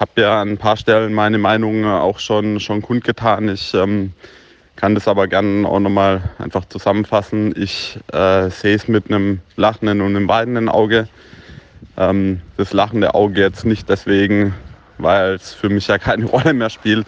habe 0.00 0.22
ja 0.22 0.40
an 0.40 0.48
ein 0.50 0.58
paar 0.58 0.78
Stellen 0.78 1.12
meine 1.12 1.38
Meinung 1.38 1.84
auch 1.84 2.18
schon, 2.18 2.58
schon 2.58 2.80
kundgetan. 2.80 3.50
Ich 3.50 3.74
ähm, 3.74 4.14
kann 4.76 4.94
das 4.94 5.06
aber 5.06 5.28
gerne 5.28 5.68
auch 5.68 5.78
nochmal 5.78 6.22
einfach 6.38 6.64
zusammenfassen. 6.64 7.54
Ich 7.54 7.98
äh, 8.12 8.48
sehe 8.48 8.74
es 8.74 8.88
mit 8.88 9.10
einem 9.10 9.40
lachenden 9.56 10.00
und 10.00 10.16
einem 10.16 10.26
weinenden 10.26 10.70
Auge. 10.70 11.06
Ähm, 11.98 12.40
das 12.56 12.72
lachende 12.72 13.14
Auge 13.14 13.42
jetzt 13.42 13.66
nicht 13.66 13.90
deswegen, 13.90 14.54
weil 14.96 15.34
es 15.34 15.52
für 15.52 15.68
mich 15.68 15.86
ja 15.86 15.98
keine 15.98 16.24
Rolle 16.30 16.54
mehr 16.54 16.70
spielt, 16.70 17.06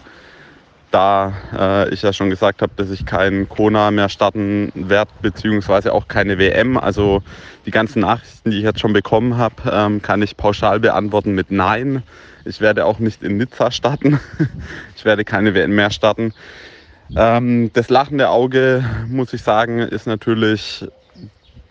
da 0.93 1.33
äh, 1.57 1.93
ich 1.93 2.03
ja 2.03 2.13
schon 2.13 2.29
gesagt 2.29 2.61
habe, 2.61 2.71
dass 2.75 2.89
ich 2.91 3.05
keinen 3.05 3.49
Kona 3.49 3.89
mehr 3.91 4.09
starten 4.09 4.71
werde, 4.75 5.11
beziehungsweise 5.21 5.91
auch 5.91 6.07
keine 6.07 6.37
WM. 6.37 6.77
Also 6.77 7.23
die 7.65 7.71
ganzen 7.71 8.01
Nachrichten, 8.01 8.51
die 8.51 8.57
ich 8.57 8.63
jetzt 8.63 8.79
schon 8.79 8.93
bekommen 8.93 9.37
habe, 9.37 9.55
ähm, 9.71 10.01
kann 10.01 10.21
ich 10.21 10.37
pauschal 10.37 10.79
beantworten 10.79 11.33
mit 11.33 11.49
Nein. 11.49 12.03
Ich 12.45 12.61
werde 12.61 12.85
auch 12.85 12.99
nicht 12.99 13.23
in 13.23 13.37
Nizza 13.37 13.71
starten. 13.71 14.19
ich 14.95 15.03
werde 15.03 15.25
keine 15.25 15.55
WM 15.55 15.75
mehr 15.75 15.89
starten. 15.89 16.33
Ähm, 17.15 17.71
das 17.73 17.89
lachende 17.89 18.29
Auge, 18.29 18.83
muss 19.07 19.33
ich 19.33 19.41
sagen, 19.41 19.79
ist 19.79 20.05
natürlich 20.05 20.85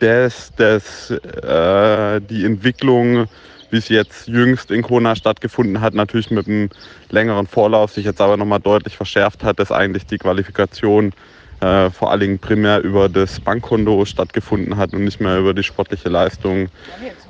das, 0.00 0.52
das, 0.56 1.10
äh, 1.10 2.20
die 2.20 2.44
Entwicklung 2.44 3.28
wie 3.72 3.78
es 3.78 3.88
jetzt 3.88 4.28
jüngst 4.28 4.70
in 4.70 4.82
Kona 4.82 5.16
stattgefunden 5.16 5.80
hat, 5.80 5.94
natürlich 5.94 6.30
mit 6.30 6.46
einem 6.46 6.68
längeren 7.10 7.46
Vorlauf, 7.46 7.92
sich 7.92 8.04
jetzt 8.04 8.20
aber 8.20 8.36
nochmal 8.36 8.60
deutlich 8.60 8.96
verschärft 8.96 9.42
hat, 9.42 9.58
dass 9.58 9.72
eigentlich 9.72 10.06
die 10.06 10.18
Qualifikation 10.18 11.12
äh, 11.60 11.90
vor 11.90 12.10
allen 12.10 12.20
Dingen 12.20 12.38
primär 12.38 12.82
über 12.82 13.08
das 13.08 13.40
Bankkonto 13.40 14.04
stattgefunden 14.04 14.76
hat 14.76 14.92
und 14.92 15.04
nicht 15.04 15.20
mehr 15.20 15.38
über 15.38 15.54
die 15.54 15.62
sportliche 15.62 16.10
Leistung, 16.10 16.68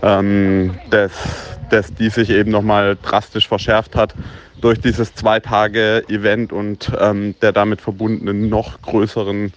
ähm, 0.02 0.74
dass, 0.90 1.12
dass 1.70 1.94
die 1.94 2.08
sich 2.08 2.30
eben 2.30 2.50
nochmal 2.50 2.96
drastisch 3.00 3.46
verschärft 3.46 3.94
hat 3.94 4.14
durch 4.60 4.80
dieses 4.80 5.14
zwei 5.14 5.38
Tage 5.38 6.02
Event 6.08 6.52
und 6.52 6.90
ähm, 6.98 7.34
der 7.40 7.52
damit 7.52 7.80
verbundenen 7.80 8.48
noch 8.48 8.80
größeren 8.82 9.52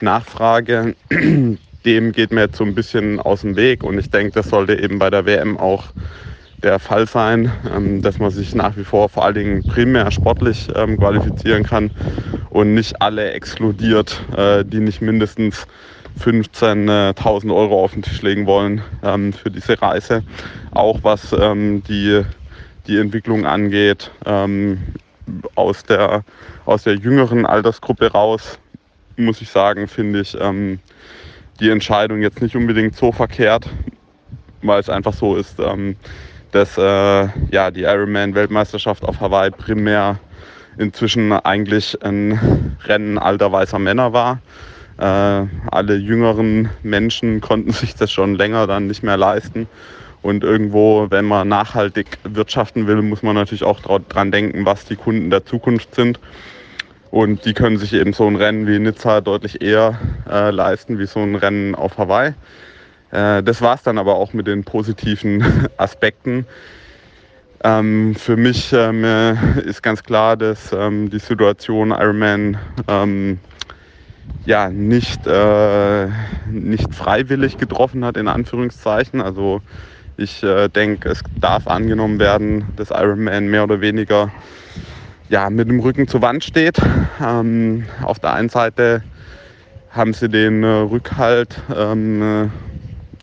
Nachfrage. 0.00 0.94
Dem 1.84 2.12
geht 2.12 2.30
mir 2.30 2.42
jetzt 2.42 2.56
so 2.56 2.64
ein 2.64 2.74
bisschen 2.74 3.20
aus 3.20 3.40
dem 3.40 3.56
Weg 3.56 3.82
und 3.82 3.98
ich 3.98 4.10
denke, 4.10 4.32
das 4.32 4.50
sollte 4.50 4.78
eben 4.78 4.98
bei 4.98 5.10
der 5.10 5.24
WM 5.24 5.56
auch 5.56 5.86
der 6.62 6.78
Fall 6.78 7.06
sein, 7.06 7.50
ähm, 7.74 8.02
dass 8.02 8.18
man 8.18 8.30
sich 8.30 8.54
nach 8.54 8.76
wie 8.76 8.84
vor 8.84 9.08
vor 9.08 9.24
allen 9.24 9.34
Dingen 9.34 9.62
primär 9.64 10.10
sportlich 10.10 10.68
ähm, 10.74 10.98
qualifizieren 10.98 11.64
kann 11.64 11.90
und 12.50 12.74
nicht 12.74 13.00
alle 13.00 13.32
exkludiert, 13.32 14.20
äh, 14.36 14.64
die 14.64 14.80
nicht 14.80 15.00
mindestens 15.00 15.66
15.000 16.20 17.54
Euro 17.54 17.84
auf 17.84 17.92
den 17.92 18.02
Tisch 18.02 18.20
legen 18.20 18.44
wollen 18.46 18.82
ähm, 19.02 19.32
für 19.32 19.50
diese 19.50 19.80
Reise. 19.80 20.22
Auch 20.72 20.98
was 21.02 21.30
die, 21.30 22.22
die 22.86 22.98
Entwicklung 22.98 23.44
angeht, 23.44 24.10
aus, 25.56 25.82
der, 25.84 26.22
aus 26.64 26.84
der 26.84 26.94
jüngeren 26.94 27.44
Altersgruppe 27.44 28.12
raus, 28.12 28.58
muss 29.16 29.40
ich 29.40 29.48
sagen, 29.48 29.88
finde 29.88 30.20
ich 30.20 30.36
die 31.60 31.70
Entscheidung 31.70 32.22
jetzt 32.22 32.40
nicht 32.40 32.54
unbedingt 32.54 32.96
so 32.96 33.10
verkehrt, 33.10 33.68
weil 34.62 34.78
es 34.80 34.88
einfach 34.88 35.12
so 35.12 35.34
ist, 35.36 35.56
dass 36.52 36.76
äh, 36.78 37.28
ja, 37.50 37.70
die 37.70 37.82
Ironman-Weltmeisterschaft 37.82 39.04
auf 39.04 39.20
Hawaii 39.20 39.50
primär 39.50 40.18
inzwischen 40.78 41.32
eigentlich 41.32 42.00
ein 42.02 42.76
Rennen 42.84 43.18
alter 43.18 43.52
weißer 43.52 43.78
Männer 43.78 44.12
war. 44.12 44.40
Äh, 44.98 45.46
alle 45.70 45.96
jüngeren 45.96 46.70
Menschen 46.82 47.40
konnten 47.40 47.72
sich 47.72 47.94
das 47.94 48.10
schon 48.12 48.34
länger 48.34 48.66
dann 48.66 48.86
nicht 48.86 49.02
mehr 49.02 49.16
leisten. 49.16 49.68
Und 50.22 50.44
irgendwo, 50.44 51.06
wenn 51.10 51.24
man 51.24 51.48
nachhaltig 51.48 52.18
wirtschaften 52.24 52.86
will, 52.86 53.00
muss 53.00 53.22
man 53.22 53.34
natürlich 53.34 53.64
auch 53.64 53.80
dran 53.80 54.30
denken, 54.30 54.66
was 54.66 54.84
die 54.84 54.96
Kunden 54.96 55.30
der 55.30 55.46
Zukunft 55.46 55.94
sind. 55.94 56.20
Und 57.10 57.44
die 57.44 57.54
können 57.54 57.78
sich 57.78 57.94
eben 57.94 58.12
so 58.12 58.26
ein 58.26 58.36
Rennen 58.36 58.66
wie 58.66 58.78
Nizza 58.78 59.20
deutlich 59.20 59.62
eher 59.62 59.98
äh, 60.30 60.50
leisten 60.50 60.98
wie 60.98 61.06
so 61.06 61.20
ein 61.20 61.34
Rennen 61.34 61.74
auf 61.74 61.96
Hawaii. 61.98 62.34
Äh, 63.12 63.42
das 63.42 63.60
war 63.60 63.74
es 63.74 63.82
dann 63.82 63.98
aber 63.98 64.16
auch 64.16 64.32
mit 64.32 64.46
den 64.46 64.64
positiven 64.64 65.44
Aspekten. 65.76 66.46
Ähm, 67.62 68.14
für 68.14 68.36
mich 68.36 68.72
ähm, 68.72 69.04
äh, 69.04 69.60
ist 69.60 69.82
ganz 69.82 70.02
klar, 70.02 70.36
dass 70.36 70.72
ähm, 70.72 71.10
die 71.10 71.18
Situation 71.18 71.90
Ironman 71.90 72.56
ähm, 72.88 73.38
ja, 74.46 74.70
nicht, 74.70 75.26
äh, 75.26 76.06
nicht 76.50 76.94
freiwillig 76.94 77.58
getroffen 77.58 78.04
hat, 78.04 78.16
in 78.16 78.28
Anführungszeichen. 78.28 79.20
Also 79.20 79.60
ich 80.16 80.42
äh, 80.42 80.68
denke, 80.68 81.10
es 81.10 81.22
darf 81.40 81.66
angenommen 81.66 82.18
werden, 82.18 82.64
dass 82.76 82.90
Ironman 82.90 83.48
mehr 83.48 83.64
oder 83.64 83.80
weniger 83.80 84.30
ja, 85.28 85.50
mit 85.50 85.68
dem 85.68 85.80
Rücken 85.80 86.08
zur 86.08 86.22
Wand 86.22 86.42
steht. 86.44 86.78
Ähm, 87.22 87.84
auf 88.02 88.18
der 88.18 88.32
einen 88.32 88.48
Seite 88.48 89.02
haben 89.90 90.12
sie 90.12 90.28
den 90.28 90.62
äh, 90.62 90.66
Rückhalt 90.66 91.60
ähm, 91.76 92.22
äh, 92.22 92.69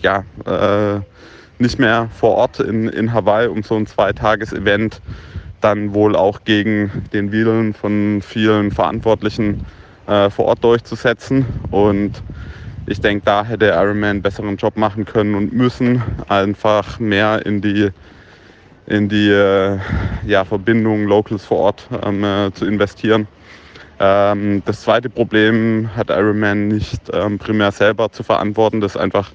ja, 0.01 0.23
äh, 0.45 1.01
nicht 1.59 1.79
mehr 1.79 2.09
vor 2.13 2.35
Ort 2.35 2.59
in, 2.59 2.87
in 2.89 3.13
Hawaii, 3.13 3.47
um 3.47 3.63
so 3.63 3.75
ein 3.75 3.87
Zweitages-Event 3.87 5.01
dann 5.61 5.93
wohl 5.93 6.15
auch 6.15 6.43
gegen 6.43 6.91
den 7.13 7.31
Willen 7.31 7.73
von 7.73 8.21
vielen 8.21 8.71
Verantwortlichen 8.71 9.65
äh, 10.05 10.29
vor 10.29 10.45
Ort 10.45 10.63
durchzusetzen. 10.63 11.45
Und 11.71 12.21
ich 12.85 13.01
denke, 13.01 13.23
da 13.25 13.43
hätte 13.43 13.67
Ironman 13.67 14.09
einen 14.09 14.21
besseren 14.21 14.55
Job 14.57 14.77
machen 14.77 15.05
können 15.05 15.35
und 15.35 15.53
müssen, 15.53 16.03
einfach 16.29 16.99
mehr 16.99 17.45
in 17.45 17.61
die, 17.61 17.89
in 18.85 19.09
die 19.09 19.29
äh, 19.29 19.77
ja, 20.25 20.45
Verbindung 20.45 21.05
Locals 21.05 21.43
vor 21.43 21.57
Ort 21.57 21.89
ähm, 22.05 22.23
äh, 22.23 22.51
zu 22.53 22.65
investieren. 22.65 23.27
Ähm, 23.99 24.61
das 24.65 24.81
zweite 24.81 25.09
Problem 25.09 25.89
hat 25.95 26.11
Ironman 26.11 26.67
nicht 26.67 27.01
ähm, 27.11 27.39
primär 27.39 27.71
selber 27.71 28.11
zu 28.11 28.23
verantworten, 28.23 28.79
das 28.79 28.95
ist 28.95 29.01
einfach 29.01 29.31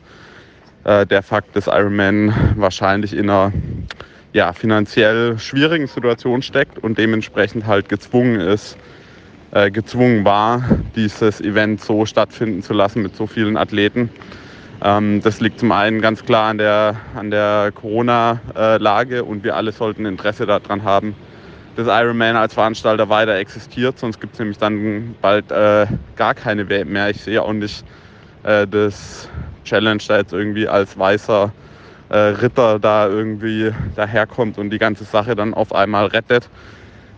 äh, 0.85 1.07
der 1.07 1.23
Fakt, 1.23 1.55
dass 1.57 1.67
Ironman 1.67 2.55
wahrscheinlich 2.57 3.15
in 3.15 3.31
einer 3.31 3.53
ja, 4.33 4.53
finanziell 4.53 5.39
schwierigen 5.39 5.87
Situation 5.87 6.43
steckt 6.43 6.79
und 6.79 6.99
dementsprechend 6.99 7.67
halt 7.67 7.89
gezwungen 7.89 8.41
ist, 8.41 8.77
äh, 9.53 9.71
gezwungen 9.71 10.25
war, 10.25 10.65
dieses 10.97 11.41
Event 11.41 11.81
so 11.83 12.07
stattfinden 12.07 12.63
zu 12.63 12.73
lassen 12.73 13.03
mit 13.03 13.15
so 13.15 13.27
vielen 13.27 13.57
Athleten. 13.57 14.11
Ähm, 14.83 15.21
das 15.23 15.41
liegt 15.41 15.61
zum 15.61 15.71
einen 15.71 16.01
ganz 16.01 16.25
klar 16.25 16.51
an 16.51 16.59
der, 16.59 16.97
an 17.15 17.31
der 17.31 17.71
Corona-Lage 17.75 19.25
und 19.25 19.45
wir 19.45 19.55
alle 19.55 19.73
sollten 19.73 20.07
Interesse 20.07 20.47
daran 20.47 20.83
haben, 20.83 21.15
dass 21.77 21.87
Ironman 21.87 22.37
als 22.37 22.55
Veranstalter 22.55 23.09
weiter 23.09 23.37
existiert, 23.37 23.99
sonst 23.99 24.21
gibt 24.21 24.35
es 24.35 24.39
nämlich 24.41 24.59
dann 24.59 25.15
bald 25.21 25.51
äh, 25.51 25.87
gar 26.17 26.35
keine 26.35 26.69
WM 26.69 26.93
mehr. 26.93 27.11
Ich 27.11 27.21
sehe 27.21 27.43
auch 27.43 27.53
nicht 27.53 27.85
äh, 28.43 28.67
das 28.67 29.29
Challenge 29.65 30.03
da 30.07 30.19
jetzt 30.19 30.33
irgendwie 30.33 30.69
als 30.69 30.99
weißer 30.99 31.53
äh, 32.11 32.17
Ritter 32.17 32.79
da 32.79 33.09
irgendwie 33.09 33.73
daherkommt 33.97 34.59
und 34.59 34.71
die 34.71 34.79
ganze 34.79 35.05
Sache 35.05 35.35
dann 35.35 35.55
auf 35.55 35.75
einmal 35.75 36.07
rettet. 36.07 36.49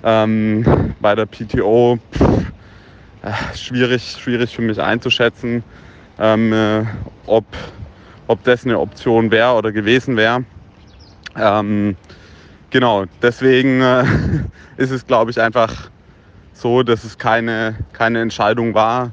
Ähm, 0.05 0.95
bei 1.01 1.15
der 1.15 1.27
PTO 1.27 1.99
pff, 2.13 2.45
äh, 3.23 3.57
schwierig, 3.57 4.17
schwierig 4.21 4.55
für 4.55 4.63
mich 4.63 4.81
einzuschätzen, 4.81 5.65
ähm, 6.19 6.53
äh, 6.53 6.85
ob, 7.27 7.45
ob 8.27 8.45
das 8.45 8.65
eine 8.65 8.79
Option 8.79 9.31
wäre 9.31 9.55
oder 9.55 9.73
gewesen 9.73 10.17
wäre. 10.17 10.45
Ähm, 11.37 11.97
genau, 12.71 13.05
deswegen 13.23 13.81
äh, 13.81 14.05
ist 14.77 14.91
es, 14.91 15.07
glaube 15.07 15.31
ich, 15.31 15.41
einfach 15.41 15.91
so, 16.53 16.83
dass 16.83 17.03
es 17.05 17.19
keine, 17.19 17.77
keine 17.93 18.21
Entscheidung 18.21 18.75
war, 18.75 19.11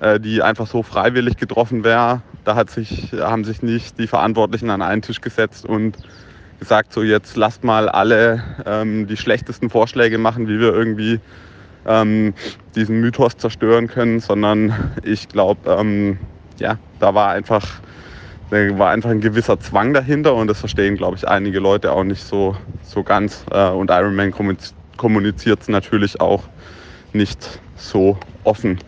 äh, 0.00 0.18
die 0.18 0.42
einfach 0.42 0.66
so 0.66 0.82
freiwillig 0.82 1.36
getroffen 1.36 1.84
wäre. 1.84 2.22
Da 2.50 2.56
hat 2.56 2.68
sich, 2.68 3.12
haben 3.12 3.44
sich 3.44 3.62
nicht 3.62 3.96
die 4.00 4.08
Verantwortlichen 4.08 4.70
an 4.70 4.82
einen 4.82 5.02
Tisch 5.02 5.20
gesetzt 5.20 5.64
und 5.64 5.96
gesagt, 6.58 6.92
so 6.92 7.04
jetzt 7.04 7.36
lasst 7.36 7.62
mal 7.62 7.88
alle 7.88 8.42
ähm, 8.66 9.06
die 9.06 9.16
schlechtesten 9.16 9.70
Vorschläge 9.70 10.18
machen, 10.18 10.48
wie 10.48 10.58
wir 10.58 10.74
irgendwie 10.74 11.20
ähm, 11.86 12.34
diesen 12.74 13.00
Mythos 13.00 13.36
zerstören 13.36 13.86
können, 13.86 14.18
sondern 14.18 14.74
ich 15.04 15.28
glaube, 15.28 15.60
ähm, 15.70 16.18
ja, 16.58 16.76
da 16.98 17.14
war 17.14 17.30
einfach, 17.30 17.64
da 18.50 18.76
war 18.76 18.90
einfach 18.90 19.10
ein 19.10 19.20
gewisser 19.20 19.60
Zwang 19.60 19.94
dahinter 19.94 20.34
und 20.34 20.48
das 20.48 20.58
verstehen, 20.58 20.96
glaube 20.96 21.18
ich, 21.18 21.28
einige 21.28 21.60
Leute 21.60 21.92
auch 21.92 22.02
nicht 22.02 22.24
so, 22.24 22.56
so 22.82 23.04
ganz. 23.04 23.44
Äh, 23.52 23.68
und 23.68 23.92
Ironman 23.92 24.34
kommuniziert 24.96 25.60
es 25.62 25.68
natürlich 25.68 26.20
auch 26.20 26.42
nicht 27.12 27.60
so 27.76 28.18
offen 28.42 28.80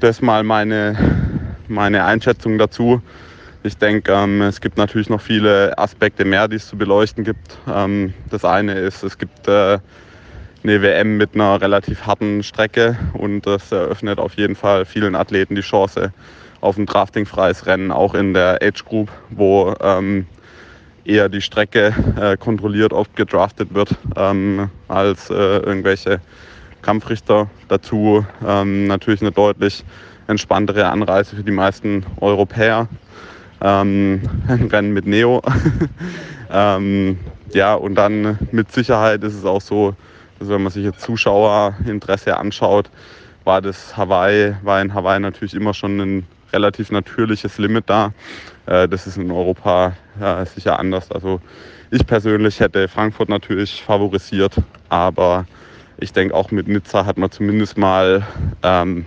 das 0.00 0.22
mal 0.22 0.42
meine, 0.42 0.96
meine 1.70 2.04
Einschätzung 2.04 2.58
dazu. 2.58 3.00
Ich 3.62 3.76
denke, 3.76 4.12
ähm, 4.12 4.42
es 4.42 4.60
gibt 4.60 4.76
natürlich 4.76 5.08
noch 5.08 5.20
viele 5.20 5.76
Aspekte 5.78 6.24
mehr, 6.24 6.48
die 6.48 6.56
es 6.56 6.66
zu 6.66 6.76
beleuchten 6.76 7.24
gibt. 7.24 7.58
Ähm, 7.68 8.14
das 8.30 8.44
eine 8.44 8.74
ist, 8.74 9.02
es 9.02 9.16
gibt 9.16 9.46
äh, 9.48 9.78
eine 10.62 10.82
WM 10.82 11.16
mit 11.16 11.34
einer 11.34 11.60
relativ 11.60 12.06
harten 12.06 12.42
Strecke 12.42 12.98
und 13.14 13.46
das 13.46 13.70
eröffnet 13.72 14.18
auf 14.18 14.34
jeden 14.34 14.56
Fall 14.56 14.84
vielen 14.84 15.14
Athleten 15.14 15.54
die 15.54 15.62
Chance 15.62 16.12
auf 16.60 16.76
ein 16.76 16.86
draftingfreies 16.86 17.66
Rennen, 17.66 17.90
auch 17.90 18.14
in 18.14 18.34
der 18.34 18.58
Age 18.62 18.84
Group, 18.84 19.10
wo 19.30 19.74
ähm, 19.80 20.26
eher 21.04 21.28
die 21.28 21.40
Strecke 21.40 21.94
äh, 22.20 22.36
kontrolliert 22.36 22.92
oft 22.92 23.14
gedraftet 23.16 23.72
wird, 23.74 23.94
ähm, 24.16 24.70
als 24.88 25.30
äh, 25.30 25.34
irgendwelche 25.34 26.20
Kampfrichter. 26.82 27.48
Dazu 27.68 28.24
ähm, 28.46 28.86
natürlich 28.86 29.22
eine 29.22 29.32
deutlich 29.32 29.84
entspanntere 30.30 30.86
Anreise 30.86 31.36
für 31.36 31.42
die 31.42 31.52
meisten 31.52 32.06
Europäer. 32.20 32.88
Ähm, 33.62 34.22
ein 34.48 34.68
Rennen 34.68 34.92
mit 34.92 35.06
Neo. 35.06 35.42
ähm, 36.50 37.18
ja, 37.52 37.74
und 37.74 37.96
dann 37.96 38.38
mit 38.52 38.72
Sicherheit 38.72 39.22
ist 39.24 39.34
es 39.34 39.44
auch 39.44 39.60
so, 39.60 39.94
dass 40.38 40.48
wenn 40.48 40.62
man 40.62 40.72
sich 40.72 40.84
jetzt 40.84 41.02
Zuschauerinteresse 41.02 42.36
anschaut, 42.36 42.90
war 43.44 43.60
das 43.60 43.96
Hawaii, 43.96 44.54
war 44.62 44.80
in 44.80 44.94
Hawaii 44.94 45.20
natürlich 45.20 45.54
immer 45.54 45.74
schon 45.74 46.00
ein 46.00 46.26
relativ 46.52 46.90
natürliches 46.90 47.58
Limit 47.58 47.84
da. 47.88 48.12
Äh, 48.66 48.88
das 48.88 49.06
ist 49.06 49.16
in 49.16 49.30
Europa 49.30 49.92
ja, 50.20 50.44
sicher 50.46 50.78
anders. 50.78 51.10
Also 51.10 51.40
ich 51.90 52.06
persönlich 52.06 52.60
hätte 52.60 52.88
Frankfurt 52.88 53.28
natürlich 53.28 53.82
favorisiert, 53.82 54.54
aber 54.88 55.44
ich 55.98 56.12
denke 56.12 56.34
auch 56.34 56.50
mit 56.50 56.68
Nizza 56.68 57.04
hat 57.04 57.18
man 57.18 57.30
zumindest 57.30 57.76
mal 57.76 58.26
ähm, 58.62 59.04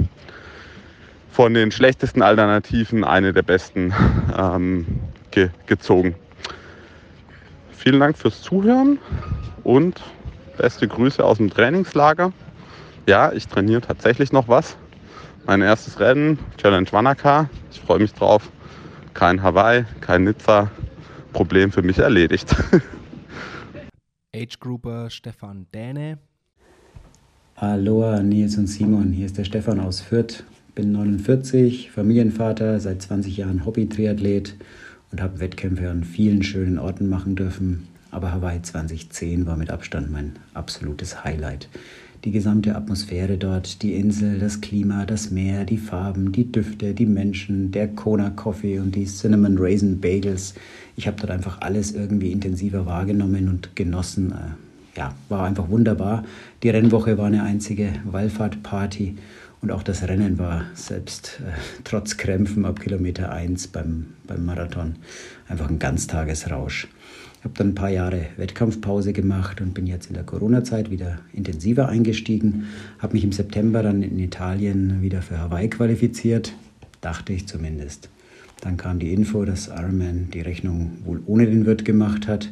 von 1.33 1.55
den 1.55 1.71
schlechtesten 1.71 2.21
Alternativen 2.21 3.03
eine 3.03 3.33
der 3.33 3.41
besten 3.41 3.91
ähm, 4.37 4.85
ge 5.31 5.49
gezogen. 5.65 6.13
vielen 7.71 7.99
Dank 7.99 8.19
fürs 8.19 8.43
Zuhören 8.43 8.99
und 9.63 9.99
beste 10.57 10.87
Grüße 10.87 11.25
aus 11.25 11.37
dem 11.37 11.49
Trainingslager. 11.49 12.31
Ja, 13.07 13.31
ich 13.33 13.47
trainiere 13.47 13.81
tatsächlich 13.81 14.31
noch 14.31 14.47
was. 14.47 14.77
Mein 15.47 15.61
erstes 15.61 15.99
Rennen, 15.99 16.37
Challenge 16.57 16.87
Wanaka. 16.91 17.49
Ich 17.71 17.81
freue 17.81 17.99
mich 17.99 18.13
drauf. 18.13 18.51
Kein 19.15 19.41
Hawaii, 19.41 19.85
kein 20.01 20.25
Nizza. 20.25 20.69
Problem 21.33 21.71
für 21.71 21.81
mich 21.81 21.97
erledigt. 21.97 22.55
Age 24.35 24.59
Grouper 24.59 25.09
Stefan 25.09 25.65
Däne. 25.73 26.19
Aloha 27.55 28.21
Nils 28.21 28.55
und 28.55 28.67
Simon, 28.67 29.11
hier 29.11 29.25
ist 29.25 29.37
der 29.37 29.45
Stefan 29.45 29.79
aus 29.79 29.99
Fürth. 29.99 30.43
Bin 30.75 30.91
49, 30.91 31.91
Familienvater, 31.91 32.79
seit 32.79 32.99
20 32.99 33.37
Jahren 33.37 33.63
Hobby-Triathlet 33.63 34.55
und 35.11 35.21
habe 35.21 35.39
Wettkämpfe 35.39 35.87
an 35.87 36.03
vielen 36.03 36.41
schönen 36.41 36.79
Orten 36.79 37.07
machen 37.09 37.35
dürfen. 37.35 37.87
Aber 38.09 38.31
Hawaii 38.31 38.59
2010 38.59 39.45
war 39.45 39.55
mit 39.55 39.69
Abstand 39.69 40.11
mein 40.11 40.31
absolutes 40.55 41.23
Highlight. 41.23 41.69
Die 42.23 42.31
gesamte 42.31 42.75
Atmosphäre 42.75 43.37
dort, 43.37 43.83
die 43.83 43.93
Insel, 43.93 44.39
das 44.39 44.61
Klima, 44.61 45.05
das 45.05 45.29
Meer, 45.29 45.63
die 45.65 45.77
Farben, 45.77 46.31
die 46.31 46.51
Düfte, 46.51 46.95
die 46.95 47.05
Menschen, 47.05 47.71
der 47.71 47.89
Kona 47.89 48.31
Coffee 48.31 48.79
und 48.79 48.95
die 48.95 49.05
Cinnamon 49.05 49.59
Raisin 49.59 50.01
Bagels. 50.01 50.55
Ich 50.95 51.05
habe 51.05 51.17
dort 51.19 51.29
einfach 51.29 51.61
alles 51.61 51.91
irgendwie 51.91 52.31
intensiver 52.31 52.87
wahrgenommen 52.87 53.47
und 53.47 53.75
genossen. 53.75 54.31
Äh, 54.31 54.97
ja, 54.97 55.13
war 55.29 55.45
einfach 55.45 55.69
wunderbar. 55.69 56.23
Die 56.63 56.69
Rennwoche 56.69 57.19
war 57.19 57.27
eine 57.27 57.43
einzige 57.43 57.93
Wallfahrtparty 58.05 59.17
und 59.63 59.71
auch 59.71 59.81
das 59.81 60.05
Rennen 60.09 60.37
war 60.37 60.65
selbst 60.73 61.39
äh, 61.39 61.51
trotz 61.85 62.17
Krämpfen 62.17 62.65
ab 62.65 62.81
Kilometer 62.81 63.31
1 63.31 63.69
beim, 63.69 64.07
beim 64.27 64.45
Marathon 64.45 64.97
einfach 65.47 65.69
ein 65.69 65.79
Ganztagesrausch. 65.79 66.89
Ich 67.39 67.45
habe 67.45 67.53
dann 67.57 67.69
ein 67.69 67.75
paar 67.75 67.89
Jahre 67.89 68.25
Wettkampfpause 68.35 69.13
gemacht 69.13 69.61
und 69.61 69.73
bin 69.73 69.87
jetzt 69.87 70.07
in 70.07 70.15
der 70.15 70.25
Corona-Zeit 70.25 70.91
wieder 70.91 71.19
intensiver 71.31 71.87
eingestiegen. 71.87 72.65
Habe 72.99 73.13
mich 73.13 73.23
im 73.23 73.31
September 73.31 73.81
dann 73.83 74.03
in 74.03 74.19
Italien 74.19 75.01
wieder 75.01 75.21
für 75.21 75.39
Hawaii 75.39 75.69
qualifiziert, 75.69 76.53
dachte 76.99 77.31
ich 77.31 77.47
zumindest. 77.47 78.09
Dann 78.59 78.75
kam 78.75 78.99
die 78.99 79.13
Info, 79.13 79.45
dass 79.45 79.67
Ironman 79.67 80.29
die 80.33 80.41
Rechnung 80.41 80.97
wohl 81.05 81.21
ohne 81.25 81.45
den 81.45 81.65
Wirt 81.65 81.85
gemacht 81.85 82.27
hat 82.27 82.51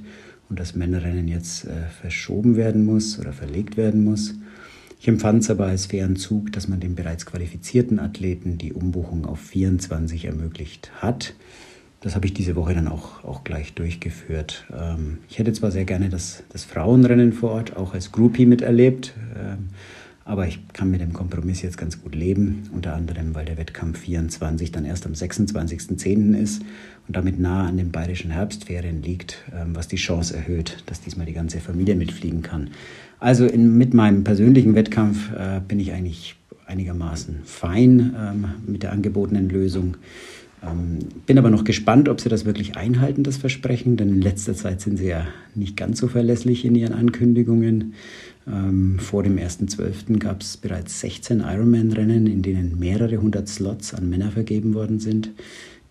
und 0.49 0.59
das 0.59 0.75
Männerrennen 0.75 1.27
jetzt 1.27 1.65
äh, 1.65 1.89
verschoben 2.01 2.55
werden 2.55 2.85
muss 2.85 3.19
oder 3.19 3.33
verlegt 3.33 3.75
werden 3.75 4.05
muss. 4.05 4.35
Ich 5.01 5.07
empfand 5.07 5.41
es 5.41 5.49
aber 5.49 5.65
als 5.65 5.87
fairen 5.87 6.15
Zug, 6.15 6.51
dass 6.51 6.67
man 6.67 6.79
den 6.79 6.93
bereits 6.93 7.25
qualifizierten 7.25 7.97
Athleten 7.97 8.59
die 8.59 8.71
Umbuchung 8.71 9.25
auf 9.25 9.39
24 9.39 10.25
ermöglicht 10.25 10.91
hat. 11.01 11.33
Das 12.01 12.13
habe 12.13 12.27
ich 12.27 12.35
diese 12.35 12.55
Woche 12.55 12.75
dann 12.75 12.87
auch, 12.87 13.23
auch 13.23 13.43
gleich 13.43 13.73
durchgeführt. 13.73 14.67
Ähm, 14.71 15.17
ich 15.27 15.39
hätte 15.39 15.53
zwar 15.53 15.71
sehr 15.71 15.85
gerne 15.85 16.09
das, 16.09 16.43
das 16.49 16.65
Frauenrennen 16.65 17.33
vor 17.33 17.49
Ort 17.49 17.75
auch 17.75 17.95
als 17.95 18.11
Groupie 18.11 18.45
miterlebt, 18.45 19.15
ähm, 19.35 19.69
aber 20.23 20.45
ich 20.47 20.59
kann 20.71 20.91
mit 20.91 21.01
dem 21.01 21.13
Kompromiss 21.13 21.63
jetzt 21.63 21.79
ganz 21.79 21.99
gut 21.99 22.13
leben, 22.13 22.69
unter 22.71 22.93
anderem, 22.93 23.33
weil 23.33 23.45
der 23.45 23.57
Wettkampf 23.57 24.01
24 24.01 24.71
dann 24.71 24.85
erst 24.85 25.07
am 25.07 25.13
26.10. 25.13 26.37
ist 26.37 26.61
und 27.07 27.17
damit 27.17 27.39
nah 27.39 27.65
an 27.65 27.77
den 27.77 27.91
bayerischen 27.91 28.29
Herbstferien 28.29 29.01
liegt, 29.01 29.43
ähm, 29.51 29.75
was 29.75 29.87
die 29.87 29.95
Chance 29.95 30.35
erhöht, 30.37 30.83
dass 30.85 31.01
diesmal 31.01 31.25
die 31.25 31.33
ganze 31.33 31.59
Familie 31.59 31.95
mitfliegen 31.95 32.43
kann. 32.43 32.69
Also 33.21 33.45
in, 33.45 33.77
mit 33.77 33.93
meinem 33.93 34.23
persönlichen 34.23 34.73
Wettkampf 34.73 35.31
äh, 35.31 35.61
bin 35.65 35.79
ich 35.79 35.93
eigentlich 35.93 36.35
einigermaßen 36.65 37.41
fein 37.45 38.15
ähm, 38.19 38.45
mit 38.65 38.81
der 38.81 38.91
angebotenen 38.91 39.47
Lösung. 39.47 39.97
Ähm, 40.63 40.97
bin 41.27 41.37
aber 41.37 41.51
noch 41.51 41.63
gespannt, 41.63 42.09
ob 42.09 42.19
sie 42.19 42.29
das 42.29 42.45
wirklich 42.45 42.77
einhalten, 42.77 43.21
das 43.21 43.37
Versprechen, 43.37 43.95
denn 43.95 44.09
in 44.09 44.21
letzter 44.21 44.55
Zeit 44.55 44.81
sind 44.81 44.97
sie 44.97 45.07
ja 45.07 45.27
nicht 45.53 45.77
ganz 45.77 45.99
so 45.99 46.07
verlässlich 46.07 46.65
in 46.65 46.73
ihren 46.73 46.93
Ankündigungen. 46.93 47.93
Ähm, 48.47 48.97
vor 48.97 49.21
dem 49.21 49.37
1.12. 49.37 50.17
gab 50.17 50.41
es 50.41 50.57
bereits 50.57 50.99
16 51.01 51.41
Ironman-Rennen, 51.41 52.25
in 52.25 52.41
denen 52.41 52.79
mehrere 52.79 53.17
hundert 53.17 53.47
Slots 53.47 53.93
an 53.93 54.09
Männer 54.09 54.31
vergeben 54.31 54.73
worden 54.73 54.99
sind, 54.99 55.29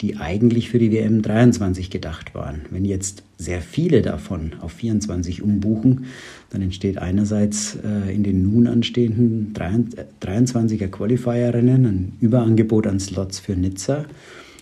die 0.01 0.17
eigentlich 0.17 0.71
für 0.71 0.79
die 0.79 0.93
WM 0.93 1.21
23 1.21 1.91
gedacht 1.91 2.35
waren. 2.35 2.63
Wenn 2.71 2.85
jetzt 2.85 3.23
sehr 3.37 3.61
viele 3.61 4.01
davon 4.01 4.53
auf 4.61 4.73
24 4.73 5.43
umbuchen, 5.43 6.07
dann 6.51 6.63
entsteht 6.63 6.99
einerseits 6.99 7.77
äh, 7.77 8.15
in 8.15 8.23
den 8.23 8.43
nun 8.43 8.67
anstehenden 8.67 9.53
23er 9.55 10.89
Qualifier-Rennen 10.89 11.85
ein 11.85 12.13
Überangebot 12.21 12.87
an 12.87 12.99
Slots 12.99 13.41
für 13.41 13.53
Nizza 13.53 14.07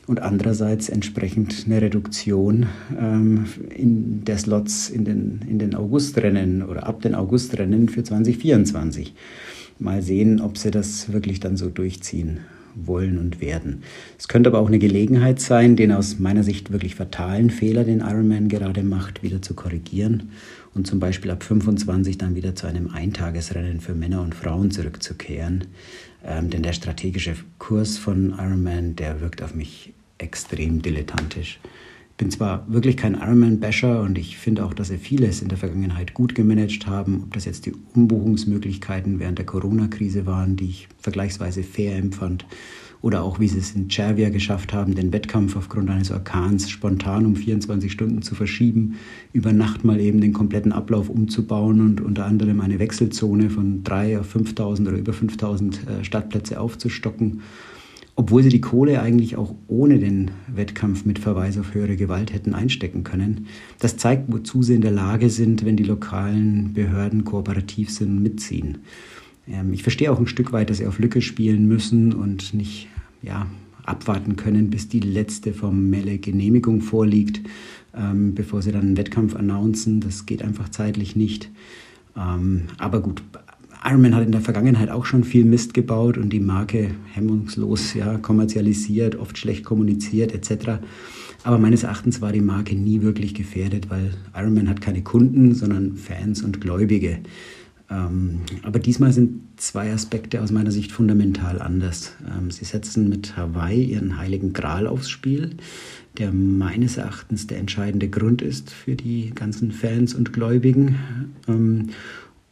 und 0.08 0.20
andererseits 0.20 0.88
entsprechend 0.88 1.64
eine 1.66 1.82
Reduktion 1.82 2.66
ähm, 2.98 3.44
in 3.74 4.24
der 4.24 4.38
Slots 4.38 4.90
in 4.90 5.04
den, 5.04 5.40
in 5.48 5.58
den 5.58 5.74
Augustrennen 5.74 6.62
oder 6.62 6.86
ab 6.86 7.02
den 7.02 7.14
Augustrennen 7.14 7.88
für 7.88 8.02
2024. 8.02 9.14
Mal 9.78 10.02
sehen, 10.02 10.40
ob 10.40 10.58
sie 10.58 10.72
das 10.72 11.12
wirklich 11.12 11.38
dann 11.38 11.56
so 11.56 11.68
durchziehen 11.68 12.40
wollen 12.86 13.18
und 13.18 13.40
werden. 13.40 13.82
Es 14.18 14.28
könnte 14.28 14.50
aber 14.50 14.60
auch 14.60 14.68
eine 14.68 14.78
Gelegenheit 14.78 15.40
sein, 15.40 15.76
den 15.76 15.92
aus 15.92 16.18
meiner 16.18 16.42
Sicht 16.42 16.72
wirklich 16.72 16.94
fatalen 16.94 17.50
Fehler, 17.50 17.84
den 17.84 18.00
Ironman 18.00 18.48
gerade 18.48 18.82
macht, 18.82 19.22
wieder 19.22 19.42
zu 19.42 19.54
korrigieren 19.54 20.30
und 20.74 20.86
zum 20.86 21.00
Beispiel 21.00 21.30
ab 21.30 21.42
25 21.42 22.18
dann 22.18 22.34
wieder 22.34 22.54
zu 22.54 22.66
einem 22.66 22.90
Eintagesrennen 22.90 23.80
für 23.80 23.94
Männer 23.94 24.22
und 24.22 24.34
Frauen 24.34 24.70
zurückzukehren. 24.70 25.64
Ähm, 26.24 26.50
denn 26.50 26.62
der 26.62 26.72
strategische 26.72 27.34
Kurs 27.58 27.98
von 27.98 28.30
Ironman, 28.30 28.96
der 28.96 29.20
wirkt 29.20 29.42
auf 29.42 29.54
mich 29.54 29.92
extrem 30.18 30.82
dilettantisch. 30.82 31.60
Bin 32.18 32.32
zwar 32.32 32.66
wirklich 32.66 32.96
kein 32.96 33.14
Ironman-Basher 33.14 34.00
und 34.00 34.18
ich 34.18 34.38
finde 34.38 34.64
auch, 34.64 34.74
dass 34.74 34.88
sie 34.88 34.98
vieles 34.98 35.40
in 35.40 35.48
der 35.48 35.56
Vergangenheit 35.56 36.14
gut 36.14 36.34
gemanagt 36.34 36.88
haben. 36.88 37.22
Ob 37.22 37.32
das 37.32 37.44
jetzt 37.44 37.64
die 37.64 37.74
Umbuchungsmöglichkeiten 37.94 39.20
während 39.20 39.38
der 39.38 39.46
Corona-Krise 39.46 40.26
waren, 40.26 40.56
die 40.56 40.66
ich 40.66 40.88
vergleichsweise 40.98 41.62
fair 41.62 41.96
empfand, 41.96 42.44
oder 43.02 43.22
auch 43.22 43.38
wie 43.38 43.46
sie 43.46 43.58
es 43.58 43.76
in 43.76 43.88
Cervia 43.88 44.30
geschafft 44.30 44.72
haben, 44.72 44.96
den 44.96 45.12
Wettkampf 45.12 45.54
aufgrund 45.54 45.88
eines 45.90 46.10
Orkans 46.10 46.68
spontan 46.68 47.24
um 47.24 47.36
24 47.36 47.92
Stunden 47.92 48.22
zu 48.22 48.34
verschieben, 48.34 48.96
über 49.32 49.52
Nacht 49.52 49.84
mal 49.84 50.00
eben 50.00 50.20
den 50.20 50.32
kompletten 50.32 50.72
Ablauf 50.72 51.08
umzubauen 51.08 51.80
und 51.80 52.00
unter 52.00 52.26
anderem 52.26 52.60
eine 52.60 52.80
Wechselzone 52.80 53.50
von 53.50 53.84
3 53.84 54.18
auf 54.18 54.26
5000 54.26 54.88
oder 54.88 54.98
über 54.98 55.12
5000 55.12 55.86
äh, 55.86 56.04
Stadtplätze 56.04 56.58
aufzustocken 56.58 57.42
obwohl 58.18 58.42
sie 58.42 58.48
die 58.48 58.60
Kohle 58.60 59.00
eigentlich 59.00 59.36
auch 59.36 59.54
ohne 59.68 60.00
den 60.00 60.32
Wettkampf 60.52 61.04
mit 61.04 61.20
Verweis 61.20 61.56
auf 61.56 61.72
höhere 61.72 61.94
Gewalt 61.94 62.32
hätten 62.32 62.52
einstecken 62.52 63.04
können. 63.04 63.46
Das 63.78 63.96
zeigt, 63.96 64.24
wozu 64.26 64.60
sie 64.64 64.74
in 64.74 64.80
der 64.80 64.90
Lage 64.90 65.30
sind, 65.30 65.64
wenn 65.64 65.76
die 65.76 65.84
lokalen 65.84 66.72
Behörden 66.72 67.24
kooperativ 67.24 67.90
sind 67.90 68.08
und 68.08 68.22
mitziehen. 68.24 68.78
Ähm, 69.46 69.72
ich 69.72 69.84
verstehe 69.84 70.10
auch 70.10 70.18
ein 70.18 70.26
Stück 70.26 70.52
weit, 70.52 70.68
dass 70.68 70.78
sie 70.78 70.88
auf 70.88 70.98
Lücke 70.98 71.22
spielen 71.22 71.68
müssen 71.68 72.12
und 72.12 72.54
nicht 72.54 72.88
ja, 73.22 73.46
abwarten 73.84 74.34
können, 74.34 74.68
bis 74.68 74.88
die 74.88 74.98
letzte 74.98 75.52
formelle 75.52 76.18
Genehmigung 76.18 76.80
vorliegt, 76.80 77.40
ähm, 77.96 78.34
bevor 78.34 78.62
sie 78.62 78.72
dann 78.72 78.82
einen 78.82 78.96
Wettkampf 78.96 79.36
announcen. 79.36 80.00
Das 80.00 80.26
geht 80.26 80.42
einfach 80.42 80.70
zeitlich 80.70 81.14
nicht. 81.14 81.52
Ähm, 82.16 82.64
aber 82.78 83.00
gut, 83.00 83.22
Ironman 83.84 84.14
hat 84.14 84.24
in 84.24 84.32
der 84.32 84.40
Vergangenheit 84.40 84.90
auch 84.90 85.04
schon 85.04 85.24
viel 85.24 85.44
Mist 85.44 85.74
gebaut 85.74 86.18
und 86.18 86.30
die 86.30 86.40
Marke 86.40 86.90
hemmungslos 87.12 87.94
ja, 87.94 88.18
kommerzialisiert, 88.18 89.16
oft 89.16 89.38
schlecht 89.38 89.64
kommuniziert 89.64 90.34
etc. 90.34 90.80
Aber 91.44 91.58
meines 91.58 91.84
Erachtens 91.84 92.20
war 92.20 92.32
die 92.32 92.40
Marke 92.40 92.74
nie 92.74 93.02
wirklich 93.02 93.34
gefährdet, 93.34 93.90
weil 93.90 94.10
Ironman 94.34 94.68
hat 94.68 94.80
keine 94.80 95.02
Kunden, 95.02 95.54
sondern 95.54 95.96
Fans 95.96 96.42
und 96.42 96.60
Gläubige. 96.60 97.18
Ähm, 97.90 98.40
aber 98.62 98.78
diesmal 98.78 99.12
sind 99.12 99.40
zwei 99.56 99.92
Aspekte 99.92 100.42
aus 100.42 100.50
meiner 100.50 100.70
Sicht 100.70 100.92
fundamental 100.92 101.60
anders. 101.60 102.14
Ähm, 102.26 102.50
sie 102.50 102.64
setzen 102.64 103.08
mit 103.08 103.36
Hawaii 103.36 103.82
ihren 103.82 104.18
heiligen 104.18 104.52
Gral 104.52 104.86
aufs 104.86 105.08
Spiel, 105.08 105.52
der 106.18 106.32
meines 106.32 106.98
Erachtens 106.98 107.46
der 107.46 107.58
entscheidende 107.58 108.08
Grund 108.10 108.42
ist 108.42 108.70
für 108.70 108.94
die 108.94 109.30
ganzen 109.34 109.72
Fans 109.72 110.14
und 110.14 110.32
Gläubigen. 110.32 110.96
Ähm, 111.46 111.88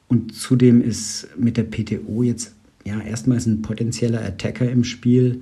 und 0.09 0.35
zudem 0.35 0.83
ist 0.83 1.29
mit 1.39 1.57
der 1.57 1.65
PTO 1.65 2.23
jetzt 2.23 2.55
ja 2.85 3.01
erstmals 3.01 3.47
ein 3.47 3.63
potenzieller 3.63 4.25
Attacker 4.25 4.71
im 4.71 4.85
Spiel, 4.85 5.41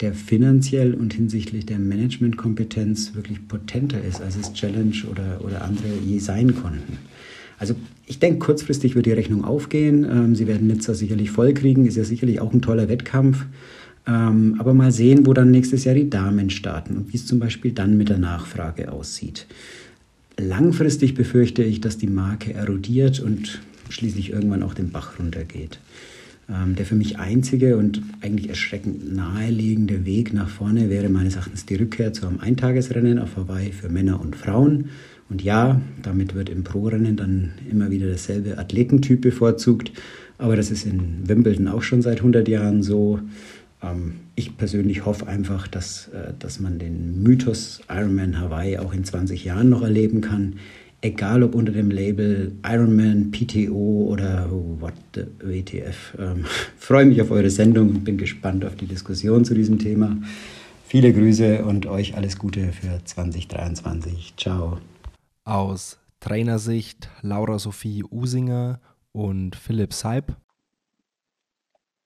der 0.00 0.12
finanziell 0.12 0.94
und 0.94 1.14
hinsichtlich 1.14 1.64
der 1.64 1.78
Managementkompetenz 1.78 3.14
wirklich 3.14 3.46
potenter 3.46 4.02
ist, 4.02 4.20
als 4.20 4.36
es 4.36 4.52
Challenge 4.52 4.96
oder, 5.10 5.44
oder 5.44 5.62
andere 5.62 5.88
je 6.04 6.18
sein 6.18 6.54
konnten. 6.54 6.98
Also 7.58 7.76
ich 8.06 8.18
denke, 8.18 8.40
kurzfristig 8.40 8.96
wird 8.96 9.06
die 9.06 9.12
Rechnung 9.12 9.44
aufgehen. 9.44 10.04
Ähm, 10.04 10.34
sie 10.34 10.48
werden 10.48 10.66
Nizza 10.66 10.94
sicherlich 10.94 11.30
vollkriegen, 11.30 11.86
ist 11.86 11.96
ja 11.96 12.02
sicherlich 12.02 12.40
auch 12.40 12.52
ein 12.52 12.60
toller 12.60 12.88
Wettkampf. 12.88 13.46
Ähm, 14.04 14.56
aber 14.58 14.74
mal 14.74 14.90
sehen, 14.90 15.26
wo 15.26 15.32
dann 15.32 15.52
nächstes 15.52 15.84
Jahr 15.84 15.94
die 15.94 16.10
Damen 16.10 16.50
starten 16.50 16.96
und 16.96 17.12
wie 17.12 17.16
es 17.16 17.26
zum 17.26 17.38
Beispiel 17.38 17.70
dann 17.70 17.96
mit 17.96 18.08
der 18.08 18.18
Nachfrage 18.18 18.90
aussieht. 18.90 19.46
Langfristig 20.36 21.14
befürchte 21.14 21.62
ich, 21.62 21.80
dass 21.80 21.98
die 21.98 22.08
Marke 22.08 22.52
erodiert 22.52 23.20
und 23.20 23.60
schließlich 23.92 24.30
irgendwann 24.32 24.62
auch 24.62 24.74
den 24.74 24.90
Bach 24.90 25.18
runtergeht. 25.18 25.78
Ähm, 26.50 26.74
der 26.74 26.84
für 26.84 26.96
mich 26.96 27.18
einzige 27.18 27.76
und 27.76 28.02
eigentlich 28.20 28.48
erschreckend 28.48 29.14
naheliegende 29.14 30.04
Weg 30.04 30.32
nach 30.32 30.48
vorne 30.48 30.90
wäre 30.90 31.08
meines 31.08 31.36
Erachtens 31.36 31.66
die 31.66 31.76
Rückkehr 31.76 32.12
zu 32.12 32.26
einem 32.26 32.40
Eintagesrennen 32.40 33.18
auf 33.18 33.36
Hawaii 33.36 33.72
für 33.72 33.88
Männer 33.88 34.20
und 34.20 34.34
Frauen 34.34 34.90
Und 35.30 35.42
ja, 35.42 35.80
damit 36.02 36.34
wird 36.34 36.48
im 36.48 36.64
Pro-Rennen 36.64 37.16
dann 37.16 37.52
immer 37.70 37.90
wieder 37.90 38.08
dasselbe 38.08 38.58
Athletentyp 38.58 39.20
bevorzugt, 39.20 39.92
aber 40.36 40.56
das 40.56 40.72
ist 40.72 40.84
in 40.84 41.28
Wimbledon 41.28 41.68
auch 41.68 41.82
schon 41.82 42.02
seit 42.02 42.18
100 42.18 42.48
Jahren 42.48 42.82
so. 42.82 43.20
Ähm, 43.80 44.14
ich 44.34 44.56
persönlich 44.56 45.04
hoffe 45.04 45.28
einfach, 45.28 45.68
dass, 45.68 46.08
äh, 46.08 46.32
dass 46.38 46.58
man 46.58 46.80
den 46.80 47.22
Mythos 47.22 47.80
Ironman 47.88 48.40
Hawaii 48.40 48.78
auch 48.78 48.92
in 48.92 49.04
20 49.04 49.44
Jahren 49.44 49.68
noch 49.68 49.82
erleben 49.82 50.20
kann. 50.20 50.54
Egal 51.04 51.42
ob 51.42 51.56
unter 51.56 51.72
dem 51.72 51.90
Label 51.90 52.52
Ironman, 52.64 53.32
PTO 53.32 54.06
oder 54.08 54.48
what 54.50 54.94
the 55.14 55.26
WTF. 55.40 56.16
Ähm, 56.18 56.44
freue 56.78 57.06
mich 57.06 57.20
auf 57.20 57.32
eure 57.32 57.50
Sendung 57.50 57.88
und 57.90 58.04
bin 58.04 58.16
gespannt 58.16 58.64
auf 58.64 58.76
die 58.76 58.86
Diskussion 58.86 59.44
zu 59.44 59.54
diesem 59.54 59.80
Thema. 59.80 60.16
Viele 60.86 61.12
Grüße 61.12 61.64
und 61.64 61.86
euch 61.86 62.16
alles 62.16 62.38
Gute 62.38 62.72
für 62.72 63.04
2023. 63.04 64.34
Ciao. 64.36 64.78
Aus 65.44 65.98
Trainersicht 66.20 67.08
Laura 67.22 67.58
Sophie 67.58 68.04
Usinger 68.04 68.80
und 69.10 69.56
Philipp 69.56 69.92
Seib 69.92 70.36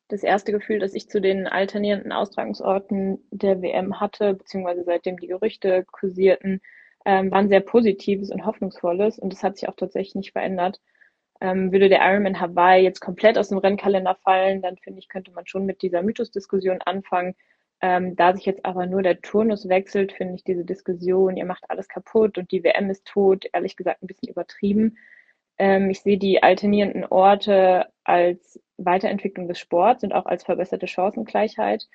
das 0.09 0.23
erste 0.23 0.53
Gefühl, 0.53 0.79
das 0.79 0.95
ich 0.95 1.09
zu 1.09 1.21
den 1.21 1.47
alternierenden 1.47 2.13
Austragungsorten 2.13 3.19
der 3.31 3.61
WM 3.61 4.01
hatte, 4.01 4.35
beziehungsweise 4.35 4.85
seitdem 4.85 5.19
die 5.19 5.27
Gerüchte 5.27 5.85
kursierten, 5.91 6.61
ähm, 7.07 7.31
war 7.31 7.39
ein 7.39 7.49
sehr 7.49 7.61
positives 7.61 8.31
und 8.31 8.45
hoffnungsvolles 8.45 9.19
und 9.19 9.33
das 9.33 9.43
hat 9.43 9.57
sich 9.57 9.69
auch 9.69 9.77
tatsächlich 9.77 10.17
nicht 10.17 10.33
verändert. 10.33 10.81
Ähm, 11.41 11.71
würde 11.73 11.89
der 11.89 12.01
Ironman 12.01 12.41
Hawaii 12.41 12.83
jetzt 12.83 13.01
komplett 13.01 13.39
aus 13.39 13.49
dem 13.49 13.59
Rennkalender 13.59 14.17
fallen, 14.17 14.61
dann 14.61 14.77
finde 14.79 14.99
ich, 14.99 15.09
könnte 15.09 15.31
man 15.33 15.47
schon 15.47 15.67
mit 15.67 15.83
dieser 15.83 16.03
Mythos-Diskussion 16.03 16.81
anfangen. 16.83 17.35
Ähm, 17.81 18.17
da 18.17 18.35
sich 18.35 18.47
jetzt 18.47 18.65
aber 18.65 18.87
nur 18.87 19.03
der 19.03 19.21
Turnus 19.21 19.69
wechselt, 19.69 20.13
finde 20.13 20.35
ich 20.35 20.45
diese 20.45 20.65
Diskussion, 20.65 21.37
ihr 21.37 21.45
macht 21.45 21.71
alles 21.71 21.89
kaputt 21.89 22.39
und 22.39 22.51
die 22.51 22.65
WM 22.65 22.91
ist 22.91 23.05
tot, 23.07 23.45
ehrlich 23.53 23.77
gesagt 23.77 24.03
ein 24.03 24.07
bisschen 24.09 24.29
übertrieben. 24.31 24.97
Ähm, 25.59 25.91
ich 25.91 26.01
sehe 26.01 26.19
die 26.19 26.43
alternierenden 26.43 27.05
Orte 27.07 27.87
als 28.05 28.61
Weiterentwicklung 28.79 29.47
des 29.47 29.59
Sports 29.59 30.03
und 30.05 30.13
auch 30.13 30.27
als 30.27 30.45
verbesserte 30.45 30.89
Chancengleichheit 30.89 31.87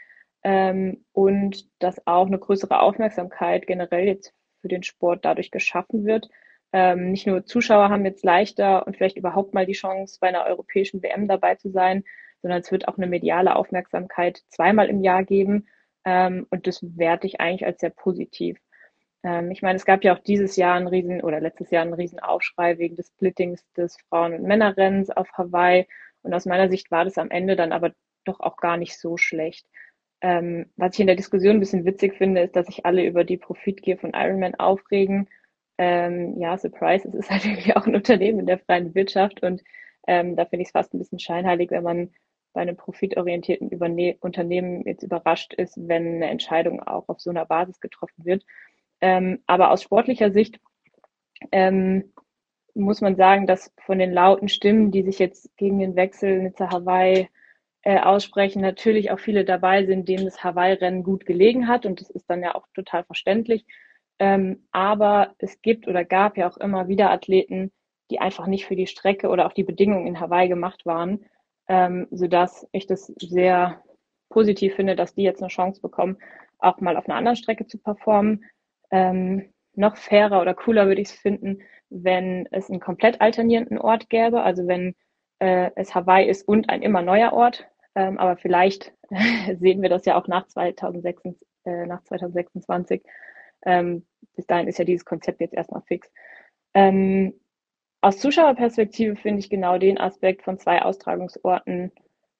ähm, 0.43 1.03
und 1.14 1.68
dass 1.80 2.05
auch 2.07 2.28
eine 2.28 2.39
größere 2.39 2.80
Aufmerksamkeit 2.80 3.68
generell 3.68 4.05
jetzt 4.07 4.34
für 4.62 4.68
den 4.68 4.84
Sport 4.84 5.26
dadurch 5.26 5.51
geschaffen 5.51 6.05
wird. 6.05 6.30
Ähm, 6.74 7.12
nicht 7.12 7.28
nur 7.28 7.45
Zuschauer 7.45 7.89
haben 7.89 8.05
jetzt 8.05 8.24
leichter 8.24 8.88
und 8.88 8.95
vielleicht 8.95 9.18
überhaupt 9.18 9.53
mal 9.53 9.66
die 9.66 9.74
Chance, 9.74 10.18
bei 10.22 10.30
einer 10.30 10.45
europäischen 10.45 11.03
WM 11.03 11.28
dabei 11.28 11.55
zu 11.55 11.70
sein, 11.70 12.03
sondern 12.41 12.62
es 12.62 12.72
wird 12.72 12.88
auch 12.88 12.97
eine 12.97 13.07
mediale 13.07 13.55
Aufmerksamkeit 13.55 14.41
zweimal 14.47 14.89
im 14.89 15.01
Jahr 15.03 15.24
geben. 15.24 15.68
Ähm, 16.05 16.47
und 16.49 16.68
das 16.68 16.80
werte 16.82 17.28
ich 17.28 17.39
eigentlich 17.41 17.66
als 17.66 17.82
sehr 17.82 17.89
positiv. 17.89 18.57
Ähm, 19.24 19.51
ich 19.51 19.62
meine, 19.62 19.78
es 19.78 19.86
gab 19.86 20.03
ja 20.03 20.16
auch 20.16 20.20
dieses 20.20 20.55
Jahr 20.55 20.76
einen 20.76 20.88
riesen 20.88 21.22
oder 21.22 21.39
letztes 21.39 21.72
Jahr 21.72 21.84
einen 21.84 21.93
riesen 21.93 22.20
Aufschrei 22.20 22.78
wegen 22.78 22.95
des 22.95 23.09
Splittings 23.09 23.64
des 23.74 23.97
Frauen- 24.09 24.34
und 24.34 24.43
Männerrennens 24.43 25.09
auf 25.12 25.32
Hawaii. 25.34 25.88
Und 26.24 26.34
aus 26.34 26.45
meiner 26.45 26.70
Sicht 26.70 26.91
war 26.91 27.05
das 27.05 27.18
am 27.18 27.32
Ende 27.32 27.55
dann 27.55 27.72
aber 27.72 27.93
doch 28.26 28.39
auch 28.39 28.57
gar 28.57 28.78
nicht 28.78 28.99
so 28.99 29.18
schlecht. 29.18 29.68
Ähm, 30.22 30.68
was 30.78 30.94
ich 30.94 31.00
in 31.02 31.08
der 31.08 31.16
Diskussion 31.16 31.58
ein 31.58 31.60
bisschen 31.60 31.86
witzig 31.86 32.16
finde, 32.16 32.42
ist, 32.42 32.56
dass 32.56 32.68
sich 32.68 32.86
alle 32.86 33.06
über 33.06 33.24
die 33.24 33.38
Profitgier 33.38 33.98
von 33.98 34.12
Ironman 34.14 34.56
aufregen. 34.56 35.30
Ähm, 35.78 36.40
ja, 36.40 36.58
Surprise, 36.58 37.08
es 37.08 37.16
ist 37.16 37.30
halt 37.32 37.46
irgendwie 37.46 37.76
auch 37.76 37.88
ein 37.88 37.96
Unternehmen 37.96 38.40
in 38.40 38.46
der 38.46 38.60
freien 38.60 38.94
Wirtschaft 38.96 39.42
und 39.44 39.64
ähm, 40.08 40.36
da 40.36 40.46
finde 40.46 40.62
ich 40.64 40.70
es 40.70 40.74
fast 40.74 40.94
ein 40.94 41.00
bisschen 41.00 41.20
scheinheilig, 41.20 41.72
wenn 41.72 41.84
man 41.84 42.12
bei 42.54 42.62
einem 42.62 42.76
profitorientierten 42.76 43.70
Überne 43.70 44.18
Unternehmen 44.20 44.84
jetzt 44.86 45.04
überrascht 45.04 45.54
ist, 45.54 45.78
wenn 45.78 46.16
eine 46.16 46.30
Entscheidung 46.30 46.82
auch 46.82 47.08
auf 47.08 47.20
so 47.22 47.30
einer 47.30 47.46
Basis 47.46 47.80
getroffen 47.80 48.26
wird. 48.26 48.46
Ähm, 49.00 49.40
aber 49.48 49.72
aus 49.72 49.84
sportlicher 49.84 50.32
Sicht 50.32 50.60
ähm, 51.52 52.14
muss 52.74 53.02
man 53.02 53.16
sagen, 53.16 53.48
dass 53.48 53.74
von 53.86 54.00
den 54.00 54.12
lauten 54.12 54.50
Stimmen, 54.50 54.92
die 54.92 55.04
sich 55.04 55.20
jetzt 55.20 55.56
gegen 55.58 55.80
den 55.80 55.96
Wechsel 55.96 56.44
Nizza 56.44 56.72
Hawaii 56.72 57.30
äh, 57.84 58.00
aussprechen, 58.00 58.62
natürlich 58.62 59.12
auch 59.12 59.20
viele 59.20 59.46
dabei 59.46 59.86
sind, 59.86 60.08
denen 60.08 60.26
das 60.26 60.44
Hawaii-Rennen 60.44 61.04
gut 61.04 61.26
gelegen 61.26 61.68
hat. 61.68 61.86
Und 61.86 62.02
das 62.02 62.10
ist 62.10 62.30
dann 62.30 62.44
ja 62.44 62.56
auch 62.56 62.68
total 62.74 63.04
verständlich. 63.04 63.66
Ähm, 64.20 64.68
aber 64.72 65.34
es 65.40 65.62
gibt 65.62 65.88
oder 65.88 66.06
gab 66.06 66.38
ja 66.38 66.50
auch 66.50 66.58
immer 66.58 66.88
wieder 66.88 67.10
Athleten, 67.10 67.72
die 68.12 68.20
einfach 68.20 68.46
nicht 68.46 68.66
für 68.66 68.76
die 68.76 68.88
Strecke 68.88 69.30
oder 69.30 69.48
auch 69.48 69.54
die 69.54 69.64
Bedingungen 69.64 70.06
in 70.06 70.20
Hawaii 70.20 70.48
gemacht 70.48 70.86
waren, 70.86 71.26
ähm, 71.68 72.08
sodass 72.12 72.68
ich 72.72 72.86
das 72.86 73.08
sehr 73.08 73.82
positiv 74.30 74.76
finde, 74.76 74.96
dass 74.96 75.16
die 75.16 75.24
jetzt 75.24 75.42
eine 75.42 75.50
Chance 75.50 75.82
bekommen, 75.82 76.18
auch 76.60 76.80
mal 76.82 76.98
auf 76.98 77.08
einer 77.08 77.18
anderen 77.18 77.36
Strecke 77.38 77.66
zu 77.66 77.80
performen. 77.80 78.46
Ähm, 78.92 79.54
noch 79.74 79.98
fairer 79.98 80.42
oder 80.42 80.54
cooler 80.54 80.88
würde 80.88 81.02
ich 81.02 81.10
es 81.10 81.16
finden, 81.16 81.62
wenn 81.90 82.48
es 82.52 82.70
einen 82.70 82.80
komplett 82.80 83.22
alternierenden 83.22 83.78
Ort 83.78 84.10
gäbe, 84.10 84.44
also 84.44 84.68
wenn 84.68 84.96
äh, 85.40 85.72
es 85.76 85.96
Hawaii 85.96 86.30
ist 86.30 86.48
und 86.48 86.70
ein 86.70 86.82
immer 86.82 87.02
neuer 87.02 87.34
Ort. 87.34 87.68
Ähm, 87.96 88.18
aber 88.18 88.38
vielleicht 88.38 88.94
sehen 89.60 89.82
wir 89.82 89.89
das 89.89 90.06
ja 90.06 90.20
auch 90.20 90.28
nach, 90.28 90.48
2026. 90.48 91.48
Äh, 91.66 91.86
nach 91.86 92.04
2026. 92.04 93.04
Ähm, 93.66 94.06
bis 94.36 94.48
dahin 94.48 94.68
ist 94.68 94.80
ja 94.80 94.86
dieses 94.86 95.06
Konzept 95.06 95.42
jetzt 95.42 95.54
erstmal 95.54 95.84
fix. 95.84 96.10
Ähm, 96.74 97.34
aus 98.02 98.18
Zuschauerperspektive 98.18 99.16
finde 99.16 99.39
ich 99.39 99.50
genau 99.50 99.78
den 99.78 100.00
Aspekt 100.00 100.42
von 100.44 100.58
zwei 100.58 100.82
Austragungsorten, 100.82 101.92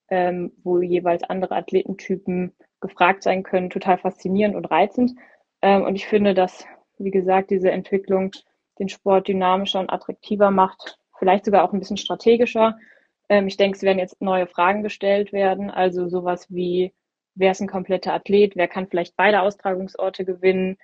ähm, 0.10 0.52
wo 0.64 0.82
jeweils 0.82 1.24
andere 1.24 1.56
Athletentypen 1.56 2.54
gefragt 2.80 3.22
sein 3.22 3.44
können, 3.44 3.70
total 3.70 4.00
faszinierend 4.00 4.56
und 4.56 4.66
reizend. 4.66 5.14
Ähm, 5.62 5.84
und 5.84 5.96
ich 5.96 6.08
finde, 6.08 6.34
dass, 6.34 6.66
wie 6.98 7.12
gesagt, 7.12 7.52
diese 7.52 7.70
Entwicklung 7.70 8.32
den 8.80 8.90
Sport 8.90 9.28
dynamischer 9.28 9.80
und 9.80 9.92
attraktiver 9.92 10.50
macht, 10.50 10.98
vielleicht 11.20 11.46
sogar 11.46 11.64
auch 11.64 11.74
ein 11.74 11.80
bisschen 11.80 11.98
strategischer. 11.98 12.78
Ähm, 13.32 13.48
ich 13.48 13.56
denke, 13.56 13.78
es 13.78 13.84
werden 13.84 13.98
jetzt 13.98 14.22
neue 14.22 14.46
Fragen 14.46 14.84
gestellt 14.84 15.32
werden, 15.32 15.72
also 15.72 16.10
sowas 16.10 16.48
wie, 16.50 16.94
wer 17.34 17.52
ist 17.52 17.62
ein 17.62 17.70
kompletter 17.70 18.14
Athlet, 18.14 18.58
wer 18.58 18.68
kann 18.68 18.88
vielleicht 18.88 19.16
beide 19.16 19.42
Austragungsorte 19.42 20.26
gewinnen, 20.26 20.78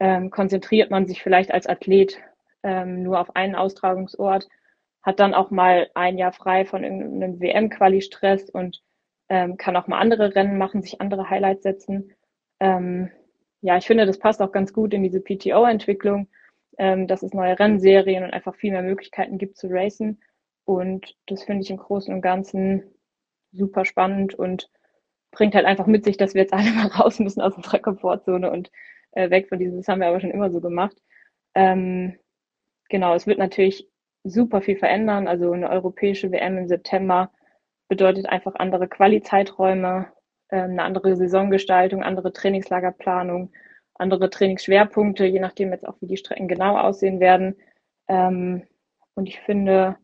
ähm, 0.00 0.30
konzentriert 0.30 0.90
man 0.90 1.06
sich 1.06 1.22
vielleicht 1.22 1.50
als 1.50 1.66
Athlet 1.66 2.20
ähm, 2.62 3.02
nur 3.02 3.20
auf 3.20 3.34
einen 3.36 3.54
Austragungsort, 3.54 4.46
hat 5.02 5.18
dann 5.18 5.32
auch 5.32 5.50
mal 5.50 5.88
ein 5.94 6.18
Jahr 6.18 6.32
frei 6.32 6.66
von 6.66 6.84
irgendeinem 6.84 7.40
WM-Quali-Stress 7.40 8.50
und 8.50 8.82
ähm, 9.30 9.56
kann 9.56 9.76
auch 9.76 9.86
mal 9.86 9.98
andere 9.98 10.34
Rennen 10.34 10.58
machen, 10.58 10.82
sich 10.82 11.00
andere 11.00 11.30
Highlights 11.30 11.62
setzen. 11.62 12.12
Ähm, 12.60 13.10
ja, 13.62 13.78
ich 13.78 13.86
finde, 13.86 14.04
das 14.04 14.18
passt 14.18 14.42
auch 14.42 14.52
ganz 14.52 14.74
gut 14.74 14.92
in 14.92 15.02
diese 15.02 15.22
PTO-Entwicklung, 15.22 16.28
ähm, 16.76 17.06
dass 17.06 17.22
es 17.22 17.32
neue 17.32 17.58
Rennserien 17.58 18.24
und 18.24 18.34
einfach 18.34 18.54
viel 18.56 18.72
mehr 18.72 18.82
Möglichkeiten 18.82 19.38
gibt 19.38 19.56
zu 19.56 19.68
racen. 19.70 20.20
Und 20.64 21.16
das 21.26 21.44
finde 21.44 21.62
ich 21.62 21.70
im 21.70 21.76
Großen 21.76 22.12
und 22.12 22.22
Ganzen 22.22 22.84
super 23.52 23.84
spannend 23.84 24.34
und 24.34 24.70
bringt 25.30 25.54
halt 25.54 25.66
einfach 25.66 25.86
mit 25.86 26.04
sich, 26.04 26.16
dass 26.16 26.34
wir 26.34 26.42
jetzt 26.42 26.54
alle 26.54 26.70
mal 26.72 26.86
raus 26.88 27.18
müssen 27.18 27.40
aus 27.40 27.56
unserer 27.56 27.78
Komfortzone 27.80 28.50
und 28.50 28.70
äh, 29.12 29.30
weg 29.30 29.48
von 29.48 29.58
diesem, 29.58 29.78
das 29.78 29.88
haben 29.88 30.00
wir 30.00 30.08
aber 30.08 30.20
schon 30.20 30.30
immer 30.30 30.50
so 30.50 30.60
gemacht. 30.60 30.96
Ähm, 31.54 32.18
genau, 32.88 33.14
es 33.14 33.26
wird 33.26 33.38
natürlich 33.38 33.88
super 34.24 34.62
viel 34.62 34.76
verändern. 34.76 35.28
Also 35.28 35.52
eine 35.52 35.70
europäische 35.70 36.32
WM 36.32 36.58
im 36.58 36.68
September 36.68 37.30
bedeutet 37.88 38.26
einfach 38.26 38.54
andere 38.56 38.88
Quali-Zeiträume, 38.88 40.08
ähm, 40.50 40.70
eine 40.72 40.82
andere 40.82 41.16
Saisongestaltung, 41.16 42.02
andere 42.02 42.32
Trainingslagerplanung, 42.32 43.52
andere 43.94 44.30
Trainingsschwerpunkte, 44.30 45.26
je 45.26 45.40
nachdem 45.40 45.70
jetzt 45.70 45.86
auch, 45.86 46.00
wie 46.00 46.06
die 46.06 46.16
Strecken 46.16 46.48
genau 46.48 46.78
aussehen 46.78 47.20
werden. 47.20 47.56
Ähm, 48.08 48.66
und 49.14 49.28
ich 49.28 49.40
finde 49.40 49.96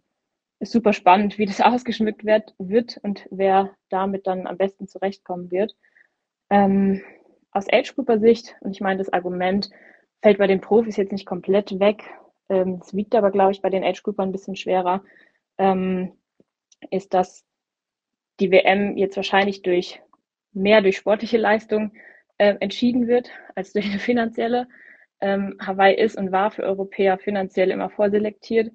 es 0.61 0.71
super 0.71 0.93
spannend, 0.93 1.39
wie 1.39 1.47
das 1.47 1.61
ausgeschmückt 1.61 2.25
wird, 2.25 2.55
wird 2.59 2.99
und 3.03 3.27
wer 3.31 3.75
damit 3.89 4.27
dann 4.27 4.47
am 4.47 4.57
besten 4.57 4.87
zurechtkommen 4.87 5.51
wird. 5.51 5.75
Ähm, 6.51 7.03
aus 7.51 7.67
Age-Grouper-Sicht, 7.71 8.55
und 8.61 8.73
ich 8.73 8.81
meine, 8.81 8.99
das 8.99 9.13
Argument 9.13 9.71
fällt 10.23 10.39
bei 10.39 10.47
den 10.47 10.61
Profis 10.61 10.97
jetzt 10.97 11.13
nicht 11.13 11.27
komplett 11.27 11.81
weg, 11.81 12.05
ähm, 12.49 12.81
es 12.83 12.95
wiegt 12.95 13.15
aber, 13.15 13.31
glaube 13.31 13.53
ich, 13.53 13.63
bei 13.63 13.71
den 13.71 13.85
Age-Groupern 13.85 14.29
ein 14.29 14.33
bisschen 14.33 14.57
schwerer, 14.57 15.03
ähm, 15.59 16.13
ist, 16.91 17.15
dass 17.15 17.45
die 18.41 18.51
WM 18.51 18.97
jetzt 18.97 19.17
wahrscheinlich 19.17 19.63
durch 19.63 20.01
mehr 20.53 20.83
durch 20.83 20.97
sportliche 20.97 21.39
Leistung 21.39 21.93
äh, 22.39 22.57
entschieden 22.61 23.07
wird 23.07 23.31
als 23.55 23.73
durch 23.75 23.87
eine 23.87 23.99
finanzielle. 23.99 24.69
Ähm, 25.21 25.57
Hawaii 25.61 25.95
ist 25.95 26.17
und 26.17 26.33
war 26.33 26.51
für 26.51 26.63
Europäer 26.63 27.19
finanziell 27.19 27.71
immer 27.71 27.91
vorselektiert. 27.91 28.73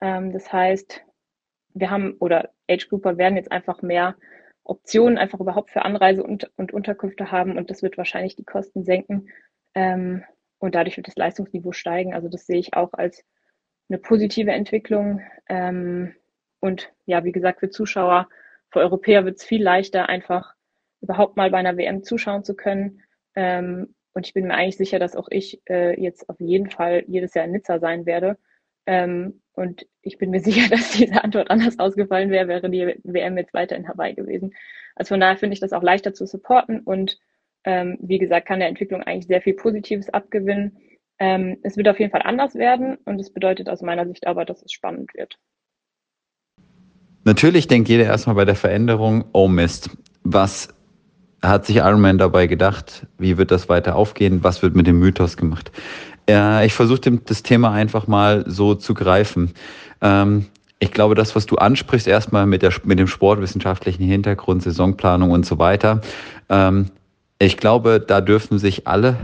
Ähm, 0.00 0.32
das 0.32 0.52
heißt, 0.52 1.04
wir 1.80 1.90
haben 1.90 2.14
oder 2.20 2.50
Age 2.68 2.88
Grouper 2.88 3.18
werden 3.18 3.36
jetzt 3.36 3.52
einfach 3.52 3.82
mehr 3.82 4.16
Optionen 4.64 5.18
einfach 5.18 5.40
überhaupt 5.40 5.70
für 5.70 5.82
Anreise 5.82 6.22
und, 6.22 6.50
und 6.56 6.72
Unterkünfte 6.72 7.30
haben 7.32 7.56
und 7.56 7.70
das 7.70 7.82
wird 7.82 7.96
wahrscheinlich 7.96 8.36
die 8.36 8.44
Kosten 8.44 8.84
senken 8.84 9.28
ähm, 9.74 10.24
und 10.58 10.74
dadurch 10.74 10.96
wird 10.96 11.06
das 11.08 11.16
Leistungsniveau 11.16 11.72
steigen. 11.72 12.14
Also 12.14 12.28
das 12.28 12.46
sehe 12.46 12.58
ich 12.58 12.74
auch 12.74 12.92
als 12.92 13.24
eine 13.88 13.98
positive 13.98 14.50
Entwicklung. 14.52 15.22
Ähm, 15.48 16.14
und 16.60 16.92
ja, 17.06 17.24
wie 17.24 17.32
gesagt, 17.32 17.60
für 17.60 17.70
Zuschauer, 17.70 18.28
für 18.70 18.80
Europäer 18.80 19.24
wird 19.24 19.36
es 19.38 19.44
viel 19.44 19.62
leichter, 19.62 20.08
einfach 20.08 20.54
überhaupt 21.00 21.36
mal 21.36 21.50
bei 21.50 21.58
einer 21.58 21.76
WM 21.76 22.02
zuschauen 22.02 22.44
zu 22.44 22.54
können. 22.54 23.02
Ähm, 23.34 23.94
Und 24.14 24.26
ich 24.26 24.34
bin 24.34 24.46
mir 24.46 24.54
eigentlich 24.54 24.76
sicher, 24.76 24.98
dass 24.98 25.14
auch 25.16 25.28
ich 25.30 25.62
äh, 25.70 25.98
jetzt 26.00 26.28
auf 26.28 26.40
jeden 26.40 26.70
Fall 26.70 27.04
jedes 27.06 27.34
Jahr 27.34 27.44
in 27.44 27.52
Nizza 27.52 27.78
sein 27.78 28.04
werde. 28.04 28.36
Ähm, 28.86 29.40
und 29.58 29.86
ich 30.02 30.18
bin 30.18 30.30
mir 30.30 30.40
sicher, 30.48 30.68
dass 30.70 30.92
diese 30.92 31.22
Antwort 31.22 31.50
anders 31.50 31.78
ausgefallen 31.78 32.30
wäre, 32.30 32.48
wäre 32.48 32.70
die 32.70 32.94
WM 33.04 33.36
jetzt 33.36 33.54
weiter 33.54 33.76
in 33.76 33.88
Hawaii 33.88 34.14
gewesen. 34.14 34.54
Also 34.94 35.10
von 35.14 35.20
daher 35.20 35.36
finde 35.36 35.54
ich 35.54 35.60
das 35.60 35.72
auch 35.72 35.82
leichter 35.82 36.14
zu 36.14 36.26
supporten 36.26 36.80
und 36.80 37.18
ähm, 37.64 37.98
wie 38.00 38.18
gesagt, 38.18 38.46
kann 38.46 38.60
der 38.60 38.68
Entwicklung 38.68 39.02
eigentlich 39.02 39.26
sehr 39.26 39.42
viel 39.42 39.54
Positives 39.54 40.08
abgewinnen. 40.10 40.78
Ähm, 41.18 41.58
es 41.62 41.76
wird 41.76 41.88
auf 41.88 41.98
jeden 41.98 42.12
Fall 42.12 42.22
anders 42.22 42.54
werden 42.54 42.96
und 43.04 43.20
es 43.20 43.32
bedeutet 43.32 43.68
aus 43.68 43.82
meiner 43.82 44.06
Sicht 44.06 44.26
aber, 44.26 44.44
dass 44.44 44.62
es 44.62 44.72
spannend 44.72 45.12
wird. 45.14 45.36
Natürlich 47.24 47.66
denkt 47.66 47.88
jeder 47.88 48.04
erstmal 48.04 48.36
bei 48.36 48.44
der 48.44 48.54
Veränderung, 48.54 49.24
oh 49.32 49.48
Mist, 49.48 49.90
was 50.22 50.68
hat 51.42 51.66
sich 51.66 51.76
Ironman 51.76 52.18
dabei 52.18 52.46
gedacht? 52.46 53.06
Wie 53.18 53.36
wird 53.36 53.50
das 53.50 53.68
weiter 53.68 53.96
aufgehen? 53.96 54.42
Was 54.42 54.62
wird 54.62 54.74
mit 54.74 54.86
dem 54.86 54.98
Mythos 54.98 55.36
gemacht? 55.36 55.70
Äh, 56.28 56.66
ich 56.66 56.74
versuche 56.74 57.00
das 57.24 57.42
Thema 57.42 57.72
einfach 57.72 58.06
mal 58.06 58.44
so 58.46 58.74
zu 58.74 58.94
greifen. 58.94 59.52
Ähm, 60.00 60.46
ich 60.78 60.92
glaube, 60.92 61.14
das, 61.14 61.34
was 61.34 61.46
du 61.46 61.56
ansprichst, 61.56 62.06
erstmal 62.06 62.46
mit, 62.46 62.62
der, 62.62 62.72
mit 62.84 62.98
dem 62.98 63.08
sportwissenschaftlichen 63.08 64.04
Hintergrund, 64.04 64.62
Saisonplanung 64.62 65.30
und 65.30 65.44
so 65.44 65.58
weiter, 65.58 66.00
ähm, 66.48 66.90
ich 67.40 67.56
glaube, 67.56 68.00
da 68.00 68.20
dürfen 68.20 68.58
sich 68.58 68.86
alle 68.86 69.16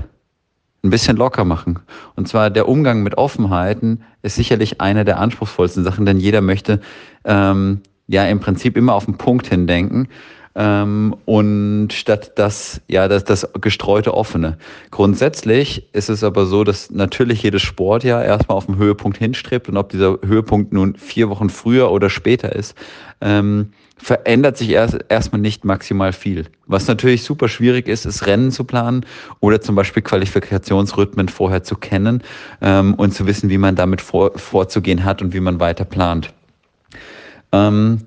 ein 0.83 0.91
bisschen 0.91 1.17
locker 1.17 1.45
machen. 1.45 1.81
Und 2.15 2.29
zwar 2.29 2.51
der 2.51 2.69
Umgang 2.69 3.03
mit 3.03 3.17
Offenheiten 3.17 4.03
ist 4.23 4.37
sicherlich 4.37 4.81
eine 4.81 5.05
der 5.05 5.19
anspruchsvollsten 5.19 5.83
Sachen, 5.83 6.07
denn 6.07 6.19
jeder 6.19 6.41
möchte 6.41 6.81
ähm, 7.25 7.81
ja 8.07 8.25
im 8.27 8.41
Prinzip 8.41 8.77
immer 8.77 8.95
auf 8.95 9.07
den 9.07 9.17
Punkt 9.17 9.47
hindenken. 9.47 10.09
Ähm, 10.57 11.17
und 11.25 11.89
statt 11.93 12.33
das, 12.37 12.81
ja, 12.89 13.09
das, 13.09 13.25
das 13.25 13.49
gestreute 13.61 14.15
Offene. 14.15 14.57
Grundsätzlich 14.91 15.89
ist 15.93 16.09
es 16.09 16.23
aber 16.23 16.47
so, 16.47 16.63
dass 16.63 16.91
natürlich 16.91 17.43
jedes 17.43 17.63
Sportjahr 17.63 18.25
erstmal 18.25 18.57
auf 18.57 18.67
den 18.67 18.77
Höhepunkt 18.77 19.19
hinstrebt 19.19 19.69
und 19.69 19.77
ob 19.77 19.89
dieser 19.89 20.19
Höhepunkt 20.25 20.73
nun 20.73 20.95
vier 20.95 21.29
Wochen 21.29 21.51
früher 21.51 21.91
oder 21.91 22.09
später 22.09 22.55
ist, 22.55 22.77
ähm, 23.21 23.73
verändert 23.97 24.57
sich 24.57 24.71
erst 24.71 24.99
erstmal 25.09 25.41
nicht 25.41 25.65
maximal 25.65 26.13
viel. 26.13 26.47
Was 26.67 26.87
natürlich 26.87 27.25
super 27.25 27.49
schwierig 27.49 27.89
ist, 27.89 28.07
ist 28.07 28.27
Rennen 28.27 28.53
zu 28.53 28.65
planen 28.65 29.07
oder 29.41 29.61
zum 29.61 29.75
Beispiel 29.75 30.03
Qualifikationsrhythmen 30.03 31.29
vorher 31.29 31.65
zu 31.65 31.75
kennen 31.77 32.23
ähm, 32.61 32.95
und 32.95 33.13
zu 33.13 33.27
wissen, 33.27 33.51
wie 33.51 33.59
man 33.59 33.75
damit 33.75 34.01
vor, 34.01 34.39
vorzugehen 34.39 35.05
hat 35.05 35.23
und 35.23 35.33
wie 35.33 35.41
man 35.41 35.59
weiter 35.59 35.85
plant. 35.85 36.33
Ähm, 37.51 38.03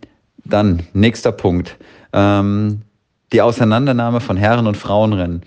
dann 0.46 0.84
nächster 0.94 1.32
Punkt. 1.32 1.78
Ähm, 2.14 2.82
die 3.34 3.42
Auseinandernahme 3.42 4.22
von 4.22 4.38
Herren- 4.38 4.68
und 4.68 4.78
Frauenrennen. 4.78 5.42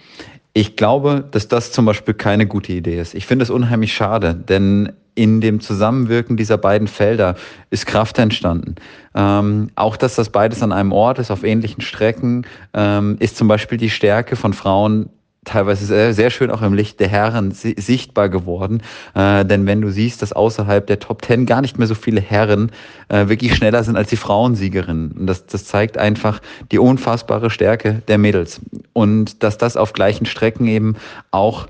Ich 0.53 0.77
glaube, 0.77 1.25
dass 1.31 1.49
das 1.49 1.73
zum 1.73 1.85
Beispiel 1.85 2.15
keine 2.15 2.47
gute 2.47 2.73
Idee 2.73 3.01
ist. 3.01 3.15
Ich 3.15 3.27
finde 3.27 3.45
es 3.45 3.51
unheimlich 3.51 3.93
schade, 3.93 4.35
denn 4.35 4.93
in 5.15 5.41
dem 5.41 5.61
Zusammenwirken 5.61 6.37
dieser 6.37 6.59
beiden 6.59 6.89
Felder 6.89 7.37
ist 7.71 7.87
Kraft 7.87 8.19
entstanden. 8.19 8.77
Ähm, 9.15 9.71
auch 9.75 9.97
dass 9.97 10.15
das 10.17 10.31
beides 10.31 10.63
an 10.63 10.73
einem 10.73 10.93
Ort 10.93 11.19
ist, 11.19 11.31
auf 11.31 11.45
ähnlichen 11.45 11.83
Strecken, 11.83 12.47
ähm, 12.75 13.17
ist 13.21 13.37
zum 13.37 13.49
Beispiel 13.49 13.79
die 13.79 13.91
Stärke 13.91 14.37
von 14.37 14.53
Frauen 14.53 15.11
teilweise 15.45 15.87
sehr, 15.87 16.13
sehr 16.13 16.31
schön 16.31 16.51
auch 16.51 16.63
im 16.63 16.75
Licht 16.75 17.01
der 17.01 17.09
Herren 17.09 17.53
sichtbar 17.53 18.29
geworden. 18.29 18.83
Äh, 19.15 19.45
denn 19.45 19.67
wenn 19.67 19.81
du 19.81 19.91
siehst, 19.91 20.21
dass 20.21 20.33
außerhalb 20.33 20.87
der 20.87 20.99
Top 20.99 21.23
Ten 21.23 21.47
gar 21.47 21.63
nicht 21.63 21.79
mehr 21.79 21.87
so 21.87 21.95
viele 21.95 22.21
Herren 22.21 22.71
äh, 23.09 23.29
wirklich 23.29 23.55
schneller 23.55 23.83
sind 23.83 23.97
als 23.97 24.11
die 24.11 24.17
Frauensiegerinnen. 24.17 25.13
Und 25.13 25.27
das, 25.27 25.47
das 25.47 25.65
zeigt 25.65 25.97
einfach 25.97 26.41
die 26.71 26.79
unfassbare 26.79 27.49
Stärke 27.49 28.03
der 28.09 28.19
Mädels. 28.19 28.61
Und 28.93 29.43
dass 29.43 29.57
das 29.57 29.77
auf 29.77 29.95
gleichen 29.95 30.27
Strecken 30.27 30.67
eben 30.67 30.97
auch 31.31 31.69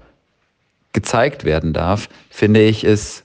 gezeigt 0.93 1.45
werden 1.45 1.73
darf, 1.73 2.09
finde 2.29 2.63
ich, 2.63 2.83
ist 2.83 3.25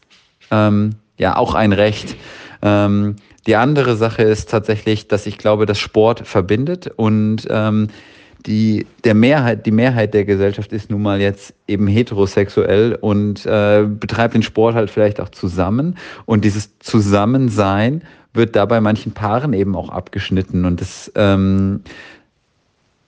ähm, 0.52 0.96
ja 1.18 1.38
auch 1.38 1.56
ein 1.56 1.74
Recht. 1.74 2.16
Ähm, 2.62 3.16
die 3.48 3.56
andere 3.56 3.96
Sache 3.96 4.22
ist 4.22 4.50
tatsächlich, 4.50 5.08
dass 5.08 5.26
ich 5.26 5.40
glaube, 5.40 5.66
dass 5.66 5.80
Sport 5.80 6.28
verbindet 6.28 6.88
und 6.96 7.48
ähm, 7.50 7.90
die, 8.46 8.86
der 9.04 9.16
Mehrheit, 9.16 9.66
die 9.66 9.72
Mehrheit 9.72 10.14
der 10.14 10.26
Gesellschaft 10.26 10.72
ist 10.72 10.92
nun 10.92 11.02
mal 11.02 11.20
jetzt 11.20 11.54
eben 11.68 11.88
heterosexuell 11.88 12.96
und 13.00 13.46
äh, 13.46 13.84
betreibt 13.88 14.36
den 14.36 14.44
Sport 14.44 14.76
halt 14.76 14.90
vielleicht 14.90 15.20
auch 15.20 15.30
zusammen. 15.30 15.98
Und 16.26 16.46
dieses 16.46 16.78
Zusammensein 16.80 18.04
wird 18.34 18.56
da 18.56 18.66
bei 18.66 18.82
manchen 18.82 19.14
Paaren 19.14 19.54
eben 19.54 19.76
auch 19.76 19.90
abgeschnitten. 19.90 20.66
Und 20.66 20.82
das, 20.82 21.12
ähm, 21.16 21.82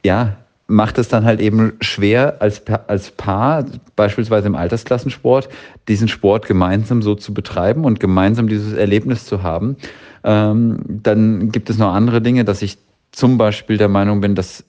ja, 0.03 0.37
macht 0.67 0.97
es 0.97 1.07
dann 1.07 1.23
halt 1.23 1.39
eben 1.39 1.73
schwer, 1.81 2.41
als, 2.41 2.61
als 2.87 3.11
Paar, 3.11 3.65
beispielsweise 3.95 4.47
im 4.47 4.55
Altersklassensport, 4.55 5.49
diesen 5.87 6.07
Sport 6.07 6.45
gemeinsam 6.45 7.01
so 7.01 7.15
zu 7.15 7.33
betreiben 7.33 7.85
und 7.85 7.99
gemeinsam 7.99 8.49
dieses 8.49 8.73
Erlebnis 8.73 9.25
zu 9.25 9.43
haben. 9.43 9.77
Ähm, 10.23 10.79
dann 10.87 11.51
gibt 11.51 11.69
es 11.69 11.77
noch 11.77 11.93
andere 11.93 12.21
Dinge, 12.21 12.43
dass 12.43 12.61
ich 12.61 12.77
zum 13.11 13.37
Beispiel 13.37 13.77
der 13.77 13.87
Meinung 13.87 14.19
bin, 14.19 14.35
dass 14.35 14.65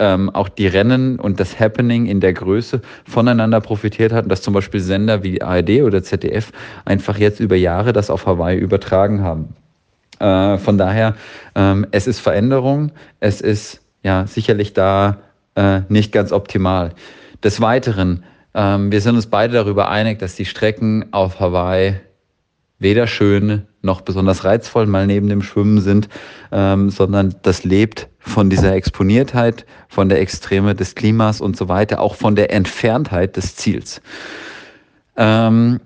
ähm, 0.00 0.30
auch 0.30 0.48
die 0.48 0.66
Rennen 0.66 1.20
und 1.20 1.38
das 1.38 1.60
Happening 1.60 2.06
in 2.06 2.20
der 2.20 2.32
Größe 2.32 2.80
voneinander 3.04 3.60
profitiert 3.60 4.12
hatten, 4.12 4.28
dass 4.28 4.42
zum 4.42 4.54
Beispiel 4.54 4.80
Sender 4.80 5.22
wie 5.22 5.42
ARD 5.42 5.82
oder 5.82 6.02
ZDF 6.02 6.50
einfach 6.84 7.18
jetzt 7.18 7.38
über 7.38 7.54
Jahre 7.54 7.92
das 7.92 8.10
auf 8.10 8.26
Hawaii 8.26 8.58
übertragen 8.58 9.22
haben. 9.22 9.54
Äh, 10.18 10.58
von 10.58 10.78
daher, 10.78 11.14
ähm, 11.54 11.86
es 11.92 12.06
ist 12.06 12.18
Veränderung, 12.18 12.92
es 13.20 13.40
ist 13.40 13.82
ja 14.02 14.26
sicherlich 14.26 14.72
da 14.72 15.18
äh, 15.54 15.82
nicht 15.88 16.12
ganz 16.12 16.32
optimal. 16.32 16.92
Des 17.44 17.60
Weiteren, 17.60 18.24
ähm, 18.54 18.90
wir 18.90 19.02
sind 19.02 19.16
uns 19.16 19.26
beide 19.26 19.52
darüber 19.52 19.90
einig, 19.90 20.18
dass 20.18 20.34
die 20.34 20.46
Strecken 20.46 21.12
auf 21.12 21.40
Hawaii 21.40 22.00
weder 22.78 23.06
schön 23.06 23.66
noch 23.82 24.02
besonders 24.02 24.44
reizvoll 24.44 24.86
mal 24.86 25.06
neben 25.06 25.28
dem 25.28 25.42
Schwimmen 25.42 25.80
sind, 25.80 26.08
ähm, 26.52 26.90
sondern 26.90 27.34
das 27.42 27.64
lebt 27.64 28.08
von 28.18 28.50
dieser 28.50 28.74
Exponiertheit, 28.74 29.64
von 29.88 30.08
der 30.08 30.20
Extreme 30.20 30.74
des 30.74 30.94
Klimas 30.94 31.40
und 31.40 31.56
so 31.56 31.68
weiter, 31.68 32.00
auch 32.00 32.14
von 32.14 32.36
der 32.36 32.52
Entferntheit 32.52 33.36
des 33.36 33.56
Ziels. 33.56 34.02
Ähm, 35.16 35.80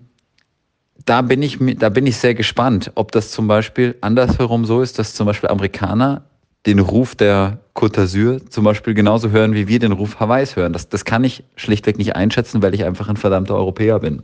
da 1.05 1.23
bin 1.23 1.43
ich, 1.43 1.59
da 1.79 1.89
bin 1.89 2.07
ich 2.07 2.17
sehr 2.17 2.35
gespannt, 2.35 2.91
ob 2.95 3.13
das 3.13 3.31
zum 3.31 3.47
Beispiel 3.47 3.95
andersherum 4.01 4.65
so 4.65 4.81
ist, 4.81 4.99
dass 4.99 5.15
zum 5.15 5.27
Beispiel 5.27 5.51
Amerikaner 5.51 6.25
den 6.67 6.79
Ruf 6.79 7.15
der 7.15 7.59
Côte 7.75 8.01
d'Azur 8.01 8.49
zum 8.49 8.65
Beispiel 8.65 8.95
genauso 8.95 9.31
hören, 9.31 9.55
wie 9.55 9.69
wir 9.69 9.79
den 9.79 9.93
Ruf 9.93 10.19
Hawaiis 10.19 10.57
hören. 10.57 10.73
Das, 10.73 10.89
das 10.89 11.05
kann 11.05 11.23
ich 11.25 11.45
schlichtweg 11.57 11.99
nicht 11.99 12.17
einschätzen, 12.17 12.63
weil 12.63 12.75
ich 12.75 12.85
einfach 12.85 13.09
ein 13.09 13.17
verdammter 13.17 13.55
Europäer 13.55 13.99
bin. 13.99 14.23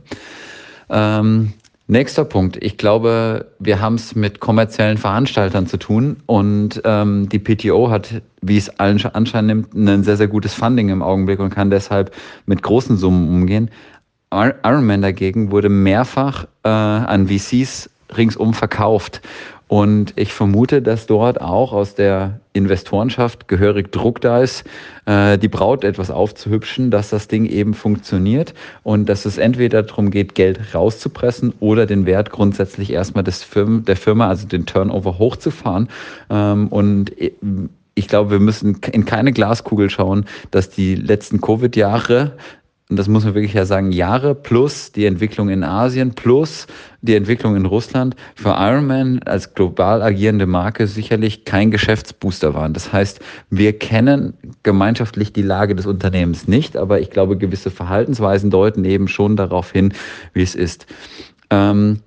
Ähm, 0.89 1.53
Nächster 1.91 2.23
Punkt. 2.23 2.57
Ich 2.61 2.77
glaube, 2.77 3.47
wir 3.59 3.81
haben 3.81 3.95
es 3.95 4.15
mit 4.15 4.39
kommerziellen 4.39 4.97
Veranstaltern 4.97 5.67
zu 5.67 5.75
tun 5.75 6.23
und 6.25 6.81
ähm, 6.85 7.27
die 7.27 7.37
PTO 7.37 7.89
hat, 7.89 8.21
wie 8.41 8.55
es 8.55 8.69
allen 8.79 9.03
Anschein 9.07 9.47
nimmt, 9.47 9.73
ein 9.73 10.05
sehr, 10.05 10.15
sehr 10.15 10.29
gutes 10.29 10.53
Funding 10.53 10.87
im 10.87 11.01
Augenblick 11.01 11.41
und 11.41 11.49
kann 11.49 11.69
deshalb 11.69 12.15
mit 12.45 12.63
großen 12.63 12.95
Summen 12.95 13.27
umgehen. 13.27 13.69
Ironman 14.33 15.01
dagegen 15.01 15.51
wurde 15.51 15.67
mehrfach 15.67 16.45
äh, 16.63 16.69
an 16.69 17.27
VCs 17.27 17.89
ringsum 18.15 18.53
verkauft. 18.53 19.21
Und 19.71 20.11
ich 20.17 20.33
vermute, 20.33 20.81
dass 20.81 21.07
dort 21.07 21.39
auch 21.39 21.71
aus 21.71 21.95
der 21.95 22.41
Investorenschaft 22.51 23.47
gehörig 23.47 23.89
Druck 23.93 24.19
da 24.19 24.41
ist, 24.41 24.65
äh, 25.05 25.37
die 25.37 25.47
Braut 25.47 25.85
etwas 25.85 26.11
aufzuhübschen, 26.11 26.91
dass 26.91 27.11
das 27.11 27.29
Ding 27.29 27.45
eben 27.45 27.73
funktioniert 27.73 28.53
und 28.83 29.07
dass 29.07 29.23
es 29.23 29.37
entweder 29.37 29.83
darum 29.83 30.11
geht, 30.11 30.35
Geld 30.35 30.75
rauszupressen 30.75 31.53
oder 31.61 31.85
den 31.85 32.05
Wert 32.05 32.31
grundsätzlich 32.31 32.91
erstmal 32.91 33.23
des 33.23 33.43
Firmen, 33.43 33.85
der 33.85 33.95
Firma, 33.95 34.27
also 34.27 34.45
den 34.45 34.65
Turnover 34.65 35.17
hochzufahren. 35.17 35.87
Ähm, 36.29 36.67
und 36.67 37.13
ich 37.95 38.07
glaube, 38.09 38.31
wir 38.31 38.39
müssen 38.39 38.77
in 38.91 39.05
keine 39.05 39.31
Glaskugel 39.31 39.89
schauen, 39.89 40.25
dass 40.51 40.69
die 40.69 40.95
letzten 40.95 41.39
Covid-Jahre 41.39 42.33
und 42.91 42.97
das 42.97 43.07
muss 43.07 43.23
man 43.23 43.35
wirklich 43.35 43.53
ja 43.53 43.65
sagen, 43.65 43.93
Jahre 43.93 44.35
plus 44.35 44.91
die 44.91 45.05
Entwicklung 45.05 45.47
in 45.47 45.63
Asien 45.63 46.11
plus 46.11 46.67
die 47.01 47.15
Entwicklung 47.15 47.55
in 47.55 47.65
Russland 47.65 48.17
für 48.35 48.49
Ironman 48.49 49.21
als 49.23 49.53
global 49.53 50.01
agierende 50.01 50.45
Marke 50.45 50.85
sicherlich 50.87 51.45
kein 51.45 51.71
Geschäftsbooster 51.71 52.53
waren. 52.53 52.73
Das 52.73 52.91
heißt, 52.91 53.21
wir 53.49 53.79
kennen 53.79 54.33
gemeinschaftlich 54.63 55.31
die 55.31 55.41
Lage 55.41 55.73
des 55.73 55.85
Unternehmens 55.85 56.49
nicht, 56.49 56.75
aber 56.75 56.99
ich 56.99 57.09
glaube, 57.11 57.37
gewisse 57.37 57.71
Verhaltensweisen 57.71 58.51
deuten 58.51 58.83
eben 58.83 59.07
schon 59.07 59.37
darauf 59.37 59.71
hin, 59.71 59.93
wie 60.33 60.43
es 60.43 60.53
ist. 60.53 60.85
Ähm, 61.49 62.01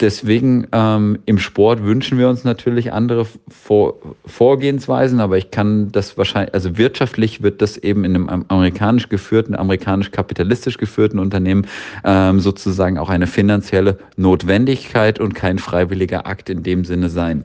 deswegen 0.00 0.66
ähm, 0.72 1.18
im 1.26 1.38
Sport 1.38 1.82
wünschen 1.82 2.18
wir 2.18 2.28
uns 2.28 2.44
natürlich 2.44 2.92
andere 2.92 3.26
Vor 3.48 3.94
Vorgehensweisen, 4.26 5.20
aber 5.20 5.38
ich 5.38 5.50
kann 5.50 5.92
das 5.92 6.18
wahrscheinlich, 6.18 6.54
also 6.54 6.76
wirtschaftlich 6.76 7.42
wird 7.42 7.62
das 7.62 7.76
eben 7.76 8.04
in 8.04 8.14
einem 8.14 8.44
amerikanisch 8.48 9.08
geführten, 9.08 9.54
amerikanisch-kapitalistisch 9.54 10.78
geführten 10.78 11.18
Unternehmen 11.18 11.66
ähm, 12.04 12.40
sozusagen 12.40 12.98
auch 12.98 13.10
eine 13.10 13.26
finanzielle 13.26 13.98
Notwendigkeit 14.16 15.20
und 15.20 15.34
kein 15.34 15.58
freiwilliger 15.58 16.26
Akt 16.26 16.50
in 16.50 16.62
dem 16.62 16.84
Sinne 16.84 17.08
sein. 17.08 17.44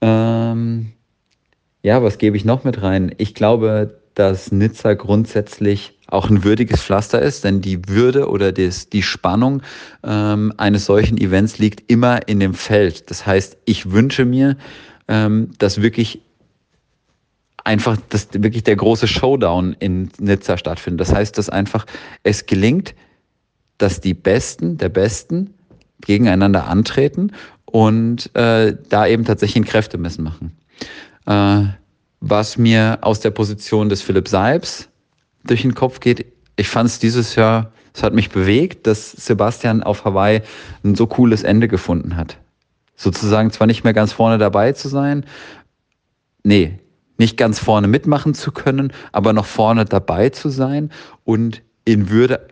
Ähm, 0.00 0.92
ja, 1.82 2.02
was 2.02 2.18
gebe 2.18 2.36
ich 2.36 2.44
noch 2.44 2.64
mit 2.64 2.82
rein? 2.82 3.14
Ich 3.18 3.34
glaube, 3.34 4.00
dass 4.14 4.52
Nizza 4.52 4.94
grundsätzlich 4.94 5.98
auch 6.10 6.30
ein 6.30 6.44
würdiges 6.44 6.82
Pflaster 6.82 7.20
ist, 7.20 7.44
denn 7.44 7.60
die 7.60 7.88
Würde 7.88 8.28
oder 8.28 8.52
das, 8.52 8.88
die 8.88 9.02
Spannung 9.02 9.62
ähm, 10.02 10.52
eines 10.56 10.86
solchen 10.86 11.18
Events 11.18 11.58
liegt 11.58 11.90
immer 11.90 12.28
in 12.28 12.40
dem 12.40 12.54
Feld. 12.54 13.10
Das 13.10 13.26
heißt, 13.26 13.56
ich 13.64 13.90
wünsche 13.92 14.24
mir, 14.24 14.56
ähm, 15.08 15.50
dass 15.58 15.82
wirklich 15.82 16.22
einfach, 17.64 17.96
dass 18.08 18.28
wirklich 18.32 18.64
der 18.64 18.76
große 18.76 19.06
Showdown 19.06 19.76
in 19.78 20.10
Nizza 20.18 20.56
stattfindet. 20.56 21.00
Das 21.00 21.14
heißt, 21.14 21.36
dass 21.38 21.48
einfach 21.48 21.86
es 22.22 22.46
gelingt, 22.46 22.94
dass 23.78 24.00
die 24.00 24.14
Besten 24.14 24.76
der 24.78 24.88
Besten 24.88 25.54
gegeneinander 26.00 26.66
antreten 26.66 27.32
und 27.64 28.34
äh, 28.34 28.76
da 28.88 29.06
eben 29.06 29.24
tatsächlich 29.24 29.64
ein 29.64 29.68
Kräftemessen 29.68 30.24
machen. 30.24 30.56
Äh, 31.26 31.72
was 32.20 32.58
mir 32.58 32.98
aus 33.00 33.20
der 33.20 33.30
Position 33.30 33.88
des 33.88 34.02
Philipp 34.02 34.28
Seibs 34.28 34.89
durch 35.44 35.62
den 35.62 35.74
Kopf 35.74 36.00
geht, 36.00 36.26
ich 36.56 36.68
fand 36.68 36.88
es 36.88 36.98
dieses 36.98 37.34
Jahr, 37.36 37.72
es 37.94 38.02
hat 38.02 38.14
mich 38.14 38.30
bewegt, 38.30 38.86
dass 38.86 39.12
Sebastian 39.12 39.82
auf 39.82 40.04
Hawaii 40.04 40.42
ein 40.84 40.94
so 40.94 41.06
cooles 41.06 41.42
Ende 41.42 41.68
gefunden 41.68 42.16
hat. 42.16 42.38
Sozusagen 42.96 43.50
zwar 43.50 43.66
nicht 43.66 43.82
mehr 43.82 43.94
ganz 43.94 44.12
vorne 44.12 44.38
dabei 44.38 44.72
zu 44.72 44.88
sein, 44.88 45.24
nee, 46.44 46.78
nicht 47.18 47.36
ganz 47.36 47.58
vorne 47.58 47.88
mitmachen 47.88 48.34
zu 48.34 48.52
können, 48.52 48.92
aber 49.12 49.32
noch 49.32 49.46
vorne 49.46 49.84
dabei 49.84 50.30
zu 50.30 50.48
sein 50.48 50.90
und 51.24 51.62
in 51.84 52.10
Würde 52.10 52.48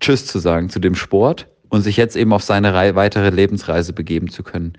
Tschüss 0.00 0.26
zu 0.26 0.38
sagen 0.38 0.68
zu 0.68 0.78
dem 0.78 0.94
Sport 0.94 1.48
und 1.68 1.82
sich 1.82 1.96
jetzt 1.96 2.16
eben 2.16 2.32
auf 2.32 2.42
seine 2.42 2.74
weitere 2.74 3.30
Lebensreise 3.30 3.92
begeben 3.92 4.28
zu 4.28 4.42
können. 4.42 4.74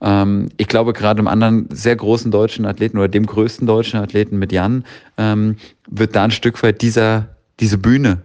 Ähm, 0.00 0.48
ich 0.56 0.68
glaube, 0.68 0.92
gerade 0.92 1.20
im 1.20 1.28
anderen 1.28 1.68
sehr 1.70 1.96
großen 1.96 2.30
deutschen 2.30 2.66
Athleten 2.66 2.98
oder 2.98 3.08
dem 3.08 3.26
größten 3.26 3.66
deutschen 3.66 4.00
Athleten 4.00 4.38
mit 4.38 4.52
Jan 4.52 4.84
ähm, 5.16 5.56
wird 5.88 6.16
da 6.16 6.24
ein 6.24 6.30
Stück 6.30 6.62
weit 6.62 6.82
dieser, 6.82 7.36
diese 7.60 7.78
Bühne 7.78 8.22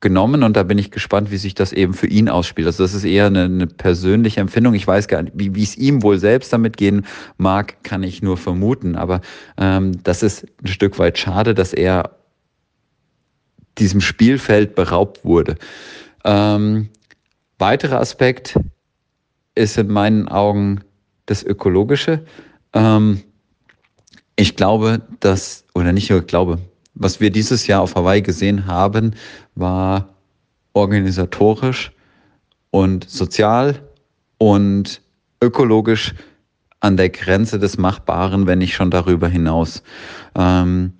genommen 0.00 0.44
und 0.44 0.56
da 0.56 0.62
bin 0.62 0.78
ich 0.78 0.90
gespannt, 0.90 1.30
wie 1.30 1.38
sich 1.38 1.54
das 1.54 1.72
eben 1.72 1.92
für 1.92 2.06
ihn 2.06 2.28
ausspielt. 2.28 2.66
Also 2.66 2.84
das 2.84 2.94
ist 2.94 3.04
eher 3.04 3.26
eine, 3.26 3.44
eine 3.44 3.66
persönliche 3.66 4.40
Empfindung. 4.40 4.74
Ich 4.74 4.86
weiß 4.86 5.08
gar 5.08 5.22
nicht, 5.22 5.32
wie, 5.36 5.62
es 5.62 5.76
ihm 5.76 6.02
wohl 6.02 6.18
selbst 6.18 6.52
damit 6.52 6.76
gehen 6.76 7.04
mag, 7.36 7.82
kann 7.82 8.04
ich 8.04 8.22
nur 8.22 8.36
vermuten. 8.36 8.94
Aber 8.94 9.20
ähm, 9.56 10.02
das 10.04 10.22
ist 10.22 10.46
ein 10.62 10.68
Stück 10.68 10.98
weit 10.98 11.18
schade, 11.18 11.54
dass 11.54 11.72
er 11.72 12.12
diesem 13.78 14.00
Spielfeld 14.00 14.76
beraubt 14.76 15.24
wurde. 15.24 15.56
Ähm, 16.24 16.90
weiterer 17.58 18.00
Aspekt 18.00 18.56
ist 19.56 19.78
in 19.78 19.88
meinen 19.88 20.28
Augen 20.28 20.80
das 21.28 21.44
Ökologische. 21.44 22.24
Ähm, 22.72 23.22
ich 24.36 24.56
glaube, 24.56 25.02
dass, 25.20 25.64
oder 25.74 25.92
nicht 25.92 26.10
nur 26.10 26.22
glaube, 26.22 26.58
was 26.94 27.20
wir 27.20 27.30
dieses 27.30 27.66
Jahr 27.66 27.82
auf 27.82 27.94
Hawaii 27.94 28.22
gesehen 28.22 28.66
haben, 28.66 29.14
war 29.54 30.14
organisatorisch 30.72 31.92
und 32.70 33.08
sozial 33.08 33.80
und 34.38 35.00
ökologisch 35.42 36.14
an 36.80 36.96
der 36.96 37.10
Grenze 37.10 37.58
des 37.58 37.78
Machbaren, 37.78 38.46
wenn 38.46 38.58
nicht 38.58 38.74
schon 38.74 38.90
darüber 38.90 39.28
hinaus. 39.28 39.82
Ähm, 40.36 40.94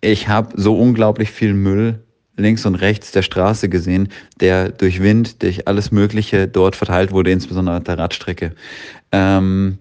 ich 0.00 0.28
habe 0.28 0.60
so 0.60 0.76
unglaublich 0.76 1.30
viel 1.30 1.54
Müll 1.54 2.02
links 2.40 2.66
und 2.66 2.74
rechts 2.76 3.12
der 3.12 3.22
Straße 3.22 3.68
gesehen, 3.68 4.08
der 4.40 4.70
durch 4.70 5.02
Wind, 5.02 5.42
durch 5.42 5.68
alles 5.68 5.92
Mögliche 5.92 6.48
dort 6.48 6.76
verteilt 6.76 7.12
wurde, 7.12 7.30
insbesondere 7.30 7.76
auf 7.76 7.84
der 7.84 7.98
Radstrecke. 7.98 8.52
Ähm, 9.12 9.78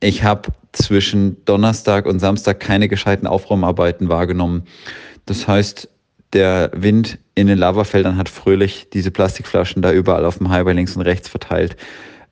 ich 0.00 0.24
habe 0.24 0.50
zwischen 0.72 1.44
Donnerstag 1.44 2.06
und 2.06 2.18
Samstag 2.18 2.60
keine 2.60 2.88
gescheiten 2.88 3.26
Aufräumarbeiten 3.26 4.08
wahrgenommen. 4.08 4.64
Das 5.26 5.46
heißt, 5.46 5.88
der 6.32 6.70
Wind 6.74 7.18
in 7.34 7.46
den 7.46 7.58
Lavafeldern 7.58 8.16
hat 8.16 8.28
fröhlich 8.28 8.88
diese 8.92 9.10
Plastikflaschen 9.10 9.82
da 9.82 9.92
überall 9.92 10.24
auf 10.24 10.38
dem 10.38 10.48
Highway 10.48 10.72
links 10.72 10.96
und 10.96 11.02
rechts 11.02 11.28
verteilt. 11.28 11.76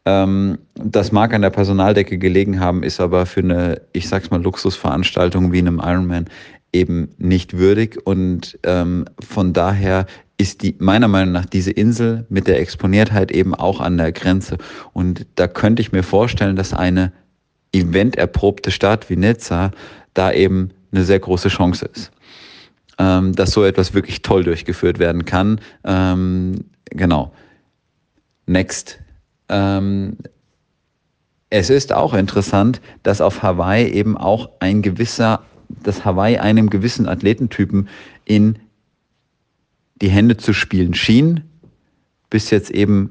Ähm, 0.06 0.58
das 0.74 1.12
mag 1.12 1.34
an 1.34 1.42
der 1.42 1.50
Personaldecke 1.50 2.16
gelegen 2.16 2.60
haben, 2.60 2.82
ist 2.82 3.00
aber 3.00 3.26
für 3.26 3.40
eine, 3.40 3.82
ich 3.92 4.08
sag's 4.08 4.30
mal, 4.30 4.42
Luxusveranstaltung 4.42 5.52
wie 5.52 5.58
einem 5.58 5.78
Ironman 5.78 6.26
eben 6.72 7.14
nicht 7.18 7.56
würdig. 7.58 7.98
Und 8.04 8.58
ähm, 8.64 9.06
von 9.20 9.52
daher 9.52 10.06
ist 10.38 10.62
die, 10.62 10.74
meiner 10.78 11.08
Meinung 11.08 11.32
nach 11.32 11.46
diese 11.46 11.70
Insel 11.70 12.24
mit 12.28 12.46
der 12.46 12.60
Exponiertheit 12.60 13.30
eben 13.30 13.54
auch 13.54 13.80
an 13.80 13.98
der 13.98 14.12
Grenze. 14.12 14.56
Und 14.92 15.26
da 15.34 15.46
könnte 15.46 15.82
ich 15.82 15.92
mir 15.92 16.02
vorstellen, 16.02 16.56
dass 16.56 16.72
eine 16.72 17.12
eventerprobte 17.72 18.70
Stadt 18.70 19.10
wie 19.10 19.16
Nizza 19.16 19.70
da 20.14 20.32
eben 20.32 20.70
eine 20.92 21.04
sehr 21.04 21.20
große 21.20 21.48
Chance 21.48 21.88
ist. 21.92 22.10
Ähm, 22.98 23.34
dass 23.34 23.52
so 23.52 23.64
etwas 23.64 23.94
wirklich 23.94 24.22
toll 24.22 24.44
durchgeführt 24.44 24.98
werden 24.98 25.24
kann. 25.24 25.60
Ähm, 25.84 26.64
genau. 26.86 27.32
Next. 28.46 28.98
Ähm, 29.48 30.16
es 31.50 31.68
ist 31.68 31.92
auch 31.92 32.14
interessant, 32.14 32.80
dass 33.02 33.20
auf 33.20 33.42
Hawaii 33.42 33.88
eben 33.90 34.16
auch 34.16 34.50
ein 34.60 34.82
gewisser 34.82 35.42
dass 35.82 36.04
Hawaii 36.04 36.38
einem 36.38 36.70
gewissen 36.70 37.08
Athletentypen 37.08 37.88
in 38.24 38.58
die 40.00 40.10
Hände 40.10 40.36
zu 40.36 40.52
spielen 40.52 40.94
schien, 40.94 41.42
bis 42.30 42.50
jetzt 42.50 42.70
eben, 42.70 43.10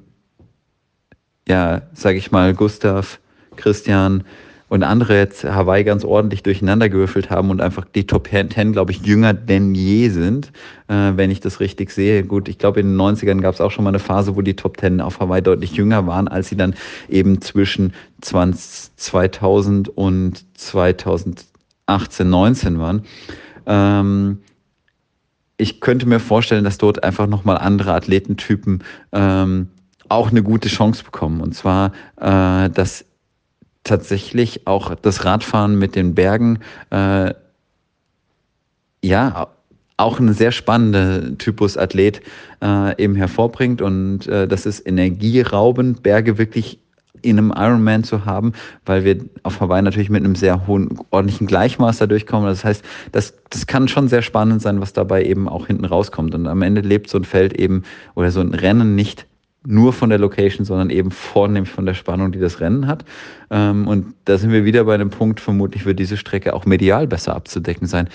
ja, 1.47 1.83
sage 1.93 2.17
ich 2.17 2.31
mal, 2.31 2.53
Gustav, 2.53 3.19
Christian 3.55 4.23
und 4.69 4.83
andere 4.83 5.17
jetzt 5.17 5.43
Hawaii 5.43 5.83
ganz 5.83 6.05
ordentlich 6.05 6.43
durcheinander 6.43 6.89
gewürfelt 6.89 7.29
haben 7.29 7.49
und 7.49 7.59
einfach 7.59 7.85
die 7.85 8.05
Top 8.05 8.29
Ten, 8.29 8.71
glaube 8.71 8.91
ich, 8.91 9.01
jünger 9.01 9.33
denn 9.33 9.73
je 9.73 10.09
sind, 10.09 10.51
äh, 10.87 11.11
wenn 11.15 11.31
ich 11.31 11.39
das 11.39 11.59
richtig 11.59 11.91
sehe. 11.91 12.23
Gut, 12.23 12.47
ich 12.47 12.59
glaube, 12.59 12.79
in 12.79 12.87
den 12.87 12.97
90ern 13.01 13.41
gab 13.41 13.55
es 13.55 13.61
auch 13.61 13.71
schon 13.71 13.83
mal 13.83 13.89
eine 13.89 13.99
Phase, 13.99 14.35
wo 14.35 14.41
die 14.41 14.55
Top 14.55 14.77
Ten 14.77 15.01
auf 15.01 15.19
Hawaii 15.19 15.41
deutlich 15.41 15.73
jünger 15.73 16.05
waren, 16.05 16.27
als 16.27 16.49
sie 16.49 16.55
dann 16.55 16.75
eben 17.09 17.41
zwischen 17.41 17.93
20, 18.21 18.95
2000 18.95 19.89
und 19.89 20.45
2000 20.57 21.48
18, 21.89 22.29
19 22.29 22.79
waren. 22.79 23.03
Ähm, 23.65 24.39
ich 25.57 25.81
könnte 25.81 26.05
mir 26.05 26.19
vorstellen, 26.19 26.63
dass 26.63 26.77
dort 26.77 27.03
einfach 27.03 27.27
nochmal 27.27 27.57
andere 27.57 27.93
Athletentypen 27.93 28.83
ähm, 29.11 29.67
auch 30.07 30.31
eine 30.31 30.41
gute 30.41 30.69
Chance 30.69 31.03
bekommen. 31.03 31.41
Und 31.41 31.53
zwar, 31.53 31.91
äh, 32.17 32.69
dass 32.69 33.05
tatsächlich 33.83 34.67
auch 34.67 34.95
das 34.95 35.25
Radfahren 35.25 35.77
mit 35.77 35.95
den 35.95 36.15
Bergen 36.15 36.59
äh, 36.91 37.33
ja 39.03 39.47
auch 39.97 40.19
ein 40.19 40.33
sehr 40.33 40.51
spannender 40.51 41.37
Typus 41.37 41.77
Athlet 41.77 42.21
äh, 42.63 43.01
eben 43.01 43.15
hervorbringt 43.15 43.81
und 43.81 44.27
äh, 44.27 44.47
das 44.47 44.65
ist 44.65 44.87
energieraubend, 44.87 46.03
Berge 46.03 46.37
wirklich 46.37 46.79
in 47.21 47.37
einem 47.37 47.53
Ironman 47.55 48.03
zu 48.03 48.25
haben, 48.25 48.53
weil 48.85 49.03
wir 49.03 49.17
auf 49.43 49.59
Hawaii 49.59 49.81
natürlich 49.81 50.09
mit 50.09 50.23
einem 50.23 50.35
sehr 50.35 50.67
hohen, 50.67 50.99
ordentlichen 51.11 51.47
Gleichmaß 51.47 51.97
da 51.97 52.07
durchkommen. 52.07 52.47
Das 52.47 52.63
heißt, 52.63 52.83
das, 53.11 53.33
das 53.49 53.67
kann 53.67 53.87
schon 53.87 54.07
sehr 54.07 54.21
spannend 54.21 54.61
sein, 54.61 54.81
was 54.81 54.93
dabei 54.93 55.23
eben 55.23 55.47
auch 55.47 55.67
hinten 55.67 55.85
rauskommt. 55.85 56.35
Und 56.35 56.47
am 56.47 56.61
Ende 56.61 56.81
lebt 56.81 57.09
so 57.09 57.17
ein 57.17 57.23
Feld 57.23 57.53
eben 57.53 57.83
oder 58.15 58.31
so 58.31 58.41
ein 58.41 58.53
Rennen 58.53 58.95
nicht 58.95 59.25
nur 59.65 59.91
von 59.91 60.09
der 60.09 60.19
Location, 60.19 60.65
sondern 60.65 60.89
eben 60.89 61.11
vornehmlich 61.11 61.71
von 61.71 61.85
der 61.85 61.93
Spannung, 61.93 62.31
die 62.31 62.39
das 62.39 62.61
Rennen 62.61 62.87
hat. 62.87 63.03
Ähm, 63.51 63.87
und 63.87 64.15
da 64.25 64.37
sind 64.37 64.51
wir 64.51 64.63
wieder 64.63 64.85
bei 64.85 64.93
einem 64.93 65.09
Punkt, 65.09 65.41
vermutlich 65.41 65.85
wird 65.85 65.99
diese 65.99 66.17
Strecke 66.17 66.53
auch 66.53 66.65
medial 66.65 67.07
besser 67.07 67.35
abzudecken 67.35 67.87
sein. 67.87 68.07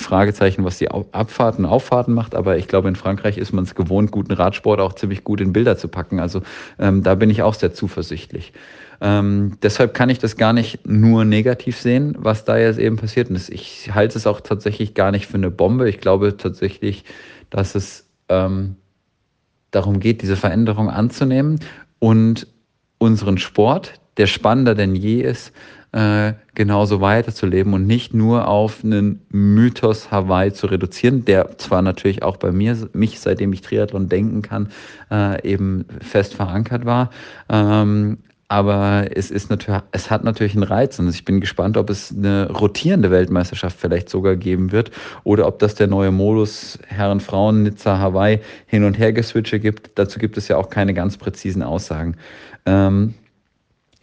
Fragezeichen, 0.00 0.64
was 0.64 0.78
die 0.78 0.90
Abfahrten, 0.90 1.64
Auffahrten 1.64 2.14
macht, 2.14 2.34
aber 2.34 2.56
ich 2.56 2.68
glaube, 2.68 2.88
in 2.88 2.96
Frankreich 2.96 3.38
ist 3.38 3.52
man 3.52 3.64
es 3.64 3.74
gewohnt, 3.74 4.10
guten 4.10 4.32
Radsport 4.32 4.80
auch 4.80 4.94
ziemlich 4.94 5.24
gut 5.24 5.40
in 5.40 5.52
Bilder 5.52 5.76
zu 5.76 5.88
packen. 5.88 6.20
Also 6.20 6.42
ähm, 6.78 7.02
da 7.02 7.14
bin 7.14 7.30
ich 7.30 7.42
auch 7.42 7.54
sehr 7.54 7.72
zuversichtlich. 7.72 8.52
Ähm, 9.00 9.56
deshalb 9.62 9.94
kann 9.94 10.10
ich 10.10 10.18
das 10.18 10.36
gar 10.36 10.52
nicht 10.52 10.86
nur 10.86 11.24
negativ 11.24 11.78
sehen, 11.78 12.16
was 12.18 12.44
da 12.44 12.58
jetzt 12.58 12.78
eben 12.78 12.96
passiert 12.96 13.30
ist. 13.30 13.48
Ich 13.48 13.94
halte 13.94 14.18
es 14.18 14.26
auch 14.26 14.40
tatsächlich 14.40 14.94
gar 14.94 15.10
nicht 15.10 15.26
für 15.26 15.34
eine 15.34 15.50
Bombe. 15.50 15.88
Ich 15.88 16.00
glaube 16.00 16.36
tatsächlich, 16.36 17.04
dass 17.48 17.74
es 17.74 18.06
ähm, 18.28 18.76
darum 19.70 20.00
geht, 20.00 20.22
diese 20.22 20.36
Veränderung 20.36 20.90
anzunehmen 20.90 21.60
und 21.98 22.46
unseren 22.98 23.38
Sport, 23.38 23.94
der 24.18 24.26
spannender 24.26 24.74
denn 24.74 24.94
je 24.94 25.22
ist, 25.22 25.52
äh, 25.92 26.34
genauso 26.54 27.00
weiterzuleben 27.00 27.74
und 27.74 27.86
nicht 27.86 28.14
nur 28.14 28.46
auf 28.46 28.84
einen 28.84 29.22
Mythos 29.30 30.10
Hawaii 30.10 30.52
zu 30.52 30.66
reduzieren, 30.66 31.24
der 31.24 31.58
zwar 31.58 31.82
natürlich 31.82 32.22
auch 32.22 32.36
bei 32.36 32.52
mir, 32.52 32.76
mich, 32.92 33.20
seitdem 33.20 33.52
ich 33.52 33.62
Triathlon 33.62 34.08
denken 34.08 34.42
kann, 34.42 34.68
äh, 35.10 35.42
eben 35.48 35.86
fest 36.00 36.34
verankert 36.34 36.84
war. 36.84 37.10
Ähm, 37.48 38.18
aber 38.50 39.06
es 39.14 39.30
ist 39.30 39.48
natürlich, 39.48 39.80
es 39.92 40.10
hat 40.10 40.24
natürlich 40.24 40.54
einen 40.54 40.64
Reiz 40.64 40.98
und 40.98 41.08
ich 41.08 41.24
bin 41.24 41.40
gespannt, 41.40 41.76
ob 41.76 41.88
es 41.88 42.12
eine 42.12 42.50
rotierende 42.50 43.12
Weltmeisterschaft 43.12 43.78
vielleicht 43.78 44.08
sogar 44.08 44.34
geben 44.34 44.72
wird 44.72 44.90
oder 45.22 45.46
ob 45.46 45.60
das 45.60 45.76
der 45.76 45.86
neue 45.86 46.10
Modus 46.10 46.76
Herren, 46.88 47.20
Frauen, 47.20 47.62
Nizza, 47.62 47.98
Hawaii 47.98 48.40
hin 48.66 48.82
und 48.82 48.98
her 48.98 49.12
geswitche 49.12 49.60
gibt. 49.60 49.92
Dazu 49.94 50.18
gibt 50.18 50.36
es 50.36 50.48
ja 50.48 50.56
auch 50.56 50.68
keine 50.68 50.94
ganz 50.94 51.16
präzisen 51.16 51.62
Aussagen. 51.62 52.16
Ähm, 52.66 53.14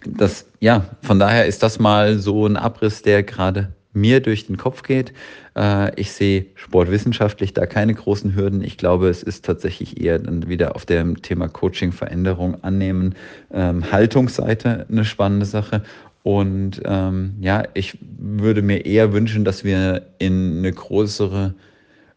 das, 0.05 0.45
ja, 0.59 0.85
von 1.01 1.19
daher 1.19 1.45
ist 1.45 1.63
das 1.63 1.79
mal 1.79 2.19
so 2.19 2.45
ein 2.45 2.57
Abriss, 2.57 3.01
der 3.01 3.23
gerade 3.23 3.73
mir 3.93 4.21
durch 4.21 4.47
den 4.47 4.57
Kopf 4.57 4.83
geht. 4.83 5.13
Äh, 5.55 5.99
ich 5.99 6.11
sehe 6.11 6.45
sportwissenschaftlich 6.55 7.53
da 7.53 7.65
keine 7.65 7.93
großen 7.93 8.35
Hürden. 8.35 8.63
Ich 8.63 8.77
glaube, 8.77 9.09
es 9.09 9.23
ist 9.23 9.43
tatsächlich 9.45 9.99
eher 9.99 10.19
dann 10.19 10.47
wieder 10.47 10.75
auf 10.75 10.85
dem 10.85 11.21
Thema 11.21 11.47
Coaching, 11.47 11.91
Veränderung, 11.91 12.63
Annehmen, 12.63 13.15
ähm, 13.51 13.91
Haltungsseite 13.91 14.85
eine 14.89 15.03
spannende 15.03 15.45
Sache. 15.45 15.83
Und 16.23 16.81
ähm, 16.85 17.35
ja, 17.39 17.63
ich 17.73 17.97
würde 18.01 18.61
mir 18.61 18.85
eher 18.85 19.13
wünschen, 19.13 19.45
dass 19.45 19.63
wir 19.63 20.07
in 20.19 20.59
eine 20.59 20.71
größere 20.71 21.53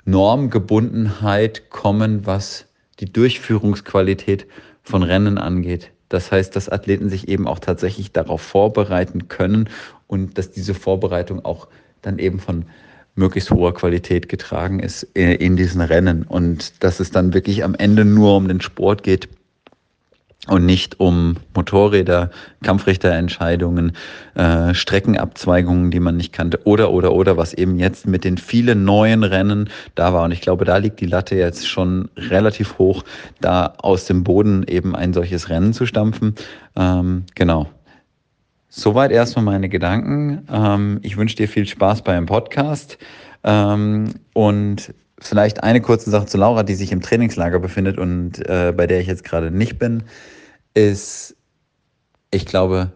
Normgebundenheit 0.05 1.71
kommen, 1.71 2.27
was 2.27 2.67
die 2.99 3.11
Durchführungsqualität 3.11 4.47
von 4.83 5.03
Rennen 5.03 5.39
angeht. 5.39 5.93
Das 6.11 6.31
heißt, 6.31 6.55
dass 6.55 6.69
Athleten 6.69 7.09
sich 7.09 7.29
eben 7.29 7.49
auch 7.49 7.61
tatsächlich 7.61 8.13
darauf 8.13 8.43
vorbereiten 8.43 9.29
können 9.29 9.71
und 10.07 10.37
dass 10.37 10.51
diese 10.51 10.75
Vorbereitung 10.75 11.43
auch 11.45 11.69
dann 12.03 12.19
eben 12.19 12.41
von 12.41 12.67
möglichst 13.15 13.51
hoher 13.51 13.73
Qualität 13.73 14.29
getragen 14.29 14.81
ist 14.81 15.07
äh, 15.15 15.35
in 15.35 15.57
diesen 15.57 15.81
Rennen. 15.81 16.25
Und 16.25 16.83
dass 16.83 17.01
es 17.01 17.11
dann 17.11 17.33
wirklich 17.33 17.65
am 17.65 17.75
Ende 17.75 18.05
nur 18.05 18.37
um 18.37 18.49
den 18.49 18.61
Sport 18.61 19.03
geht, 19.03 19.29
und 20.51 20.67
nicht 20.67 20.99
um 20.99 21.37
Motorräder, 21.55 22.31
Kampfrichterentscheidungen, 22.65 23.93
äh, 24.35 24.75
Streckenabzweigungen, 24.75 25.93
die 25.93 26.01
man 26.01 26.17
nicht 26.17 26.33
kannte 26.33 26.61
oder 26.65 26.91
oder 26.91 27.13
oder 27.13 27.37
was 27.37 27.55
eben 27.55 27.79
jetzt 27.79 28.07
mit 28.07 28.25
den 28.25 28.37
vielen 28.37 28.85
neuen 28.85 29.23
Rennen 29.23 29.71
da 29.95 30.13
war. 30.13 30.25
Und 30.25 30.33
ich 30.33 30.41
glaube, 30.41 30.65
da 30.65 30.79
liegt 30.79 31.01
die 31.01 31.07
Latte 31.07 31.37
jetzt 31.37 31.69
schon 31.69 32.09
relativ 32.17 32.79
hoch, 32.79 33.05
da 33.41 33.75
aus 33.79 34.07
dem 34.07 34.25
Boden 34.25 34.65
eben 34.67 34.97
ein 34.97 35.13
solches 35.13 35.51
Rennen 35.51 35.73
zu 35.73 35.87
stampfen. 35.87 36.35
Ähm, 36.75 37.25
genau. 37.37 37.69
Soweit 38.69 39.13
erstmal 39.13 39.45
meine 39.45 39.69
Gedanken. 39.69 40.47
Ähm, 40.53 40.99
ich 41.03 41.17
wünsche 41.17 41.37
dir 41.37 41.49
viel 41.49 41.67
Spaß 41.67 42.03
beim 42.03 42.27
Podcast 42.27 42.99
ähm, 43.45 44.15
und 44.33 44.93
Vielleicht 45.23 45.63
eine 45.63 45.83
kurze 45.83 46.09
Sache 46.09 46.25
zu 46.25 46.39
Laura, 46.39 46.63
die 46.63 46.75
sich 46.75 46.93
im 46.93 47.03
Trainingslager 47.03 47.59
befindet 47.59 47.99
und 47.99 48.39
äh, 48.49 48.73
bei 48.75 48.87
der 48.87 49.01
ich 49.01 49.07
jetzt 49.07 49.23
gerade 49.23 49.51
nicht 49.51 49.79
bin, 49.79 50.03
ist, 50.75 51.37
ich 52.31 52.47
glaube, 52.47 52.93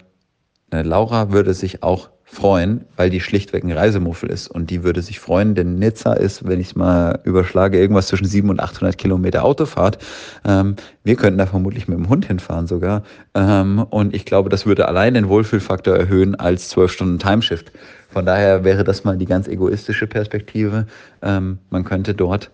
Laura 0.70 1.30
würde 1.30 1.54
sich 1.54 1.82
auch 1.82 2.10
freuen, 2.34 2.84
weil 2.96 3.10
die 3.10 3.20
schlichtweg 3.20 3.64
ein 3.64 3.72
Reisemuffel 3.72 4.28
ist. 4.28 4.48
Und 4.48 4.70
die 4.70 4.82
würde 4.82 5.02
sich 5.02 5.20
freuen, 5.20 5.54
denn 5.54 5.78
Nizza 5.78 6.14
ist, 6.14 6.46
wenn 6.46 6.60
ich 6.60 6.68
es 6.68 6.76
mal 6.76 7.20
überschlage, 7.24 7.78
irgendwas 7.78 8.08
zwischen 8.08 8.26
700 8.26 8.58
und 8.58 8.70
800 8.70 8.98
Kilometer 8.98 9.44
Autofahrt. 9.44 9.98
Ähm, 10.44 10.74
wir 11.04 11.16
könnten 11.16 11.38
da 11.38 11.46
vermutlich 11.46 11.86
mit 11.86 11.96
dem 11.96 12.08
Hund 12.08 12.26
hinfahren 12.26 12.66
sogar. 12.66 13.04
Ähm, 13.34 13.86
und 13.88 14.14
ich 14.14 14.24
glaube, 14.24 14.48
das 14.48 14.66
würde 14.66 14.88
allein 14.88 15.14
den 15.14 15.28
Wohlfühlfaktor 15.28 15.96
erhöhen 15.96 16.34
als 16.34 16.68
12 16.70 16.92
Stunden 16.92 17.18
Timeshift. 17.18 17.72
Von 18.10 18.26
daher 18.26 18.64
wäre 18.64 18.84
das 18.84 19.04
mal 19.04 19.16
die 19.16 19.26
ganz 19.26 19.46
egoistische 19.46 20.06
Perspektive. 20.06 20.86
Ähm, 21.22 21.58
man 21.70 21.84
könnte 21.84 22.14
dort 22.14 22.50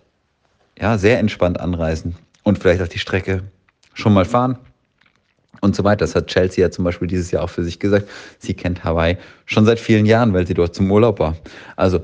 ja 0.79 0.97
sehr 0.97 1.19
entspannt 1.19 1.59
anreisen 1.59 2.15
und 2.43 2.59
vielleicht 2.59 2.81
auch 2.81 2.87
die 2.87 2.99
Strecke 2.99 3.43
schon 3.93 4.13
mal 4.13 4.25
fahren 4.25 4.57
und 5.61 5.75
so 5.75 5.83
weiter. 5.83 5.99
Das 5.99 6.15
hat 6.15 6.27
Chelsea 6.27 6.63
ja 6.63 6.71
zum 6.71 6.83
Beispiel 6.83 7.07
dieses 7.07 7.31
Jahr 7.31 7.43
auch 7.43 7.49
für 7.49 7.63
sich 7.63 7.79
gesagt. 7.79 8.09
Sie 8.39 8.53
kennt 8.53 8.83
Hawaii 8.83 9.17
schon 9.45 9.65
seit 9.65 9.79
vielen 9.79 10.05
Jahren, 10.05 10.33
weil 10.33 10.45
sie 10.45 10.53
dort 10.53 10.75
zum 10.75 10.91
Urlaub 10.91 11.19
war. 11.19 11.37
Also 11.75 12.01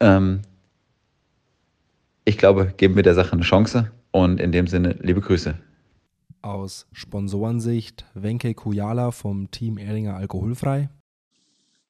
ähm, 0.00 0.42
ich 2.24 2.38
glaube, 2.38 2.72
geben 2.76 2.94
wir 2.94 3.02
der 3.02 3.14
Sache 3.14 3.32
eine 3.32 3.42
Chance 3.42 3.90
und 4.12 4.40
in 4.40 4.52
dem 4.52 4.66
Sinne 4.66 4.96
liebe 5.00 5.20
Grüße. 5.20 5.54
Aus 6.42 6.86
Sponsorensicht 6.92 8.04
Wenke 8.14 8.54
Kujala 8.54 9.10
vom 9.10 9.50
Team 9.50 9.78
Erdinger 9.78 10.16
Alkoholfrei. 10.16 10.88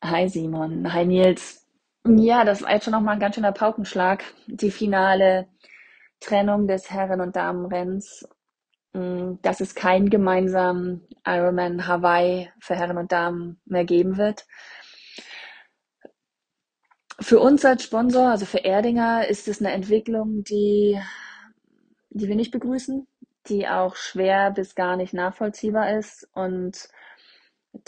Hi 0.03 0.29
Simon, 0.29 0.93
hi 0.93 1.05
Nils. 1.05 1.67
Ja, 2.07 2.45
das 2.45 2.63
war 2.63 2.73
jetzt 2.73 2.85
schon 2.85 2.93
nochmal 2.93 3.15
ein 3.15 3.21
ganz 3.21 3.35
schöner 3.35 3.53
Paukenschlag. 3.53 4.25
Die 4.47 4.71
finale 4.71 5.49
Trennung 6.21 6.67
des 6.67 6.91
Herren- 6.91 7.21
und 7.21 7.37
Damenrenns. 7.37 8.27
Mm, 8.95 9.35
dass 9.43 9.61
es 9.61 9.75
keinen 9.75 10.09
gemeinsamen 10.11 11.07
Ironman 11.27 11.87
Hawaii 11.87 12.51
für 12.59 12.75
Herren 12.75 12.99
und 12.99 13.13
Damen 13.13 13.61
mehr 13.67 13.85
geben 13.85 14.17
wird. 14.17 14.47
Für 17.21 17.41
uns 17.41 17.65
als 17.65 17.83
Sponsor, 17.83 18.29
also 18.29 18.47
für 18.47 18.65
Erdinger, 18.65 19.27
ist 19.29 19.49
es 19.49 19.61
eine 19.61 19.73
Entwicklung, 19.73 20.45
die, 20.45 20.99
die 22.11 22.29
wir 22.29 22.37
nicht 22.37 22.53
begrüßen, 22.53 23.07
die 23.49 23.69
auch 23.69 23.97
schwer 23.97 24.53
bis 24.53 24.75
gar 24.75 24.97
nicht 24.97 25.13
nachvollziehbar 25.15 25.99
ist 25.99 26.29
und 26.33 26.89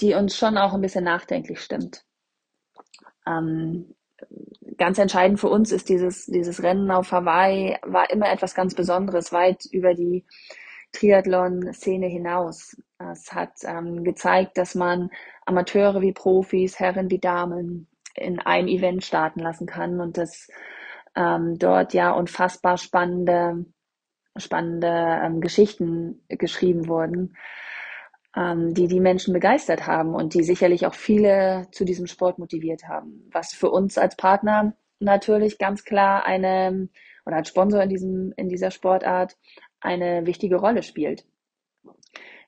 die 0.00 0.14
uns 0.14 0.36
schon 0.36 0.58
auch 0.58 0.74
ein 0.74 0.80
bisschen 0.80 1.04
nachdenklich 1.04 1.60
stimmt. 1.60 2.04
Ähm, 3.26 3.94
ganz 4.76 4.98
entscheidend 4.98 5.40
für 5.40 5.48
uns 5.48 5.72
ist 5.72 5.88
dieses, 5.88 6.26
dieses 6.26 6.62
Rennen 6.62 6.90
auf 6.90 7.12
Hawaii 7.12 7.78
war 7.82 8.10
immer 8.10 8.30
etwas 8.30 8.54
ganz 8.54 8.74
Besonderes, 8.74 9.32
weit 9.32 9.64
über 9.66 9.94
die 9.94 10.24
Triathlon-Szene 10.92 12.06
hinaus. 12.06 12.76
Es 12.98 13.32
hat 13.32 13.52
ähm, 13.64 14.04
gezeigt, 14.04 14.58
dass 14.58 14.74
man 14.74 15.10
Amateure 15.46 16.00
wie 16.00 16.12
Profis, 16.12 16.78
Herren 16.78 17.10
wie 17.10 17.18
Damen 17.18 17.88
in 18.14 18.40
einem 18.40 18.68
Event 18.68 19.04
starten 19.04 19.40
lassen 19.40 19.66
kann 19.66 20.00
und 20.00 20.18
dass 20.18 20.48
ähm, 21.14 21.58
dort 21.58 21.94
ja 21.94 22.10
unfassbar 22.12 22.76
spannende, 22.76 23.64
spannende 24.36 25.20
ähm, 25.22 25.40
Geschichten 25.40 26.24
geschrieben 26.28 26.88
wurden 26.88 27.34
ähm, 28.36 28.74
die 28.74 28.86
die 28.88 29.00
Menschen 29.00 29.32
begeistert 29.34 29.86
haben 29.86 30.14
und 30.14 30.34
die 30.34 30.44
sicherlich 30.44 30.86
auch 30.86 30.94
viele 30.94 31.66
zu 31.72 31.84
diesem 31.84 32.06
Sport 32.06 32.38
motiviert 32.38 32.88
haben. 32.88 33.28
Was 33.32 33.52
für 33.52 33.70
uns 33.70 33.98
als 33.98 34.16
Partner 34.16 34.74
natürlich 35.00 35.58
ganz 35.58 35.84
klar 35.84 36.24
eine 36.26 36.88
oder 37.26 37.36
als 37.36 37.48
Sponsor 37.48 37.82
in 37.82 37.88
diesem 37.88 38.32
in 38.36 38.48
dieser 38.48 38.70
Sportart 38.70 39.36
eine 39.80 40.26
wichtige 40.26 40.56
Rolle 40.56 40.82
spielt. 40.82 41.24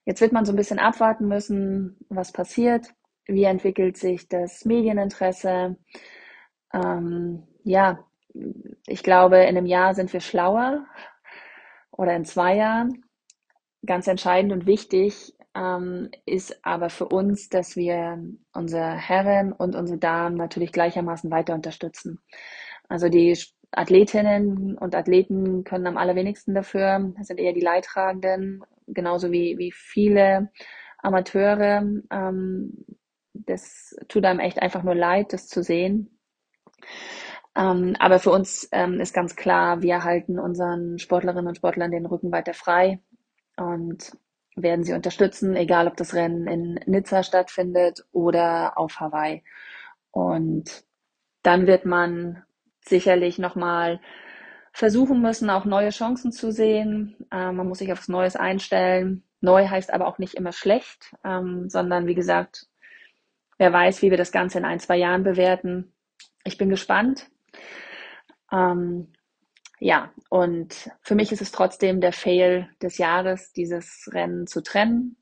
Jetzt 0.05 0.21
wird 0.21 0.33
man 0.33 0.45
so 0.45 0.53
ein 0.53 0.57
bisschen 0.57 0.79
abwarten 0.79 1.29
müssen, 1.29 1.97
was 2.09 2.33
passiert, 2.33 2.89
wie 3.27 3.45
entwickelt 3.45 3.97
sich 3.97 4.29
das 4.29 4.65
Medieninteresse. 4.65 5.77
Ähm, 6.75 7.45
ja, 7.65 8.05
ich 8.87 9.03
glaube, 9.03 9.37
in 9.39 9.57
einem 9.57 9.67
Jahr 9.67 9.95
sind 9.95 10.13
wir 10.13 10.21
schlauer 10.21 10.87
oder 11.93 12.15
in 12.17 12.25
zwei 12.25 12.57
Jahren. 12.57 13.05
Ganz 13.85 14.07
entscheidend 14.07 14.53
und 14.53 14.67
wichtig 14.67 15.35
ähm, 15.55 16.11
ist 16.25 16.65
aber 16.65 16.89
für 16.89 17.07
uns, 17.07 17.49
dass 17.49 17.77
wir 17.77 18.23
unsere 18.53 18.97
Herren 18.97 19.53
und 19.53 19.75
unsere 19.75 19.99
Damen 19.99 20.37
natürlich 20.37 20.73
gleichermaßen 20.73 21.31
weiter 21.31 21.55
unterstützen. 21.55 22.21
Also 22.89 23.09
die 23.09 23.37
Athletinnen 23.73 24.77
und 24.79 24.95
Athleten 24.95 25.65
können 25.65 25.87
am 25.87 25.97
allerwenigsten 25.97 26.55
dafür, 26.55 27.13
das 27.17 27.29
sind 27.29 27.41
eher 27.41 27.53
die 27.53 27.61
Leidtragenden, 27.61 28.65
genauso 28.87 29.33
wie, 29.33 29.59
wie 29.59 29.73
viele 29.73 30.51
Amateure. 30.99 31.85
Ähm, 32.11 32.85
das 33.35 33.97
tut 34.09 34.25
einem 34.25 34.41
echt 34.41 34.61
einfach 34.61 34.83
nur 34.83 34.95
leid, 34.95 35.33
das 35.33 35.49
zu 35.49 35.63
sehen. 35.63 36.19
Ähm, 37.57 37.97
aber 37.99 38.19
für 38.19 38.31
uns 38.31 38.69
ähm, 38.73 39.01
ist 39.01 39.15
ganz 39.15 39.37
klar, 39.37 39.83
wir 39.83 40.05
halten 40.05 40.39
unseren 40.39 40.99
Sportlerinnen 40.99 41.49
und 41.49 41.57
Sportlern 41.57 41.91
den 41.91 42.07
Rücken 42.07 42.33
weiter 42.33 42.55
frei 42.55 43.01
und 43.57 44.17
werden 44.57 44.85
sie 44.85 44.95
unterstützen, 44.95 45.57
egal 45.57 45.87
ob 45.87 45.97
das 45.97 46.15
Rennen 46.15 46.47
in 46.47 46.81
Nizza 46.87 47.23
stattfindet 47.23 48.05
oder 48.13 48.79
auf 48.79 49.01
Hawaii. 49.01 49.43
Und 50.11 50.85
dann 51.43 51.67
wird 51.67 51.85
man 51.85 52.43
sicherlich 52.85 53.39
nochmal 53.39 54.01
versuchen 54.73 55.21
müssen, 55.21 55.51
auch 55.51 55.65
neue 55.65 55.91
Chancen 55.91 56.33
zu 56.33 56.51
sehen. 56.51 57.17
Ähm, 57.31 57.57
man 57.57 57.69
muss 57.69 57.79
sich 57.79 57.93
aufs 57.93 58.09
Neues 58.09 58.37
einstellen. 58.37 59.25
Neu 59.41 59.69
heißt 59.69 59.93
aber 59.93 60.07
auch 60.07 60.19
nicht 60.19 60.35
immer 60.35 60.53
schlecht, 60.53 61.15
ähm, 61.25 61.69
sondern 61.69 62.07
wie 62.07 62.15
gesagt, 62.15 62.67
wer 63.59 63.73
weiß, 63.73 64.03
wie 64.03 64.11
wir 64.11 64.17
das 64.17 64.33
Ganze 64.33 64.59
in 64.59 64.65
ein, 64.65 64.81
zwei 64.81 64.97
Jahren 64.97 65.25
bewerten. 65.25 65.93
Ich 66.45 66.59
bin 66.59 66.69
gespannt. 66.69 67.29
Ähm, 68.51 69.13
ja, 69.81 70.13
und 70.29 70.91
für 71.01 71.17
mich 71.17 71.33
ist 71.33 71.43
es 71.43 71.51
trotzdem 71.51 72.01
der 72.01 72.13
Fail 72.13 72.69
des 72.81 72.99
Jahres, 72.99 73.53
dieses 73.53 74.09
Rennen 74.13 74.47
zu 74.47 74.63
trennen, 74.63 75.17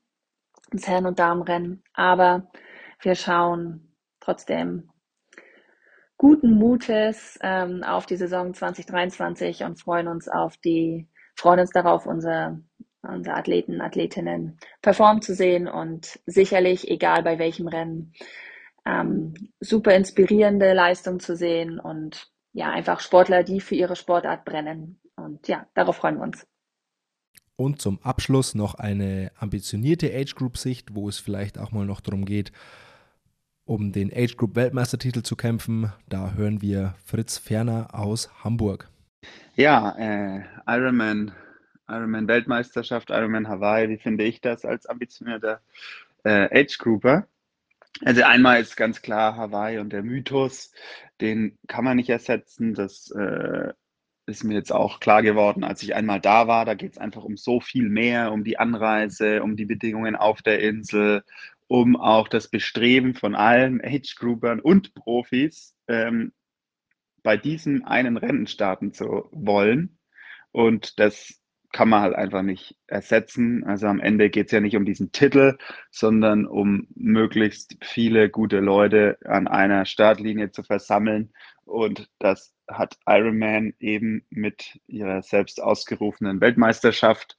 das 0.71 0.87
Herren- 0.87 1.07
und 1.07 1.17
Damenrennen. 1.17 1.83
Aber 1.93 2.51
wir 3.01 3.15
schauen 3.15 3.95
trotzdem 4.19 4.90
guten 6.21 6.53
Mutes 6.53 7.39
ähm, 7.41 7.81
auf 7.83 8.05
die 8.05 8.15
Saison 8.15 8.53
2023 8.53 9.63
und 9.63 9.79
freuen 9.79 10.07
uns 10.07 10.27
auf 10.27 10.55
die, 10.57 11.07
freuen 11.35 11.61
uns 11.61 11.71
darauf, 11.71 12.05
unsere, 12.05 12.61
unsere 13.01 13.35
Athleten, 13.35 13.81
Athletinnen 13.81 14.59
performen 14.83 15.23
zu 15.23 15.33
sehen 15.33 15.67
und 15.67 16.19
sicherlich, 16.27 16.91
egal 16.91 17.23
bei 17.23 17.39
welchem 17.39 17.67
Rennen, 17.67 18.13
ähm, 18.85 19.33
super 19.61 19.95
inspirierende 19.95 20.73
Leistung 20.73 21.19
zu 21.19 21.35
sehen 21.35 21.79
und 21.79 22.31
ja, 22.53 22.69
einfach 22.69 22.99
Sportler, 22.99 23.41
die 23.41 23.59
für 23.59 23.73
ihre 23.73 23.95
Sportart 23.95 24.45
brennen. 24.45 25.01
Und 25.15 25.47
ja, 25.47 25.65
darauf 25.73 25.95
freuen 25.95 26.17
wir 26.17 26.23
uns. 26.23 26.45
Und 27.55 27.81
zum 27.81 27.99
Abschluss 28.03 28.53
noch 28.53 28.75
eine 28.75 29.31
ambitionierte 29.39 30.13
Age 30.13 30.35
Group 30.35 30.59
Sicht, 30.59 30.93
wo 30.93 31.09
es 31.09 31.17
vielleicht 31.17 31.57
auch 31.57 31.71
mal 31.71 31.87
noch 31.87 31.99
darum 31.99 32.25
geht, 32.25 32.51
um 33.65 33.91
den 33.91 34.11
Age 34.13 34.35
Group 34.37 34.55
Weltmeistertitel 34.55 35.21
zu 35.21 35.35
kämpfen. 35.35 35.91
Da 36.09 36.33
hören 36.33 36.61
wir 36.61 36.95
Fritz 37.05 37.37
Ferner 37.37 37.89
aus 37.93 38.29
Hamburg. 38.43 38.89
Ja, 39.55 39.95
äh, 39.97 40.43
Ironman, 40.67 41.31
Ironman 41.87 42.27
Weltmeisterschaft, 42.27 43.09
Ironman 43.09 43.47
Hawaii, 43.47 43.89
wie 43.89 43.97
finde 43.97 44.23
ich 44.23 44.41
das 44.41 44.65
als 44.65 44.85
ambitionierter 44.85 45.61
äh, 46.23 46.63
Age 46.63 46.77
Grouper? 46.77 47.27
Also 48.03 48.23
einmal 48.23 48.61
ist 48.61 48.77
ganz 48.77 49.01
klar 49.01 49.35
Hawaii 49.35 49.77
und 49.77 49.91
der 49.91 50.01
Mythos, 50.01 50.71
den 51.19 51.57
kann 51.67 51.83
man 51.83 51.97
nicht 51.97 52.09
ersetzen. 52.09 52.73
Das 52.73 53.11
äh, 53.11 53.73
ist 54.25 54.43
mir 54.43 54.55
jetzt 54.55 54.71
auch 54.71 54.99
klar 54.99 55.21
geworden, 55.21 55.63
als 55.63 55.83
ich 55.83 55.93
einmal 55.93 56.19
da 56.19 56.47
war. 56.47 56.65
Da 56.65 56.73
geht 56.73 56.93
es 56.93 56.97
einfach 56.97 57.23
um 57.23 57.37
so 57.37 57.59
viel 57.59 57.89
mehr, 57.89 58.31
um 58.31 58.43
die 58.43 58.57
Anreise, 58.57 59.43
um 59.43 59.55
die 59.55 59.65
Bedingungen 59.65 60.15
auf 60.15 60.41
der 60.41 60.61
Insel, 60.61 61.23
um 61.71 61.95
auch 61.95 62.27
das 62.27 62.49
Bestreben 62.49 63.13
von 63.13 63.33
allen 63.33 63.79
Age-Groupern 63.81 64.59
und 64.59 64.93
Profis, 64.93 65.73
ähm, 65.87 66.33
bei 67.23 67.37
diesem 67.37 67.85
einen 67.85 68.17
Rennen 68.17 68.45
starten 68.45 68.91
zu 68.91 69.29
wollen. 69.31 69.97
Und 70.51 70.99
das 70.99 71.41
kann 71.71 71.87
man 71.87 72.01
halt 72.01 72.13
einfach 72.13 72.41
nicht 72.41 72.75
ersetzen. 72.87 73.63
Also 73.63 73.87
am 73.87 74.01
Ende 74.01 74.29
geht 74.29 74.47
es 74.47 74.51
ja 74.51 74.59
nicht 74.59 74.75
um 74.75 74.83
diesen 74.83 75.13
Titel, 75.13 75.57
sondern 75.91 76.45
um 76.45 76.87
möglichst 76.93 77.77
viele 77.81 78.29
gute 78.29 78.59
Leute 78.59 79.17
an 79.23 79.47
einer 79.47 79.85
Startlinie 79.85 80.51
zu 80.51 80.63
versammeln. 80.63 81.31
Und 81.63 82.09
das 82.19 82.53
hat 82.69 82.97
Ironman 83.07 83.75
eben 83.79 84.25
mit 84.29 84.77
ihrer 84.87 85.21
selbst 85.21 85.63
ausgerufenen 85.63 86.41
Weltmeisterschaft 86.41 87.37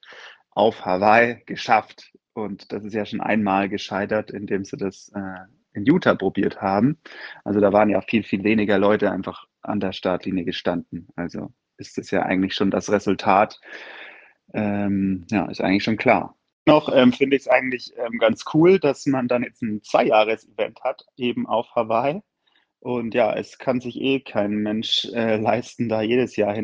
auf 0.53 0.87
Hawaii 0.87 1.43
geschafft. 1.45 2.12
Und 2.35 2.73
das 2.73 2.85
ist 2.85 2.95
ja 2.95 3.05
schon 3.05 3.21
einmal 3.21 3.69
gescheitert, 3.69 4.31
indem 4.31 4.65
sie 4.65 4.77
das 4.77 5.11
äh, 5.15 5.45
in 5.75 5.85
Utah 5.85 6.15
probiert 6.15 6.61
haben. 6.61 6.99
Also 7.45 7.61
da 7.61 7.73
waren 7.73 7.91
ja 7.91 8.01
viel, 8.01 8.23
viel 8.23 8.45
weniger 8.45 8.79
Leute 8.79 9.11
einfach 9.11 9.47
an 9.63 9.81
der 9.81 9.93
Startlinie 9.93 10.45
gestanden. 10.45 11.09
Also 11.17 11.53
ist 11.77 11.99
das 11.99 12.11
ja 12.11 12.23
eigentlich 12.23 12.55
schon 12.55 12.71
das 12.71 12.91
Resultat. 12.91 13.61
Ähm, 14.55 15.27
ja, 15.31 15.47
ist 15.47 15.61
eigentlich 15.61 15.85
schon 15.85 15.97
klar. 15.97 16.37
Noch 16.67 16.95
ähm, 16.95 17.13
finde 17.13 17.37
ich 17.37 17.43
es 17.43 17.49
eigentlich 17.49 17.93
ähm, 17.97 18.19
ganz 18.19 18.45
cool, 18.55 18.79
dass 18.79 19.07
man 19.07 19.27
dann 19.27 19.43
jetzt 19.43 19.63
ein 19.63 19.83
Zweijahres-Event 19.83 20.83
hat, 20.85 21.05
eben 21.17 21.47
auf 21.47 21.75
Hawaii. 21.75 22.23
Und 22.79 23.15
ja, 23.15 23.35
es 23.35 23.59
kann 23.59 23.81
sich 23.81 24.01
eh 24.01 24.21
kein 24.21 24.55
Mensch 24.57 25.07
äh, 25.13 25.37
leisten, 25.37 25.89
da 25.89 26.03
jedes 26.03 26.37
Jahr 26.37 26.55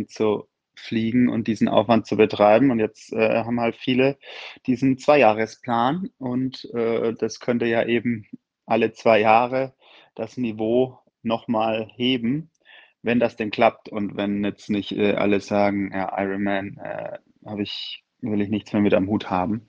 hinzufliegen 0.79 1.29
und 1.29 1.47
diesen 1.47 1.69
Aufwand 1.69 2.07
zu 2.07 2.17
betreiben. 2.17 2.71
Und 2.71 2.79
jetzt 2.79 3.13
äh, 3.13 3.45
haben 3.45 3.61
halt 3.61 3.77
viele 3.77 4.19
diesen 4.67 4.99
Zweijahresplan 4.99 6.11
und 6.19 6.65
äh, 6.75 7.15
das 7.15 7.41
könnte 7.41 7.67
ja 7.67 7.85
eben 7.85 8.27
alle 8.67 8.93
zwei 8.93 9.21
Jahre 9.21 9.75
das 10.15 10.37
Niveau 10.37 10.99
nochmal 11.23 11.89
heben, 11.95 12.51
wenn 13.03 13.21
das 13.21 13.37
denn 13.37 13.51
klappt 13.51 13.89
und 13.89 14.17
wenn 14.17 14.45
jetzt 14.45 14.71
nicht 14.71 14.93
äh, 14.93 15.15
alle 15.15 15.41
sagen, 15.41 15.91
ja, 15.93 16.13
Ironman 16.19 16.79
äh, 16.79 17.19
habe 17.47 17.63
ich, 17.63 18.05
will 18.21 18.41
ich 18.41 18.51
nichts 18.51 18.73
mehr 18.73 18.83
mit 18.83 18.95
am 18.95 19.09
Hut 19.09 19.31
haben. 19.31 19.69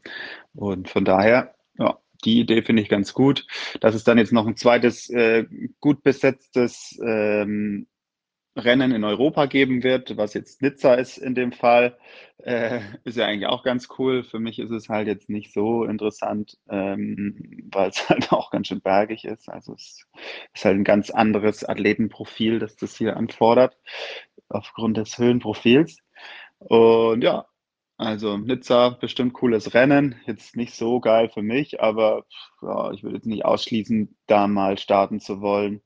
Und 0.56 0.90
von 0.90 1.06
daher, 1.06 1.56
ja, 1.78 2.00
die 2.26 2.40
Idee 2.40 2.64
finde 2.64 2.82
ich 2.82 2.90
ganz 2.90 3.14
gut. 3.14 3.46
Dass 3.80 3.96
es 3.96 4.04
dann 4.04 4.18
jetzt 4.18 4.34
noch 4.34 4.48
ein 4.48 4.58
zweites 4.58 5.10
äh, 5.10 5.46
gut 5.80 6.04
besetztes 6.04 7.00
ähm, 7.06 7.88
Rennen 8.60 8.92
in 8.92 9.04
Europa 9.04 9.46
geben 9.46 9.84
wird, 9.84 10.18
was 10.18 10.34
jetzt 10.34 10.62
Nizza 10.62 10.96
ist 10.96 11.18
in 11.18 11.36
dem 11.36 11.52
Fall, 11.52 11.98
äh, 12.38 12.82
ist 13.04 13.18
ja 13.18 13.26
eigentlich 13.26 13.48
auch 13.48 13.64
ganz 13.64 13.88
cool. 13.98 14.24
Für 14.24 14.40
mich 14.40 14.60
ist 14.60 14.72
es 14.72 14.90
halt 14.90 15.08
jetzt 15.08 15.30
nicht 15.30 15.54
so 15.54 15.84
interessant, 15.84 16.58
ähm, 16.70 17.68
weil 17.72 17.90
es 17.90 18.10
halt 18.10 18.32
auch 18.32 18.52
ganz 18.52 18.68
schön 18.68 18.82
bergig 18.82 19.26
ist. 19.26 19.50
Also 19.50 19.74
es 19.74 20.06
ist 20.54 20.66
halt 20.66 20.78
ein 20.78 20.84
ganz 20.84 21.10
anderes 21.10 21.64
Athletenprofil, 21.68 22.60
das 22.60 22.76
das 22.76 22.96
hier 22.96 23.18
anfordert, 23.18 23.78
aufgrund 24.50 24.98
des 24.98 25.18
Höhenprofils. 25.18 25.98
Und 26.60 27.24
ja, 27.24 27.46
also 27.98 28.38
Nizza, 28.38 28.90
bestimmt 28.92 29.34
cooles 29.34 29.74
Rennen. 29.74 30.16
Jetzt 30.26 30.56
nicht 30.56 30.74
so 30.74 31.02
geil 31.02 31.30
für 31.30 31.42
mich, 31.42 31.82
aber 31.82 32.26
ja, 32.62 32.92
ich 32.92 33.04
würde 33.04 33.18
jetzt 33.18 33.28
nicht 33.28 33.44
ausschließen, 33.44 34.18
da 34.26 34.48
mal 34.48 34.78
starten 34.78 35.20
zu 35.20 35.42
wollen. 35.42 35.82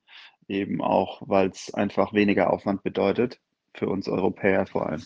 Eben 0.47 0.81
auch, 0.81 1.21
weil 1.25 1.49
es 1.49 1.73
einfach 1.73 2.13
weniger 2.13 2.51
Aufwand 2.51 2.83
bedeutet, 2.83 3.41
für 3.73 3.87
uns 3.89 4.07
Europäer 4.07 4.65
vor 4.67 4.87
allem. 4.87 5.03